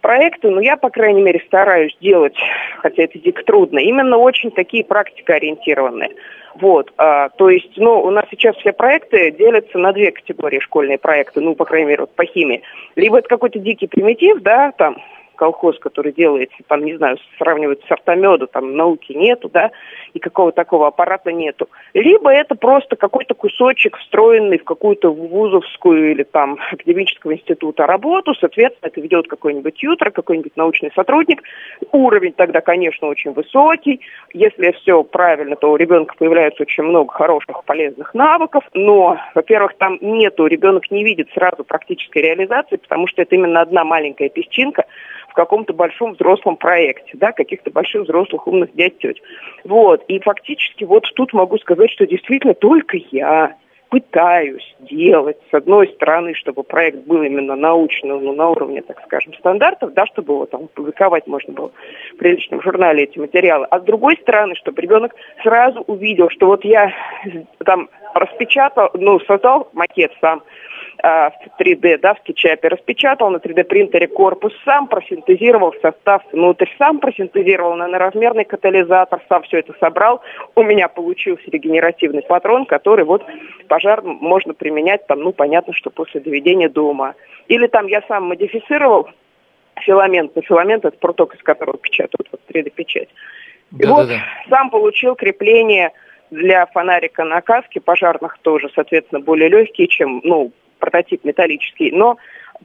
проекты, 0.00 0.50
ну, 0.50 0.60
я, 0.60 0.76
по 0.76 0.90
крайней 0.90 1.22
мере, 1.22 1.42
стараюсь 1.46 1.96
делать, 2.00 2.36
хотя 2.78 3.04
это 3.04 3.18
дико 3.18 3.42
трудно, 3.42 3.78
именно 3.78 4.18
очень 4.18 4.52
такие 4.52 4.84
практикоориентированные. 4.84 6.10
Вот, 6.54 6.92
а, 6.96 7.28
то 7.30 7.50
есть, 7.50 7.72
ну, 7.76 8.00
у 8.02 8.10
нас 8.10 8.24
сейчас 8.30 8.56
все 8.56 8.72
проекты 8.72 9.30
делятся 9.32 9.78
на 9.78 9.92
две 9.92 10.12
категории 10.12 10.60
школьные 10.60 10.98
проекты, 10.98 11.40
ну, 11.40 11.54
по 11.54 11.64
крайней 11.64 11.88
мере, 11.88 12.02
вот 12.02 12.14
по 12.14 12.24
химии. 12.24 12.62
Либо 12.94 13.18
это 13.18 13.28
какой-то 13.28 13.58
дикий 13.58 13.88
примитив, 13.88 14.40
да, 14.40 14.72
там, 14.72 14.96
колхоз, 15.36 15.78
который 15.78 16.12
делается, 16.12 16.56
там, 16.66 16.84
не 16.84 16.96
знаю, 16.96 17.18
сравнивают 17.38 17.82
с 17.86 17.90
артомеда, 17.90 18.46
там 18.46 18.76
науки 18.76 19.12
нету, 19.12 19.48
да, 19.48 19.70
и 20.14 20.18
какого 20.18 20.52
такого 20.52 20.88
аппарата 20.88 21.32
нету. 21.32 21.68
Либо 21.94 22.30
это 22.30 22.54
просто 22.54 22.96
какой-то 22.96 23.34
кусочек, 23.34 23.96
встроенный 23.98 24.58
в 24.58 24.64
какую-то 24.64 25.12
вузовскую 25.12 26.12
или 26.12 26.22
там 26.24 26.58
академического 26.72 27.34
института 27.34 27.86
работу, 27.86 28.34
соответственно, 28.34 28.88
это 28.88 29.00
ведет 29.00 29.28
какой-нибудь 29.28 29.74
тьютер, 29.74 30.10
какой-нибудь 30.10 30.56
научный 30.56 30.90
сотрудник. 30.94 31.42
Уровень 31.92 32.32
тогда, 32.32 32.60
конечно, 32.60 33.08
очень 33.08 33.32
высокий. 33.32 34.00
Если 34.32 34.72
все 34.72 35.02
правильно, 35.04 35.56
то 35.56 35.70
у 35.70 35.76
ребенка 35.76 36.14
появляется 36.18 36.62
очень 36.62 36.84
много 36.84 37.12
хороших, 37.12 37.64
полезных 37.64 38.14
навыков, 38.14 38.64
но, 38.74 39.18
во-первых, 39.34 39.74
там 39.78 39.98
нету, 40.00 40.46
ребенок 40.46 40.90
не 40.90 41.04
видит 41.04 41.28
сразу 41.34 41.64
практической 41.64 42.22
реализации, 42.22 42.76
потому 42.76 43.06
что 43.06 43.22
это 43.22 43.34
именно 43.34 43.60
одна 43.60 43.84
маленькая 43.84 44.28
песчинка, 44.28 44.84
каком-то 45.34 45.72
большом 45.72 46.14
взрослом 46.14 46.56
проекте, 46.56 47.12
да, 47.14 47.32
каких-то 47.32 47.70
больших 47.70 48.02
взрослых 48.02 48.46
умных 48.46 48.74
дядь 48.74 48.98
теть. 48.98 49.22
Вот, 49.64 50.04
и 50.08 50.18
фактически 50.20 50.84
вот 50.84 51.04
тут 51.14 51.32
могу 51.32 51.58
сказать, 51.58 51.90
что 51.90 52.06
действительно 52.06 52.54
только 52.54 52.96
я 53.10 53.56
пытаюсь 53.88 54.74
делать, 54.80 55.36
с 55.50 55.54
одной 55.54 55.88
стороны, 55.88 56.34
чтобы 56.34 56.62
проект 56.64 57.06
был 57.06 57.22
именно 57.22 57.54
научным, 57.54 58.24
ну, 58.24 58.32
на 58.34 58.50
уровне, 58.50 58.82
так 58.82 59.00
скажем, 59.04 59.32
стандартов, 59.34 59.94
да, 59.94 60.06
чтобы 60.06 60.34
его 60.34 60.46
там 60.46 60.68
публиковать 60.68 61.26
можно 61.26 61.52
было 61.52 61.70
в 62.12 62.16
приличном 62.16 62.60
журнале 62.62 63.04
эти 63.04 63.18
материалы, 63.18 63.66
а 63.70 63.78
с 63.78 63.82
другой 63.84 64.16
стороны, 64.16 64.54
чтобы 64.56 64.82
ребенок 64.82 65.14
сразу 65.42 65.80
увидел, 65.86 66.30
что 66.30 66.46
вот 66.46 66.64
я 66.64 66.92
там 67.64 67.88
распечатал, 68.14 68.90
ну, 68.94 69.20
создал 69.20 69.68
макет 69.72 70.12
сам, 70.20 70.42
в 71.02 71.60
3D, 71.60 71.98
да, 71.98 72.14
в 72.14 72.18
скетчапе, 72.18 72.68
распечатал 72.68 73.30
на 73.30 73.36
3D 73.36 73.64
принтере 73.64 74.06
корпус, 74.06 74.52
сам 74.64 74.86
просинтезировал 74.86 75.74
состав 75.82 76.22
внутрь, 76.32 76.66
сам 76.78 76.98
просинтезировал 76.98 77.74
на 77.74 77.86
наразмерный 77.86 78.44
катализатор, 78.44 79.22
сам 79.28 79.42
все 79.42 79.58
это 79.58 79.74
собрал. 79.78 80.22
У 80.54 80.62
меня 80.62 80.88
получился 80.88 81.50
регенеративный 81.50 82.22
патрон, 82.22 82.66
который 82.66 83.04
вот 83.04 83.24
пожар 83.68 84.02
можно 84.02 84.54
применять 84.54 85.06
там, 85.06 85.20
ну, 85.20 85.32
понятно, 85.32 85.72
что 85.74 85.90
после 85.90 86.20
доведения 86.20 86.68
дома. 86.68 87.14
Или 87.48 87.66
там 87.66 87.86
я 87.86 88.02
сам 88.08 88.24
модифицировал 88.24 89.08
филамент, 89.80 90.32
но 90.34 90.42
филамент 90.42 90.84
это 90.84 90.96
проток, 90.98 91.34
из 91.34 91.42
которого 91.42 91.78
печатают, 91.78 92.28
вот 92.32 92.40
3D-печать. 92.48 93.08
И 93.78 93.82
да, 93.82 93.90
вот 93.90 94.08
да, 94.08 94.14
да. 94.14 94.22
сам 94.48 94.70
получил 94.70 95.14
крепление 95.14 95.92
для 96.30 96.66
фонарика 96.66 97.24
на 97.24 97.40
каске 97.40 97.80
пожарных 97.80 98.38
тоже, 98.42 98.70
соответственно, 98.74 99.20
более 99.20 99.48
легкие, 99.48 99.88
чем, 99.88 100.20
ну, 100.24 100.52
прототип 100.78 101.24
металлический, 101.24 101.90
но 101.92 102.16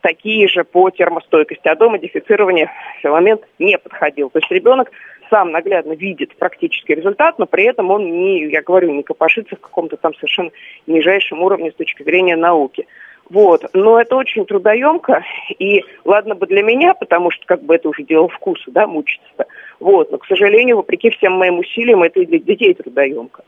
такие 0.01 0.47
же 0.47 0.63
по 0.63 0.89
термостойкости. 0.89 1.67
А 1.67 1.75
до 1.75 1.89
модифицирования 1.89 2.71
филамент 3.01 3.41
не 3.59 3.77
подходил. 3.77 4.29
То 4.29 4.39
есть 4.39 4.51
ребенок 4.51 4.91
сам 5.29 5.51
наглядно 5.51 5.93
видит 5.93 6.35
практический 6.35 6.95
результат, 6.95 7.39
но 7.39 7.45
при 7.45 7.63
этом 7.63 7.89
он 7.89 8.05
не, 8.05 8.45
я 8.47 8.61
говорю, 8.61 8.91
не 8.91 9.03
копошится 9.03 9.55
в 9.55 9.59
каком-то 9.59 9.97
там 9.97 10.13
совершенно 10.15 10.51
нижайшем 10.87 11.41
уровне 11.41 11.71
с 11.71 11.75
точки 11.75 12.03
зрения 12.03 12.35
науки. 12.35 12.87
Вот. 13.29 13.63
Но 13.73 13.99
это 13.99 14.17
очень 14.17 14.45
трудоемко, 14.45 15.23
и 15.57 15.85
ладно 16.03 16.35
бы 16.35 16.47
для 16.47 16.63
меня, 16.63 16.93
потому 16.93 17.31
что 17.31 17.45
как 17.45 17.63
бы 17.63 17.75
это 17.75 17.87
уже 17.87 18.03
дело 18.03 18.27
вкуса, 18.27 18.69
да, 18.71 18.87
мучиться-то. 18.87 19.45
Вот. 19.79 20.11
Но, 20.11 20.17
к 20.17 20.25
сожалению, 20.25 20.75
вопреки 20.75 21.09
всем 21.11 21.33
моим 21.33 21.59
усилиям, 21.59 22.03
это 22.03 22.19
и 22.19 22.25
для 22.25 22.39
детей 22.39 22.73
трудоемко 22.73 23.43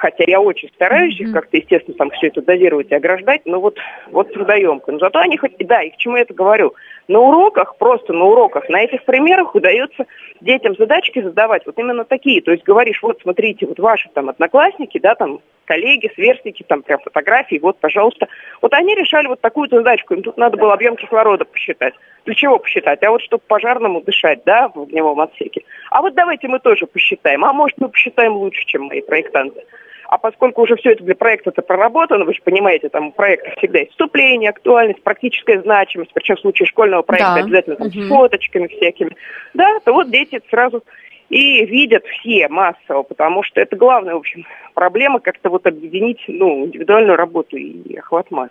хотя 0.00 0.24
я 0.26 0.40
очень 0.40 0.70
стараюсь 0.74 1.20
их 1.20 1.32
как-то, 1.32 1.58
естественно, 1.58 1.96
там 1.96 2.10
все 2.10 2.28
это 2.28 2.40
дозировать 2.40 2.90
и 2.90 2.94
ограждать, 2.94 3.42
но 3.44 3.60
вот, 3.60 3.76
вот 4.10 4.32
трудоемко. 4.32 4.90
Но 4.92 4.98
зато 4.98 5.18
они 5.18 5.36
хоть, 5.36 5.56
да, 5.58 5.82
и 5.82 5.90
к 5.90 5.98
чему 5.98 6.16
я 6.16 6.22
это 6.22 6.32
говорю, 6.32 6.74
на 7.06 7.20
уроках, 7.20 7.76
просто 7.76 8.14
на 8.14 8.24
уроках, 8.24 8.68
на 8.70 8.80
этих 8.80 9.04
примерах 9.04 9.54
удается 9.54 10.06
детям 10.40 10.74
задачки 10.76 11.20
задавать 11.20 11.66
вот 11.66 11.78
именно 11.78 12.04
такие. 12.04 12.40
То 12.40 12.50
есть 12.50 12.64
говоришь, 12.64 13.02
вот 13.02 13.20
смотрите, 13.20 13.66
вот 13.66 13.78
ваши 13.78 14.08
там 14.14 14.30
одноклассники, 14.30 14.98
да, 14.98 15.14
там 15.14 15.40
коллеги, 15.66 16.10
сверстники, 16.14 16.64
там 16.66 16.82
прям 16.82 16.98
фотографии, 17.00 17.58
вот, 17.60 17.78
пожалуйста. 17.78 18.26
Вот 18.62 18.72
они 18.72 18.94
решали 18.94 19.26
вот 19.26 19.40
такую-то 19.40 19.76
задачку, 19.76 20.14
им 20.14 20.22
тут 20.22 20.38
надо 20.38 20.56
было 20.56 20.72
объем 20.72 20.96
кислорода 20.96 21.44
посчитать. 21.44 21.94
Для 22.24 22.34
чего 22.34 22.58
посчитать? 22.58 23.02
А 23.02 23.10
вот 23.10 23.20
чтобы 23.22 23.42
пожарному 23.46 24.00
дышать, 24.00 24.42
да, 24.46 24.68
в 24.68 24.80
огневом 24.80 25.20
отсеке. 25.20 25.62
А 25.90 26.00
вот 26.00 26.14
давайте 26.14 26.48
мы 26.48 26.58
тоже 26.58 26.86
посчитаем. 26.86 27.44
А 27.44 27.52
может 27.52 27.78
мы 27.78 27.88
посчитаем 27.88 28.32
лучше, 28.32 28.64
чем 28.64 28.84
мои 28.84 29.02
проектанты. 29.02 29.62
А 30.10 30.18
поскольку 30.18 30.62
уже 30.62 30.74
все 30.74 30.90
это 30.90 31.04
для 31.04 31.14
проекта 31.14 31.50
это 31.50 31.62
проработано, 31.62 32.24
вы 32.24 32.34
же 32.34 32.40
понимаете, 32.42 32.88
там 32.88 33.06
у 33.06 33.12
проекта 33.12 33.52
всегда 33.58 33.78
есть 33.78 33.92
вступление, 33.92 34.50
актуальность, 34.50 35.00
практическая 35.04 35.62
значимость, 35.62 36.10
причем 36.12 36.34
в 36.34 36.40
случае 36.40 36.66
школьного 36.66 37.02
проекта 37.02 37.34
да. 37.36 37.40
обязательно 37.42 37.76
там, 37.76 37.86
угу. 37.86 38.00
с 38.00 38.08
фоточками 38.08 38.66
всякими, 38.66 39.16
да, 39.54 39.78
то 39.84 39.92
вот 39.92 40.10
дети 40.10 40.40
сразу 40.50 40.82
и 41.28 41.64
видят 41.64 42.04
все 42.06 42.48
массово, 42.48 43.04
потому 43.04 43.44
что 43.44 43.60
это 43.60 43.76
главная, 43.76 44.14
в 44.14 44.18
общем, 44.18 44.44
проблема 44.74 45.20
как-то 45.20 45.48
вот 45.48 45.64
объединить, 45.68 46.24
ну, 46.26 46.66
индивидуальную 46.66 47.16
работу 47.16 47.56
и 47.56 47.96
охват 47.96 48.32
масс. 48.32 48.50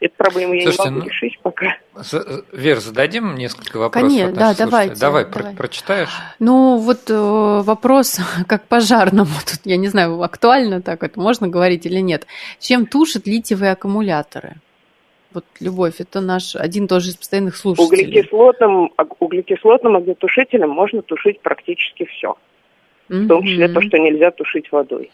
Эту 0.00 0.14
проблему 0.16 0.54
я 0.54 0.62
Слушайте, 0.62 0.84
не 0.84 0.90
могу 0.90 1.00
ну, 1.00 1.10
решить 1.10 1.38
пока. 1.40 1.76
Вер, 2.52 2.78
зададим 2.80 3.36
несколько 3.36 3.78
вопросов. 3.78 4.08
Конечно, 4.08 4.34
да, 4.34 4.54
давайте. 4.56 4.96
Давай, 4.96 5.24
давай. 5.24 5.52
Про 5.52 5.56
прочитаешь? 5.56 6.10
Ну, 6.38 6.78
вот 6.78 7.08
э, 7.08 7.14
вопрос 7.62 8.18
как 8.48 8.66
пожарному. 8.66 9.30
Тут, 9.46 9.60
я 9.64 9.76
не 9.76 9.88
знаю, 9.88 10.20
актуально 10.22 10.82
так 10.82 11.02
это 11.02 11.18
можно 11.18 11.48
говорить 11.48 11.86
или 11.86 12.00
нет. 12.00 12.26
Чем 12.58 12.86
тушат 12.86 13.26
литиевые 13.26 13.72
аккумуляторы? 13.72 14.56
Вот, 15.32 15.44
Любовь, 15.58 16.00
это 16.00 16.20
наш 16.20 16.54
один 16.54 16.86
тоже 16.86 17.10
из 17.10 17.16
постоянных 17.16 17.56
слушателей. 17.56 18.04
Углекислотным, 18.04 18.92
углекислотным 19.18 19.96
огнетушителем 19.96 20.70
можно 20.70 21.02
тушить 21.02 21.40
практически 21.40 22.04
все. 22.04 22.36
В 23.08 23.26
том 23.26 23.42
числе 23.44 23.68
то, 23.68 23.80
что 23.82 23.98
нельзя 23.98 24.30
тушить 24.30 24.70
водой. 24.72 25.10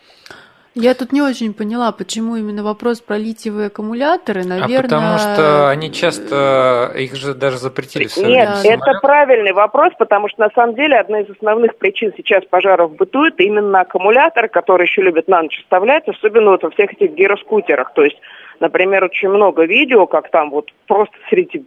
Я 0.74 0.94
тут 0.94 1.12
не 1.12 1.20
очень 1.20 1.52
поняла, 1.52 1.90
почему 1.90 2.36
именно 2.36 2.62
вопрос 2.62 3.00
про 3.00 3.18
литиевые 3.18 3.66
аккумуляторы, 3.66 4.44
наверное... 4.44 4.78
А 4.78 4.82
потому 4.82 5.18
что 5.18 5.68
они 5.68 5.92
часто, 5.92 6.92
их 6.96 7.16
же 7.16 7.34
даже 7.34 7.58
запретили 7.58 8.06
Нет, 8.24 8.48
это 8.64 9.00
правильный 9.02 9.52
вопрос, 9.52 9.92
потому 9.98 10.28
что 10.28 10.42
на 10.42 10.50
самом 10.54 10.76
деле 10.76 10.96
одна 10.96 11.22
из 11.22 11.30
основных 11.30 11.76
причин 11.76 12.12
сейчас 12.16 12.44
пожаров 12.44 12.94
бытует 12.94 13.40
именно 13.40 13.80
аккумуляторы, 13.80 14.46
которые 14.48 14.86
еще 14.86 15.02
любят 15.02 15.26
на 15.26 15.42
ночь 15.42 15.58
вставлять, 15.60 16.06
особенно 16.06 16.52
вот 16.52 16.62
во 16.62 16.70
всех 16.70 16.92
этих 16.92 17.14
гироскутерах. 17.14 17.92
То 17.94 18.04
есть, 18.04 18.18
например, 18.60 19.02
очень 19.02 19.28
много 19.28 19.64
видео, 19.64 20.06
как 20.06 20.30
там 20.30 20.50
вот 20.50 20.70
просто 20.86 21.16
среди 21.30 21.64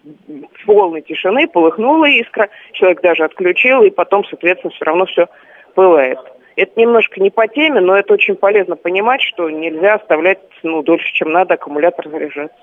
полной 0.65 1.01
тишины 1.01 1.49
полыхнула 1.49 2.05
искра, 2.05 2.47
человек 2.71 3.01
даже 3.01 3.25
отключил, 3.25 3.83
и 3.83 3.89
потом, 3.89 4.23
соответственно, 4.29 4.71
все 4.71 4.85
равно 4.85 5.05
все 5.07 5.27
пылает. 5.75 6.19
Это 6.55 6.79
немножко 6.79 7.19
не 7.19 7.29
по 7.29 7.47
теме, 7.47 7.81
но 7.81 7.95
это 7.95 8.13
очень 8.13 8.35
полезно 8.35 8.75
понимать, 8.75 9.21
что 9.21 9.49
нельзя 9.49 9.95
оставлять 9.95 10.39
ну, 10.61 10.83
дольше, 10.83 11.11
чем 11.13 11.31
надо, 11.31 11.55
аккумулятор 11.55 12.09
заряжаться. 12.09 12.57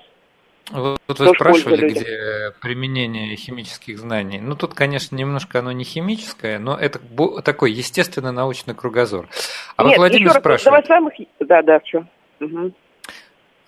Вот 0.71 0.99
вы 1.07 1.27
спрашивали, 1.33 1.89
где 1.89 2.53
применение 2.61 3.35
химических 3.35 3.99
знаний. 3.99 4.39
Ну, 4.39 4.55
тут, 4.55 4.73
конечно, 4.73 5.15
немножко 5.15 5.59
оно 5.59 5.71
не 5.71 5.83
химическое, 5.83 6.59
но 6.59 6.77
это 6.77 6.99
такой 7.43 7.71
естественный 7.71 8.31
научный 8.31 8.73
кругозор. 8.73 9.27
А 9.75 9.83
Нет, 9.83 9.97
вот 9.97 9.97
Владимир 9.97 10.31
спрашивает. 10.31 10.85
Давай 10.85 10.85
самых... 10.85 11.13
Да, 11.39 11.61
да, 11.61 11.81
что? 11.83 12.05
Угу. 12.39 12.71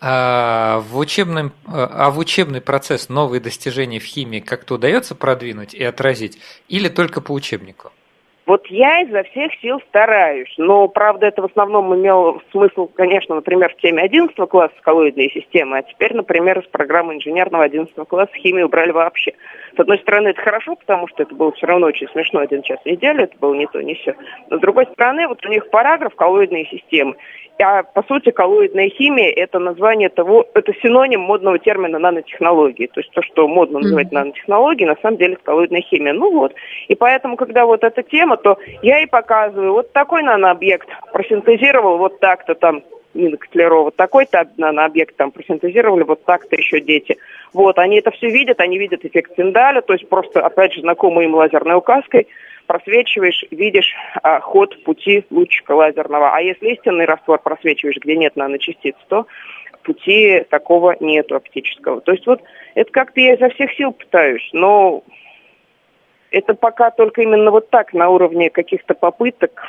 а 0.01 0.79
в, 0.79 0.97
учебном, 0.97 1.51
а 1.67 2.09
в 2.09 2.17
учебный 2.17 2.59
процесс 2.59 3.07
новые 3.07 3.39
достижения 3.39 3.99
в 3.99 4.03
химии 4.03 4.39
как-то 4.39 4.75
удается 4.75 5.13
продвинуть 5.13 5.75
и 5.75 5.83
отразить, 5.83 6.39
или 6.69 6.89
только 6.89 7.21
по 7.21 7.33
учебнику? 7.33 7.91
Вот 8.45 8.67
я 8.67 9.01
изо 9.03 9.23
всех 9.23 9.53
сил 9.61 9.79
стараюсь, 9.87 10.53
но, 10.57 10.89
правда, 10.89 11.27
это 11.27 11.41
в 11.41 11.45
основном 11.45 11.95
имело 11.95 12.41
смысл, 12.51 12.87
конечно, 12.87 13.35
например, 13.35 13.73
в 13.73 13.81
теме 13.81 14.03
11 14.03 14.35
класса 14.49 14.75
коллоидные 14.81 15.29
системы, 15.29 15.77
а 15.77 15.83
теперь, 15.83 16.13
например, 16.13 16.59
из 16.59 16.67
программы 16.67 17.15
инженерного 17.15 17.63
11 17.63 17.95
класса 18.07 18.33
химию 18.35 18.65
убрали 18.65 18.91
вообще. 18.91 19.33
С 19.77 19.79
одной 19.79 19.97
стороны, 19.99 20.29
это 20.29 20.41
хорошо, 20.41 20.75
потому 20.75 21.07
что 21.07 21.23
это 21.23 21.33
было 21.33 21.53
все 21.53 21.67
равно 21.67 21.87
очень 21.87 22.09
смешно, 22.09 22.41
один 22.41 22.63
час 22.63 22.79
в 22.83 22.85
неделю, 22.85 23.23
это 23.23 23.37
было 23.39 23.53
не 23.53 23.65
то, 23.67 23.81
не 23.81 23.95
все. 23.95 24.13
Но, 24.49 24.57
с 24.57 24.61
другой 24.61 24.87
стороны, 24.87 25.25
вот 25.27 25.45
у 25.45 25.49
них 25.49 25.69
параграф 25.69 26.13
коллоидные 26.15 26.65
системы, 26.65 27.15
а 27.59 27.83
по 27.83 28.03
сути 28.03 28.31
коллоидная 28.31 28.89
химия 28.89 29.31
это 29.31 29.59
название 29.59 30.09
того, 30.09 30.47
это 30.53 30.73
синоним 30.81 31.21
модного 31.21 31.59
термина 31.59 31.99
нанотехнологии. 31.99 32.87
То 32.87 32.99
есть 32.99 33.11
то, 33.11 33.21
что 33.21 33.47
модно 33.47 33.79
называть 33.79 34.07
mm-hmm. 34.07 34.13
нанотехнологией, 34.13 34.89
на 34.89 34.95
самом 35.01 35.17
деле 35.17 35.33
это 35.33 35.43
коллоидная 35.43 35.81
химия. 35.81 36.13
Ну 36.13 36.31
вот. 36.31 36.53
И 36.87 36.95
поэтому, 36.95 37.35
когда 37.35 37.65
вот 37.65 37.83
эта 37.83 38.01
тема, 38.03 38.37
то 38.37 38.57
я 38.81 39.01
и 39.01 39.05
показываю, 39.05 39.73
вот 39.73 39.93
такой 39.93 40.23
нанообъект 40.23 40.87
просинтезировал 41.11 41.97
вот 41.97 42.19
так-то 42.19 42.55
там 42.55 42.83
Нина 43.13 43.37
Котлярова, 43.37 43.91
такой-то 43.91 44.47
нанообъект 44.57 45.15
там 45.15 45.31
просинтезировали, 45.31 46.03
вот 46.03 46.25
так-то 46.25 46.55
еще 46.55 46.79
дети. 46.81 47.17
Вот, 47.53 47.77
они 47.77 47.99
это 47.99 48.09
все 48.09 48.29
видят, 48.29 48.59
они 48.59 48.79
видят 48.79 49.05
эффект 49.05 49.35
Тиндаля, 49.35 49.81
то 49.81 49.93
есть 49.93 50.09
просто, 50.09 50.41
опять 50.43 50.73
же, 50.73 50.81
знакомой 50.81 51.25
им 51.25 51.35
лазерной 51.35 51.75
указкой– 51.75 52.27
просвечиваешь, 52.67 53.43
видишь 53.51 53.93
а, 54.21 54.39
ход 54.39 54.83
пути 54.83 55.25
лучика 55.29 55.71
лазерного. 55.71 56.35
А 56.35 56.41
если 56.41 56.73
истинный 56.73 57.05
раствор 57.05 57.39
просвечиваешь, 57.39 57.97
где 57.97 58.15
нет 58.15 58.35
наночастиц, 58.35 58.95
то 59.07 59.27
пути 59.83 60.45
такого 60.49 60.95
нету 60.99 61.35
оптического. 61.35 62.01
То 62.01 62.13
есть 62.13 62.25
вот 62.25 62.41
это 62.75 62.91
как-то 62.91 63.19
я 63.19 63.33
изо 63.35 63.49
всех 63.49 63.73
сил 63.73 63.91
пытаюсь, 63.91 64.49
но 64.53 65.03
это 66.31 66.55
пока 66.55 66.89
только 66.91 67.21
именно 67.21 67.51
вот 67.51 67.69
так, 67.69 67.93
на 67.93 68.09
уровне 68.09 68.49
каких-то 68.49 68.95
попыток 68.95 69.63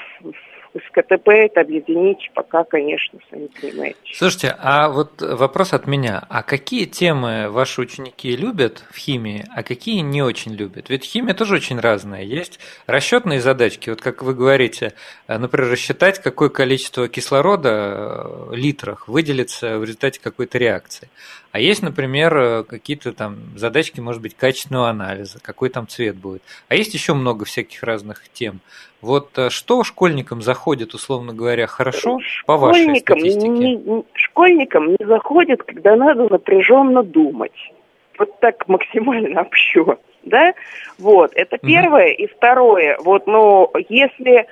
с 0.75 0.91
КТП 0.91 1.29
это 1.29 1.61
объединить 1.61 2.31
пока, 2.35 2.65
конечно, 2.65 3.19
сами 3.31 3.49
понимаете. 3.61 3.97
Слушайте, 4.13 4.57
а 4.59 4.89
вот 4.89 5.23
вопрос 5.23 5.73
от 5.73 5.87
меня. 5.87 6.25
А 6.29 6.43
какие 6.43 6.85
темы 6.85 7.49
ваши 7.49 7.81
ученики 7.81 8.37
любят 8.37 8.85
в 8.91 8.97
химии, 8.97 9.45
а 9.55 9.63
какие 9.63 10.01
не 10.01 10.23
очень 10.23 10.53
любят? 10.53 10.91
Ведь 10.91 11.05
химия 11.05 11.35
тоже 11.35 11.55
очень 11.55 11.79
разная. 11.79 12.23
Есть 12.23 12.59
расчетные 12.87 13.41
задачки, 13.41 13.91
вот 13.91 14.01
как 14.01 14.23
вы 14.23 14.35
говорите, 14.35 14.95
э, 15.29 15.39
например, 15.39 15.71
рассчитать, 15.71 16.21
какое 16.21 16.49
количество 16.49 17.09
кислорода 17.09 18.25
в 18.49 18.53
э, 18.53 18.57
литрах 18.57 19.07
выделится 19.07 19.79
в 19.79 19.85
результате 19.85 20.21
какой-то 20.21 20.59
реакции. 20.59 21.09
А 21.55 21.61
есть, 21.61 21.85
например, 21.85 22.37
э, 22.37 22.65
какие-то 22.65 23.13
там 23.13 23.37
задачки, 23.55 24.01
может 24.01 24.21
быть, 24.21 24.35
качественного 24.35 24.89
анализа, 24.89 25.39
какой 25.41 25.69
там 25.69 25.87
цвет 25.87 26.17
будет. 26.17 26.43
А 26.69 26.75
есть 26.75 26.93
еще 26.95 27.15
много 27.15 27.45
всяких 27.45 27.85
разных 27.85 28.29
тем. 28.29 28.59
Вот 29.01 29.39
э, 29.39 29.51
что 29.51 29.85
школьникам 29.85 30.43
заходит, 30.43 30.95
условно 30.95 31.33
говоря, 31.33 31.69
хорошо 31.69 32.19
по 32.47 32.57
вашей 32.57 32.97
статистике? 32.97 33.49
Не, 33.49 34.03
школьникам 34.15 34.97
не 34.99 35.07
заходит, 35.07 35.63
когда 35.63 35.95
надо 35.95 36.29
напряженно 36.29 37.05
думать. 37.05 37.73
Вот 38.19 38.41
так 38.41 38.67
максимально 38.67 39.41
общо. 39.43 39.99
Да? 40.25 40.55
Вот, 40.99 41.31
это 41.37 41.59
первое. 41.59 42.15
Mm-hmm. 42.15 42.17
И 42.17 42.27
второе, 42.27 42.99
вот, 43.05 43.29
ну, 43.29 43.71
если 43.89 44.49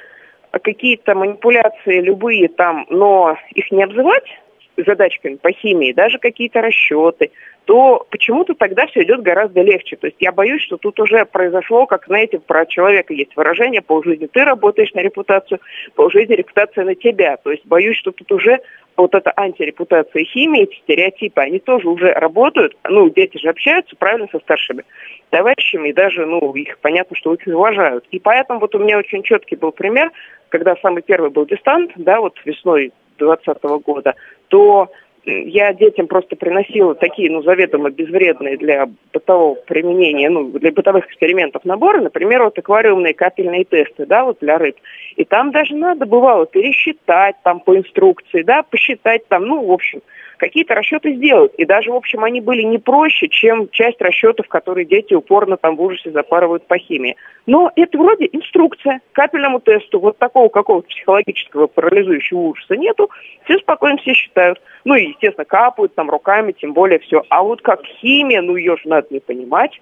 какие-то 0.52 1.16
манипуляции 1.16 2.00
любые 2.00 2.46
там, 2.46 2.86
но 2.90 3.36
их 3.56 3.72
не 3.72 3.82
обзывать, 3.82 4.28
задачками 4.76 5.36
по 5.36 5.52
химии, 5.52 5.92
даже 5.92 6.18
какие-то 6.18 6.60
расчеты, 6.60 7.30
то 7.64 8.06
почему-то 8.10 8.54
тогда 8.54 8.86
все 8.86 9.02
идет 9.02 9.22
гораздо 9.22 9.62
легче. 9.62 9.96
То 9.96 10.06
есть 10.06 10.16
я 10.20 10.32
боюсь, 10.32 10.62
что 10.62 10.76
тут 10.76 10.98
уже 10.98 11.24
произошло, 11.24 11.86
как, 11.86 12.06
знаете, 12.06 12.38
про 12.40 12.66
человека 12.66 13.14
есть 13.14 13.36
выражение, 13.36 13.82
полжизни 13.82 14.26
ты 14.26 14.44
работаешь 14.44 14.92
на 14.94 15.00
репутацию, 15.00 15.60
полжизни 15.94 16.34
репутация 16.34 16.84
на 16.84 16.94
тебя. 16.94 17.36
То 17.36 17.50
есть 17.50 17.64
боюсь, 17.66 17.96
что 17.96 18.10
тут 18.10 18.32
уже 18.32 18.60
вот 18.96 19.14
эта 19.14 19.32
антирепутация 19.36 20.24
химии, 20.24 20.64
эти 20.64 20.76
стереотипы, 20.80 21.40
они 21.40 21.60
тоже 21.60 21.88
уже 21.88 22.12
работают. 22.12 22.76
Ну, 22.88 23.08
дети 23.10 23.38
же 23.38 23.48
общаются 23.48 23.96
правильно 23.96 24.28
со 24.30 24.38
старшими 24.40 24.84
товарищами, 25.30 25.88
и 25.88 25.92
даже, 25.92 26.26
ну, 26.26 26.52
их 26.54 26.78
понятно, 26.78 27.16
что 27.16 27.30
очень 27.30 27.52
уважают. 27.52 28.04
И 28.10 28.18
поэтому 28.18 28.60
вот 28.60 28.74
у 28.74 28.78
меня 28.78 28.98
очень 28.98 29.22
четкий 29.22 29.56
был 29.56 29.72
пример, 29.72 30.10
когда 30.50 30.76
самый 30.76 31.02
первый 31.02 31.30
был 31.30 31.46
дистант, 31.46 31.92
да, 31.96 32.20
вот 32.20 32.38
весной 32.44 32.92
2020 33.18 33.62
года, 33.84 34.14
то 34.52 34.90
я 35.24 35.72
детям 35.72 36.08
просто 36.08 36.36
приносила 36.36 36.94
такие, 36.94 37.30
ну, 37.30 37.42
заведомо 37.42 37.90
безвредные 37.90 38.58
для 38.58 38.88
бытового 39.14 39.54
применения, 39.54 40.28
ну, 40.28 40.50
для 40.50 40.72
бытовых 40.72 41.06
экспериментов 41.06 41.64
наборы, 41.64 42.02
например, 42.02 42.42
вот 42.42 42.58
аквариумные 42.58 43.14
капельные 43.14 43.64
тесты, 43.64 44.04
да, 44.04 44.24
вот 44.24 44.38
для 44.40 44.58
рыб. 44.58 44.76
И 45.16 45.24
там 45.24 45.52
даже 45.52 45.74
надо 45.74 46.04
бывало 46.04 46.44
пересчитать 46.46 47.36
там 47.44 47.60
по 47.60 47.76
инструкции, 47.76 48.42
да, 48.42 48.62
посчитать 48.62 49.26
там, 49.28 49.46
ну, 49.46 49.64
в 49.64 49.72
общем, 49.72 50.02
какие-то 50.42 50.74
расчеты 50.74 51.14
сделать. 51.14 51.52
И 51.56 51.64
даже, 51.64 51.92
в 51.92 51.94
общем, 51.94 52.24
они 52.24 52.40
были 52.40 52.62
не 52.62 52.78
проще, 52.78 53.28
чем 53.28 53.68
часть 53.70 54.00
расчетов, 54.02 54.48
которые 54.48 54.84
дети 54.84 55.14
упорно 55.14 55.56
там 55.56 55.76
в 55.76 55.82
ужасе 55.82 56.10
запарывают 56.10 56.66
по 56.66 56.78
химии. 56.78 57.16
Но 57.46 57.70
это 57.76 57.96
вроде 57.96 58.28
инструкция 58.32 59.00
к 59.12 59.14
капельному 59.14 59.60
тесту. 59.60 60.00
Вот 60.00 60.18
такого 60.18 60.48
какого-то 60.48 60.88
психологического 60.88 61.68
парализующего 61.68 62.40
ужаса 62.40 62.76
нету. 62.76 63.08
Все 63.44 63.58
спокойно 63.58 63.98
все 63.98 64.14
считают. 64.14 64.60
Ну 64.84 64.96
и, 64.96 65.10
естественно, 65.10 65.44
капают 65.44 65.94
там 65.94 66.10
руками, 66.10 66.50
тем 66.50 66.72
более 66.72 66.98
все. 66.98 67.22
А 67.28 67.44
вот 67.44 67.62
как 67.62 67.84
химия, 67.84 68.42
ну 68.42 68.56
ее 68.56 68.76
же 68.78 68.88
надо 68.88 69.06
не 69.10 69.20
понимать. 69.20 69.80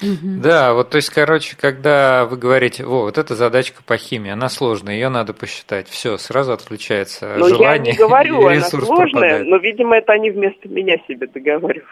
Да, 0.00 0.74
вот 0.74 0.90
то 0.90 0.96
есть, 0.96 1.10
короче, 1.10 1.56
когда 1.58 2.26
вы 2.26 2.36
говорите, 2.36 2.84
о, 2.84 3.02
вот 3.02 3.18
эта 3.18 3.34
задачка 3.34 3.82
по 3.84 3.96
химии, 3.96 4.30
она 4.30 4.48
сложная, 4.48 4.94
ее 4.94 5.08
надо 5.08 5.32
посчитать, 5.32 5.88
все, 5.88 6.18
сразу 6.18 6.52
отключается 6.52 7.34
но 7.36 7.48
желание. 7.48 7.92
Я 7.92 7.92
не 7.92 7.98
говорю, 7.98 8.46
она 8.46 8.60
сложная, 8.60 8.96
пропадает. 9.10 9.46
но, 9.46 9.56
видимо, 9.56 9.96
это 9.96 10.12
они 10.12 10.30
вместо 10.30 10.68
меня 10.68 10.96
себе 11.08 11.26
договаривают. 11.26 11.86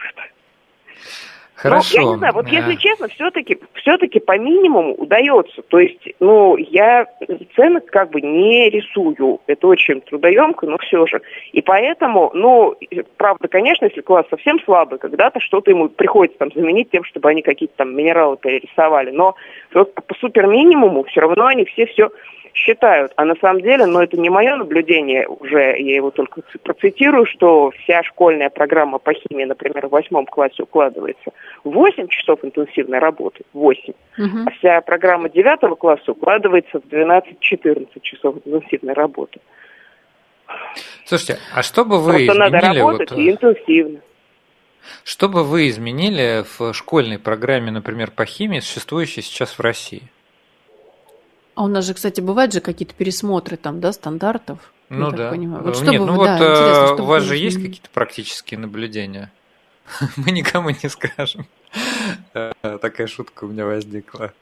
Хорошо. 1.55 2.01
Ну, 2.01 2.07
я 2.07 2.13
не 2.13 2.19
знаю, 2.19 2.35
вот 2.35 2.49
если 2.49 2.75
честно, 2.75 3.09
все-таки 3.09 3.59
все-таки 3.75 4.19
по 4.19 4.37
минимуму 4.37 4.95
удается. 4.95 5.63
То 5.63 5.79
есть, 5.79 6.09
ну, 6.19 6.57
я 6.57 7.07
цены 7.55 7.81
как 7.81 8.11
бы 8.11 8.21
не 8.21 8.69
рисую. 8.71 9.41
Это 9.47 9.69
очень 9.69 10.01
трудоемко, 10.01 10.67
но 10.67 10.79
все 10.79 11.07
же. 11.07 11.23
И 11.53 11.63
поэтому, 11.63 12.33
ну, 12.35 12.77
правда, 13.17 13.49
конечно, 13.49 13.85
если 13.85 14.01
класс 14.01 14.27
совсем 14.31 14.59
слабый, 14.65 14.99
когда-то 14.99 15.39
что-то 15.41 15.71
ему 15.71 15.89
приходится 15.89 16.39
там 16.39 16.51
заменить 16.55 16.91
тем, 16.91 17.05
чтобы 17.05 17.29
они 17.31 17.43
какие-то 17.43 17.75
там 17.77 17.97
минералы 17.97 18.37
перерисовали. 18.37 19.13
Но 19.13 19.37
по 19.73 20.15
супер 20.21 20.47
минимуму 20.49 21.05
все 21.05 21.21
равно 21.21 21.47
они 21.47 21.65
все 21.67 21.87
все 21.87 22.11
считают. 22.55 23.13
А 23.17 23.25
на 23.25 23.35
самом 23.37 23.61
деле, 23.61 23.85
но 23.87 24.03
это 24.03 24.17
не 24.17 24.31
мое 24.31 24.57
наблюдение, 24.57 25.27
уже 25.27 25.59
я 25.59 25.97
его 25.97 26.11
только 26.11 26.43
процитирую, 26.63 27.27
что 27.27 27.71
вся 27.83 28.03
школьная 28.05 28.49
программа 28.49 28.99
по 28.99 29.13
химии, 29.13 29.45
например, 29.45 29.89
в 29.89 29.91
восьмом 29.91 30.25
классе 30.27 30.63
укладывается 30.63 31.33
в 31.65 31.71
8 31.71 32.09
часов 32.09 32.39
интенсивной 32.43 33.01
работы, 33.01 33.45
8. 33.53 33.93
Угу. 34.19 34.27
А 34.47 34.51
вся 34.53 34.81
программа 34.81 35.29
девятого 35.29 35.75
класса 35.75 36.13
укладывается 36.13 36.81
в 36.81 36.85
12-14 36.85 37.89
часов 38.01 38.37
интенсивной 38.45 38.95
работы. 38.95 39.41
Слушайте, 41.05 41.39
а 41.55 41.63
что 41.63 41.85
бы 41.85 41.99
вы 41.99 42.13
Просто 42.13 42.27
изменили... 42.27 42.39
надо 42.39 42.61
работать 42.61 43.11
вот... 43.11 43.21
интенсивно. 43.21 44.01
Что 45.03 45.29
бы 45.29 45.45
вы 45.45 45.69
изменили 45.69 46.45
в 46.59 46.75
школьной 46.75 47.19
программе, 47.19 47.71
например, 47.71 48.11
по 48.11 48.27
химии, 48.27 48.61
существующей 48.61 49.23
сейчас 49.23 49.59
в 49.59 49.61
России? 49.61 50.03
А 51.55 51.65
у 51.65 51.69
нас 51.69 51.85
же, 51.85 51.95
кстати, 51.95 52.21
бывают 52.21 52.53
же 52.53 52.61
какие-то 52.61 52.95
пересмотры 52.95 53.57
там, 53.57 53.81
да, 53.81 53.93
стандартов? 53.93 54.73
Ну 54.89 55.11
да. 55.11 55.31
Вот 55.33 55.77
что 55.77 55.91
Нет, 55.91 56.01
бы, 56.01 56.07
ну 56.07 56.15
вот 56.15 56.27
да, 56.27 56.95
у 56.95 57.05
вас 57.05 57.23
же 57.23 57.37
есть 57.37 57.57
какие-то 57.57 57.89
практические 57.93 58.59
наблюдения? 58.59 59.33
Мы 60.17 60.31
никому 60.31 60.71
не 60.71 60.89
скажем. 60.89 61.47
Э, 62.33 62.53
такая 62.81 63.07
шутка 63.07 63.45
у 63.45 63.49
меня 63.49 63.67
возникла. 63.67 64.33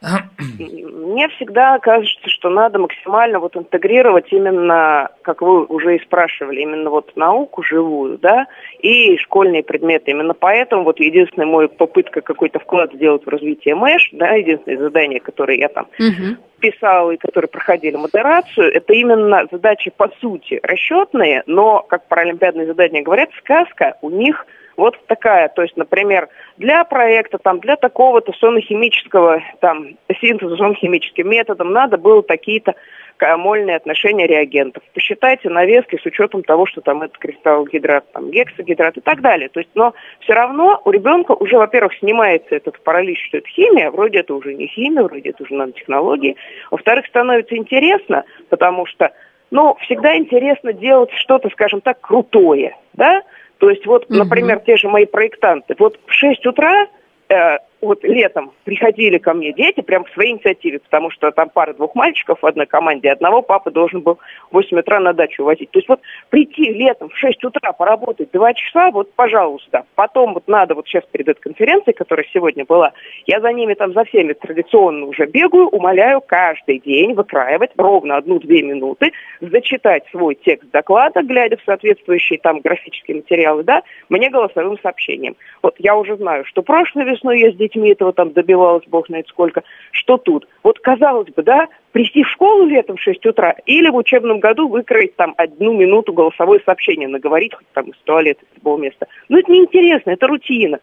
Мне 0.58 1.28
всегда 1.30 1.78
кажется, 1.78 2.28
что 2.28 2.50
надо 2.50 2.78
максимально 2.78 3.40
вот 3.40 3.56
интегрировать 3.56 4.26
именно, 4.30 5.10
как 5.22 5.42
вы 5.42 5.64
уже 5.64 5.96
и 5.96 6.02
спрашивали, 6.02 6.60
именно 6.60 6.90
вот 6.90 7.16
науку 7.16 7.62
живую, 7.62 8.18
да, 8.18 8.46
и 8.78 9.16
школьные 9.16 9.64
предметы. 9.64 10.12
Именно 10.12 10.34
поэтому 10.34 10.84
вот 10.84 11.00
единственная 11.00 11.46
моя 11.46 11.68
попытка 11.68 12.20
какой-то 12.20 12.58
вклад 12.60 12.92
сделать 12.92 13.26
в 13.26 13.28
развитие 13.28 13.74
МЭШ, 13.74 14.10
да, 14.12 14.30
единственное 14.34 14.78
задание, 14.78 15.20
которое 15.20 15.58
я 15.58 15.68
там 15.68 15.88
угу. 15.98 16.36
писала 16.60 17.10
и 17.10 17.16
которые 17.16 17.48
проходили 17.48 17.96
модерацию, 17.96 18.72
это 18.72 18.92
именно 18.92 19.46
задачи 19.50 19.90
по 19.90 20.10
сути 20.20 20.60
расчетные, 20.62 21.42
но, 21.46 21.82
как 21.82 22.06
паралимпиадные 22.06 22.66
задания 22.66 23.02
говорят, 23.02 23.30
сказка 23.38 23.96
у 24.02 24.10
них– 24.10 24.46
вот 24.78 24.96
такая, 25.06 25.48
то 25.48 25.62
есть, 25.62 25.76
например, 25.76 26.28
для 26.56 26.84
проекта, 26.84 27.38
там, 27.38 27.58
для 27.58 27.76
такого-то 27.76 28.32
сонохимического, 28.32 29.42
там, 29.60 29.88
синтеза 30.20 30.56
сонохимическим 30.56 31.28
методом 31.28 31.72
надо 31.72 31.98
было 31.98 32.22
такие-то 32.22 32.74
мольные 33.36 33.74
отношения 33.74 34.28
реагентов. 34.28 34.84
Посчитайте 34.94 35.48
навески 35.50 35.98
с 36.00 36.06
учетом 36.06 36.44
того, 36.44 36.66
что 36.66 36.80
там 36.80 37.02
это 37.02 37.18
кристаллогидрат, 37.18 38.12
там 38.12 38.30
гексогидрат 38.30 38.96
и 38.96 39.00
так 39.00 39.20
далее. 39.20 39.48
То 39.48 39.58
есть, 39.58 39.70
но 39.74 39.94
все 40.20 40.34
равно 40.34 40.80
у 40.84 40.90
ребенка 40.92 41.32
уже, 41.32 41.58
во-первых, 41.58 41.94
снимается 41.98 42.54
этот 42.54 42.80
паралич, 42.80 43.18
что 43.26 43.38
это 43.38 43.48
химия, 43.48 43.90
вроде 43.90 44.20
это 44.20 44.32
уже 44.32 44.54
не 44.54 44.68
химия, 44.68 45.02
вроде 45.02 45.30
это 45.30 45.42
уже 45.42 45.54
нанотехнологии. 45.54 46.36
Во-вторых, 46.70 47.06
становится 47.06 47.56
интересно, 47.56 48.22
потому 48.48 48.86
что, 48.86 49.10
ну, 49.50 49.76
всегда 49.80 50.16
интересно 50.16 50.72
делать 50.72 51.10
что-то, 51.14 51.50
скажем 51.50 51.80
так, 51.80 52.00
крутое, 52.00 52.76
да? 52.92 53.22
То 53.58 53.70
есть 53.70 53.86
вот, 53.86 54.08
например, 54.08 54.60
те 54.60 54.76
же 54.76 54.88
мои 54.88 55.04
проектанты, 55.04 55.74
вот 55.78 55.98
в 56.06 56.12
6 56.12 56.46
утра 56.46 56.86
э, 57.28 57.58
вот 57.80 58.02
летом 58.02 58.52
приходили 58.64 59.18
ко 59.18 59.34
мне 59.34 59.52
дети 59.52 59.80
прям 59.80 60.04
по 60.04 60.10
своей 60.10 60.32
инициативе, 60.32 60.80
потому 60.80 61.10
что 61.10 61.30
там 61.30 61.48
пара 61.48 61.72
двух 61.74 61.94
мальчиков 61.94 62.38
в 62.42 62.46
одной 62.46 62.66
команде, 62.66 63.10
одного 63.10 63.42
папа 63.42 63.70
должен 63.70 64.00
был 64.00 64.18
в 64.50 64.54
8 64.54 64.78
утра 64.78 64.98
на 65.00 65.12
дачу 65.12 65.44
возить. 65.44 65.70
То 65.70 65.78
есть 65.78 65.88
вот 65.88 66.00
прийти 66.30 66.72
летом 66.72 67.08
в 67.08 67.16
6 67.16 67.44
утра 67.44 67.72
поработать 67.72 68.30
2 68.32 68.54
часа, 68.54 68.90
вот 68.90 69.12
пожалуйста. 69.14 69.84
Потом 69.94 70.34
вот 70.34 70.48
надо, 70.48 70.74
вот 70.74 70.86
сейчас 70.86 71.04
перед 71.10 71.28
этой 71.28 71.40
конференцией, 71.40 71.94
которая 71.94 72.26
сегодня 72.32 72.64
была, 72.64 72.92
я 73.26 73.40
за 73.40 73.52
ними 73.52 73.74
там 73.74 73.92
за 73.92 74.04
всеми 74.04 74.32
традиционно 74.32 75.06
уже 75.06 75.26
бегаю, 75.26 75.68
умоляю 75.68 76.20
каждый 76.20 76.80
день 76.80 77.14
выкраивать 77.14 77.70
ровно 77.76 78.16
одну-две 78.16 78.62
минуты, 78.62 79.12
зачитать 79.40 80.04
свой 80.10 80.34
текст 80.34 80.70
доклада, 80.72 81.22
глядя 81.22 81.56
в 81.56 81.64
соответствующие 81.64 82.38
там 82.40 82.60
графические 82.60 83.18
материалы, 83.18 83.62
да, 83.62 83.82
мне 84.08 84.30
голосовым 84.30 84.78
сообщением. 84.82 85.36
Вот 85.62 85.76
я 85.78 85.96
уже 85.96 86.16
знаю, 86.16 86.44
что 86.44 86.62
прошлой 86.62 87.04
весной 87.04 87.40
я 87.40 87.50
здесь 87.50 87.67
детьми 87.68 87.90
этого 87.90 88.12
там 88.12 88.32
добивалась, 88.32 88.84
бог 88.86 89.06
знает 89.06 89.28
сколько. 89.28 89.62
Что 89.92 90.16
тут? 90.16 90.48
Вот 90.62 90.78
казалось 90.80 91.28
бы, 91.28 91.42
да, 91.42 91.68
прийти 91.92 92.22
в 92.22 92.28
школу 92.28 92.66
летом 92.66 92.96
в 92.96 93.00
6 93.00 93.24
утра 93.26 93.54
или 93.66 93.88
в 93.88 93.96
учебном 93.96 94.40
году 94.40 94.68
выкроить 94.68 95.16
там 95.16 95.34
одну 95.36 95.72
минуту 95.74 96.12
голосовое 96.12 96.60
сообщение, 96.64 97.08
наговорить 97.08 97.54
хоть 97.54 97.66
там 97.72 97.86
из 97.86 97.96
туалета, 98.04 98.40
из 98.50 98.56
любого 98.56 98.78
места. 98.78 99.06
Ну, 99.28 99.38
это 99.38 99.52
неинтересно, 99.52 100.10
это 100.10 100.26
рутина. 100.26 100.80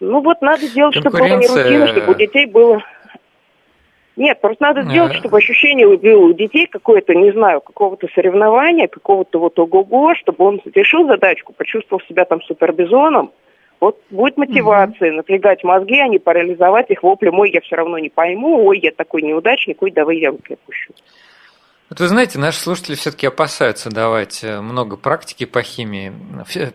Ну, 0.00 0.20
вот 0.20 0.42
надо 0.42 0.66
сделать, 0.66 0.94
чтобы 0.94 1.18
было 1.18 1.38
не 1.38 1.46
рутина, 1.46 1.86
чтобы 1.88 2.12
у 2.12 2.14
детей 2.14 2.46
было... 2.46 2.82
Нет, 4.16 4.40
просто 4.40 4.62
надо 4.62 4.82
сделать, 4.82 5.14
чтобы 5.14 5.38
ощущение 5.38 5.88
было 5.96 6.26
у 6.26 6.32
детей 6.32 6.66
какое-то, 6.66 7.14
не 7.14 7.32
знаю, 7.32 7.60
какого-то 7.60 8.06
соревнования, 8.14 8.86
какого-то 8.86 9.40
вот 9.40 9.58
ого-го, 9.58 10.14
чтобы 10.14 10.44
он 10.44 10.60
решил 10.72 11.08
задачку, 11.08 11.52
почувствовал 11.52 12.00
себя 12.08 12.24
там 12.24 12.40
супербизоном, 12.42 13.32
вот 13.84 14.00
будет 14.10 14.38
мотивация 14.38 15.10
угу. 15.10 15.16
напрягать 15.18 15.62
мозги, 15.62 15.98
а 16.00 16.08
не 16.08 16.18
парализовать 16.18 16.90
их 16.90 17.02
воплем, 17.02 17.38
ой, 17.38 17.50
я 17.50 17.60
все 17.60 17.76
равно 17.76 17.98
не 17.98 18.08
пойму, 18.08 18.64
ой, 18.64 18.78
я 18.78 18.92
такой 18.92 19.20
неудачник, 19.20 19.82
ой, 19.82 19.90
давай 19.90 20.18
я 20.18 20.30
руки 20.30 20.54
опущу. 20.54 20.94
Вот 21.90 22.00
вы 22.00 22.08
знаете, 22.08 22.38
наши 22.38 22.60
слушатели 22.60 22.94
все-таки 22.94 23.26
опасаются 23.26 23.90
давать 23.90 24.42
э, 24.42 24.62
много 24.62 24.96
практики 24.96 25.44
по 25.44 25.62
химии. 25.62 26.12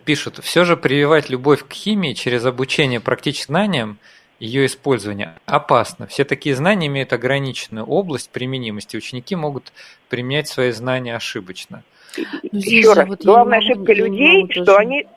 Пишут, 0.06 0.40
все 0.44 0.66
же 0.66 0.78
прививать 0.78 1.32
любовь 1.32 1.66
к 1.68 1.74
химии 1.74 2.14
через 2.14 2.46
обучение 2.46 3.00
практическим 3.00 3.54
знаниям, 3.56 3.98
ее 4.40 4.68
использование 4.68 5.34
опасно. 5.48 6.06
Все 6.06 6.24
такие 6.26 6.56
знания 6.56 6.88
имеют 6.88 7.12
ограниченную 7.12 7.86
область 7.88 8.30
применимости. 8.30 8.96
Ученики 8.96 9.36
могут 9.36 9.74
применять 10.10 10.48
свои 10.48 10.72
знания 10.72 11.16
ошибочно. 11.16 11.84
Ну, 12.18 12.24
Еще 12.52 12.94
раз, 12.94 13.08
вот 13.08 13.26
главная 13.26 13.58
ошибка 13.58 13.94
людей, 13.94 14.48
что 14.52 14.78
они 14.78 15.08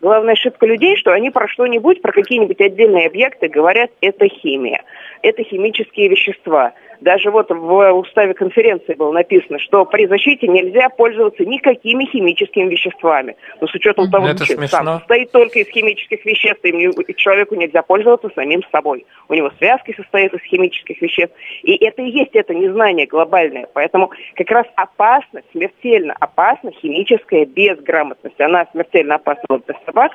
Главная 0.00 0.34
ошибка 0.34 0.66
людей, 0.66 0.96
что 0.96 1.12
они 1.12 1.30
про 1.30 1.48
что-нибудь, 1.48 2.02
про 2.02 2.12
какие-нибудь 2.12 2.60
отдельные 2.60 3.06
объекты 3.06 3.48
говорят, 3.48 3.90
это 4.00 4.28
химия, 4.28 4.82
это 5.22 5.42
химические 5.42 6.08
вещества– 6.08 6.72
даже 7.00 7.30
вот 7.30 7.50
в 7.50 7.92
уставе 7.92 8.34
конференции 8.34 8.94
было 8.94 9.12
написано, 9.12 9.58
что 9.58 9.84
при 9.84 10.06
защите 10.06 10.48
нельзя 10.48 10.88
пользоваться 10.88 11.44
никакими 11.44 12.04
химическими 12.04 12.70
веществами. 12.70 13.36
Но 13.60 13.66
с 13.66 13.74
учетом 13.74 14.10
того, 14.10 14.28
что 14.28 14.66
сам 14.66 14.86
состоит 14.98 15.32
только 15.32 15.60
из 15.60 15.68
химических 15.68 16.24
веществ, 16.24 16.64
и 16.64 17.14
человеку 17.16 17.54
нельзя 17.54 17.82
пользоваться 17.82 18.30
самим 18.34 18.62
собой. 18.72 19.06
У 19.28 19.34
него 19.34 19.50
связки 19.58 19.94
состоят 19.96 20.32
из 20.34 20.42
химических 20.42 21.00
веществ. 21.00 21.34
И 21.62 21.76
это 21.84 22.02
и 22.02 22.10
есть 22.10 22.34
это 22.34 22.54
незнание 22.54 23.06
глобальное. 23.06 23.66
Поэтому 23.72 24.10
как 24.34 24.50
раз 24.50 24.66
опасно, 24.76 25.42
смертельно 25.52 26.14
опасно 26.18 26.70
химическая 26.72 27.46
безграмотность. 27.46 28.40
Она 28.40 28.66
смертельно 28.72 29.16
опасна 29.16 29.60
для 29.66 29.76
собак. 29.84 30.12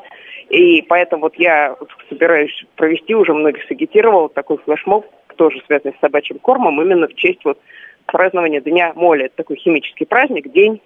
И 0.50 0.82
поэтому 0.82 1.24
вот 1.24 1.36
я 1.36 1.76
собираюсь 2.10 2.66
провести, 2.76 3.16
уже 3.16 3.34
многих 3.34 3.64
сагитировал, 3.68 4.30
такой 4.30 4.58
флешмоб 4.58 5.06
тоже 5.42 5.60
связанный 5.66 5.96
с 5.98 6.00
собачьим 6.00 6.38
кормом, 6.38 6.80
именно 6.80 7.08
в 7.08 7.16
честь 7.16 7.44
вот 7.46 7.58
празднования 8.06 8.62
Дня 8.62 8.94
моли. 8.96 9.26
Это 9.26 9.38
такой 9.38 9.56
химический 9.56 10.06
праздник, 10.06 10.52
день 10.52 10.80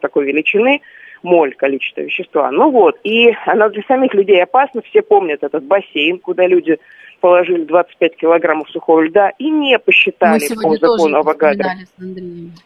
такой 0.00 0.24
величины, 0.24 0.80
моль, 1.22 1.54
количество 1.54 2.00
вещества. 2.00 2.50
Ну 2.50 2.70
вот, 2.70 2.98
и 3.04 3.34
она 3.44 3.68
для 3.68 3.82
самих 3.82 4.14
людей 4.14 4.42
опасна. 4.42 4.80
Все 4.80 5.02
помнят 5.02 5.42
этот 5.42 5.64
бассейн, 5.64 6.20
куда 6.20 6.46
люди 6.46 6.78
положили 7.20 7.64
25 7.64 8.16
килограммов 8.16 8.70
сухого 8.70 9.00
льда 9.02 9.30
и 9.38 9.50
не 9.50 9.78
посчитали 9.78 10.46
по 10.54 10.76
закону 10.76 11.18
Авогадро. 11.18 11.70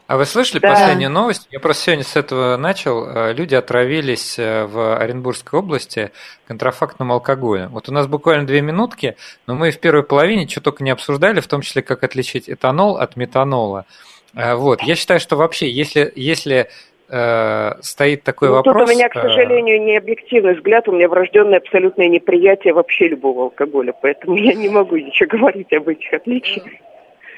А 0.07 0.16
вы 0.16 0.24
слышали 0.26 0.61
да. 0.61 0.70
последнюю 0.70 1.11
новость? 1.11 1.48
Я 1.50 1.61
просто 1.61 1.84
сегодня 1.84 2.05
с 2.05 2.16
этого 2.16 2.57
начал. 2.57 3.07
Э, 3.07 3.32
люди 3.32 3.55
отравились 3.55 4.38
э, 4.38 4.64
в 4.66 4.96
Оренбургской 4.96 5.59
области 5.59 6.12
контрафактным 6.46 7.12
алкоголем. 7.12 7.70
Вот 7.70 7.88
у 7.88 7.92
нас 7.92 8.07
буквально 8.07 8.46
две 8.46 8.61
минутки, 8.61 9.16
но 9.46 9.55
мы 9.55 9.70
в 9.70 9.80
первой 9.80 10.03
половине 10.03 10.48
что 10.48 10.61
только 10.61 10.84
не 10.84 10.90
обсуждали, 10.90 11.40
в 11.40 11.46
том 11.46 11.62
числе, 11.62 11.82
как 11.82 12.05
отличить 12.05 12.48
этанол 12.48 12.96
от 12.96 13.16
метанола. 13.16 13.86
Э, 14.34 14.55
вот. 14.55 14.82
Я 14.82 14.94
считаю, 14.94 15.20
что 15.20 15.36
вообще, 15.36 15.70
если, 15.70 16.12
если 16.16 16.70
стоит 17.82 18.22
такой 18.22 18.48
ну, 18.48 18.54
вопрос. 18.54 18.74
Тут 18.74 18.88
у 18.88 18.90
меня, 18.90 19.08
к 19.08 19.16
э, 19.16 19.20
сожалению, 19.20 19.82
не 19.82 19.96
объективный 19.98 20.54
взгляд, 20.54 20.88
у 20.88 20.92
меня 20.92 21.08
врожденное 21.08 21.58
абсолютное 21.58 22.08
неприятие 22.08 22.72
вообще 22.72 23.08
любого 23.08 23.44
алкоголя, 23.44 23.92
поэтому 24.00 24.36
я 24.36 24.54
не 24.54 24.68
могу 24.70 24.96
ничего 24.96 25.38
говорить 25.38 25.72
об 25.72 25.88
этих 25.88 26.12
отличиях. 26.12 26.64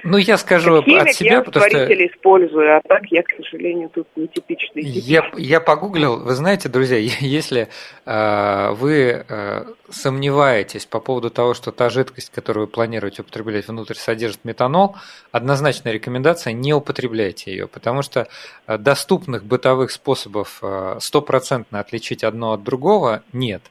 Ну, 0.04 0.18
я 0.18 0.36
скажу 0.36 0.82
химик, 0.82 1.02
от 1.02 1.14
себя, 1.14 1.32
я 1.32 1.40
потому 1.40 1.64
что... 1.64 2.06
использую, 2.06 2.76
а 2.76 2.80
так 2.86 3.06
я, 3.10 3.22
к 3.22 3.30
сожалению, 3.36 3.88
тут 3.88 4.06
не 4.16 4.28
типичный. 4.28 4.82
Я, 4.82 5.30
я 5.38 5.60
погуглил, 5.60 6.20
вы 6.20 6.34
знаете, 6.34 6.68
друзья, 6.68 6.98
если 7.20 7.68
э, 8.04 8.70
вы 8.72 9.24
э, 9.26 9.64
сомневаетесь 9.88 10.84
по 10.84 11.00
поводу 11.00 11.30
того, 11.30 11.54
что 11.54 11.72
та 11.72 11.88
жидкость, 11.88 12.30
которую 12.30 12.66
вы 12.66 12.72
планируете 12.72 13.22
употреблять 13.22 13.66
внутрь, 13.66 13.94
содержит 13.94 14.44
метанол, 14.44 14.96
однозначная 15.32 15.92
рекомендация– 15.92 16.52
не 16.54 16.74
употребляйте 16.74 17.50
ее, 17.50 17.66
потому 17.66 18.02
что 18.02 18.28
э, 18.66 18.76
доступных 18.76 19.44
бытовых 19.44 19.90
способов 19.90 20.58
э, 20.60 20.98
стопроцентно 21.00 21.80
отличить 21.80 22.24
одно 22.24 22.52
от 22.52 22.62
другого 22.62 23.22
нет. 23.32 23.62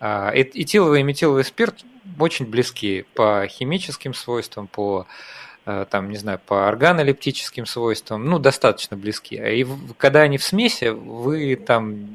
Э, 0.00 0.30
этиловый 0.34 1.00
и 1.00 1.04
метиловый 1.04 1.44
спирт 1.44 1.84
очень 2.18 2.46
близки 2.46 3.04
по 3.14 3.46
химическим 3.46 4.14
свойствам, 4.14 4.66
по 4.66 5.06
там, 5.64 6.10
не 6.10 6.16
знаю, 6.16 6.40
по 6.46 6.68
органолептическим 6.68 7.66
свойствам, 7.66 8.24
ну, 8.26 8.38
достаточно 8.38 8.96
близки. 8.96 9.38
А 9.38 9.48
и 9.48 9.64
когда 9.96 10.22
они 10.22 10.38
в 10.38 10.42
смеси, 10.42 10.86
вы 10.86 11.56
там, 11.56 12.06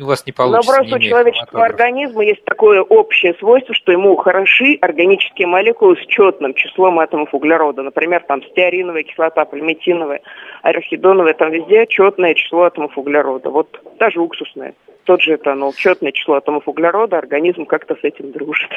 у 0.00 0.04
вас 0.04 0.26
не 0.26 0.32
получится. 0.32 0.72
Но 0.72 0.76
просто 0.76 0.96
у 0.96 0.98
человеческого 0.98 1.64
организма 1.64 2.24
есть 2.24 2.44
такое 2.44 2.82
общее 2.82 3.34
свойство, 3.34 3.74
что 3.74 3.92
ему 3.92 4.16
хороши 4.16 4.78
органические 4.80 5.46
молекулы 5.46 5.96
с 5.96 6.06
четным 6.06 6.54
числом 6.54 6.98
атомов 6.98 7.34
углерода. 7.34 7.82
Например, 7.82 8.22
там 8.26 8.42
стеариновая 8.42 9.02
кислота, 9.02 9.44
пальмитиновая, 9.44 10.20
арахидоновая, 10.62 11.34
там 11.34 11.52
везде 11.52 11.86
четное 11.86 12.34
число 12.34 12.62
атомов 12.62 12.96
углерода. 12.96 13.50
Вот 13.50 13.80
даже 13.98 14.20
уксусная, 14.20 14.74
тот 15.04 15.20
же 15.20 15.34
этанол, 15.34 15.72
четное 15.74 16.12
число 16.12 16.36
атомов 16.36 16.66
углерода, 16.66 17.18
организм 17.18 17.66
как-то 17.66 17.94
с 17.96 18.02
этим 18.02 18.32
дружит. 18.32 18.70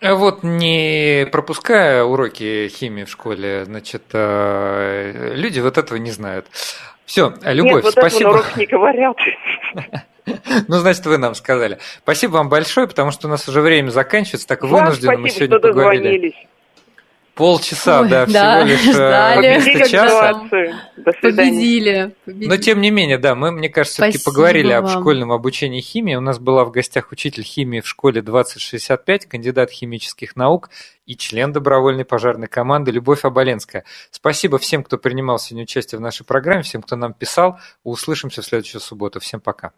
А 0.00 0.14
вот 0.14 0.42
не 0.44 1.26
пропуская 1.32 2.04
уроки 2.04 2.68
химии 2.68 3.04
в 3.04 3.10
школе, 3.10 3.64
значит, 3.64 4.04
э, 4.12 5.32
люди 5.34 5.58
вот 5.58 5.76
этого 5.76 5.98
не 5.98 6.12
знают. 6.12 6.46
Все, 7.04 7.34
Любовь, 7.42 7.72
Нет, 7.72 7.84
вот 7.84 7.92
спасибо. 7.92 8.34
Нет, 8.34 8.56
не 8.56 8.66
говорят. 8.66 9.16
Ну, 10.68 10.76
значит, 10.76 11.06
вы 11.06 11.16
нам 11.16 11.34
сказали. 11.34 11.78
Спасибо 12.02 12.32
вам 12.32 12.50
большое, 12.50 12.86
потому 12.86 13.12
что 13.12 13.28
у 13.28 13.30
нас 13.30 13.48
уже 13.48 13.62
время 13.62 13.88
заканчивается, 13.88 14.46
так 14.46 14.62
вынужденно 14.62 15.16
мы 15.16 15.30
сегодня 15.30 15.58
поговорили. 15.58 16.34
Полчаса, 17.38 18.00
Ой, 18.00 18.08
да, 18.08 18.26
да, 18.26 18.64
всего 18.64 18.68
лишь 18.68 18.96
э, 18.96 19.60
вместо 19.62 19.88
часа. 19.88 20.34
Победили, 21.22 22.12
победили. 22.24 22.48
Но 22.48 22.56
тем 22.56 22.80
не 22.80 22.90
менее, 22.90 23.16
да, 23.16 23.36
мы, 23.36 23.52
мне 23.52 23.68
кажется, 23.68 24.02
все-таки 24.02 24.24
поговорили 24.24 24.74
вам. 24.74 24.84
об 24.84 24.90
школьном 24.90 25.30
обучении 25.30 25.80
химии. 25.80 26.16
У 26.16 26.20
нас 26.20 26.40
была 26.40 26.64
в 26.64 26.72
гостях 26.72 27.12
учитель 27.12 27.44
химии 27.44 27.78
в 27.78 27.86
школе 27.86 28.22
2065, 28.22 29.26
кандидат 29.26 29.70
химических 29.70 30.34
наук 30.34 30.70
и 31.06 31.16
член 31.16 31.52
добровольной 31.52 32.04
пожарной 32.04 32.48
команды 32.48 32.90
Любовь 32.90 33.24
Оболенская. 33.24 33.84
Спасибо 34.10 34.58
всем, 34.58 34.82
кто 34.82 34.98
принимал 34.98 35.38
сегодня 35.38 35.62
участие 35.62 36.00
в 36.00 36.02
нашей 36.02 36.26
программе, 36.26 36.62
всем, 36.62 36.82
кто 36.82 36.96
нам 36.96 37.14
писал. 37.14 37.60
Услышимся 37.84 38.42
в 38.42 38.46
следующую 38.46 38.80
субботу. 38.80 39.20
Всем 39.20 39.40
пока. 39.40 39.70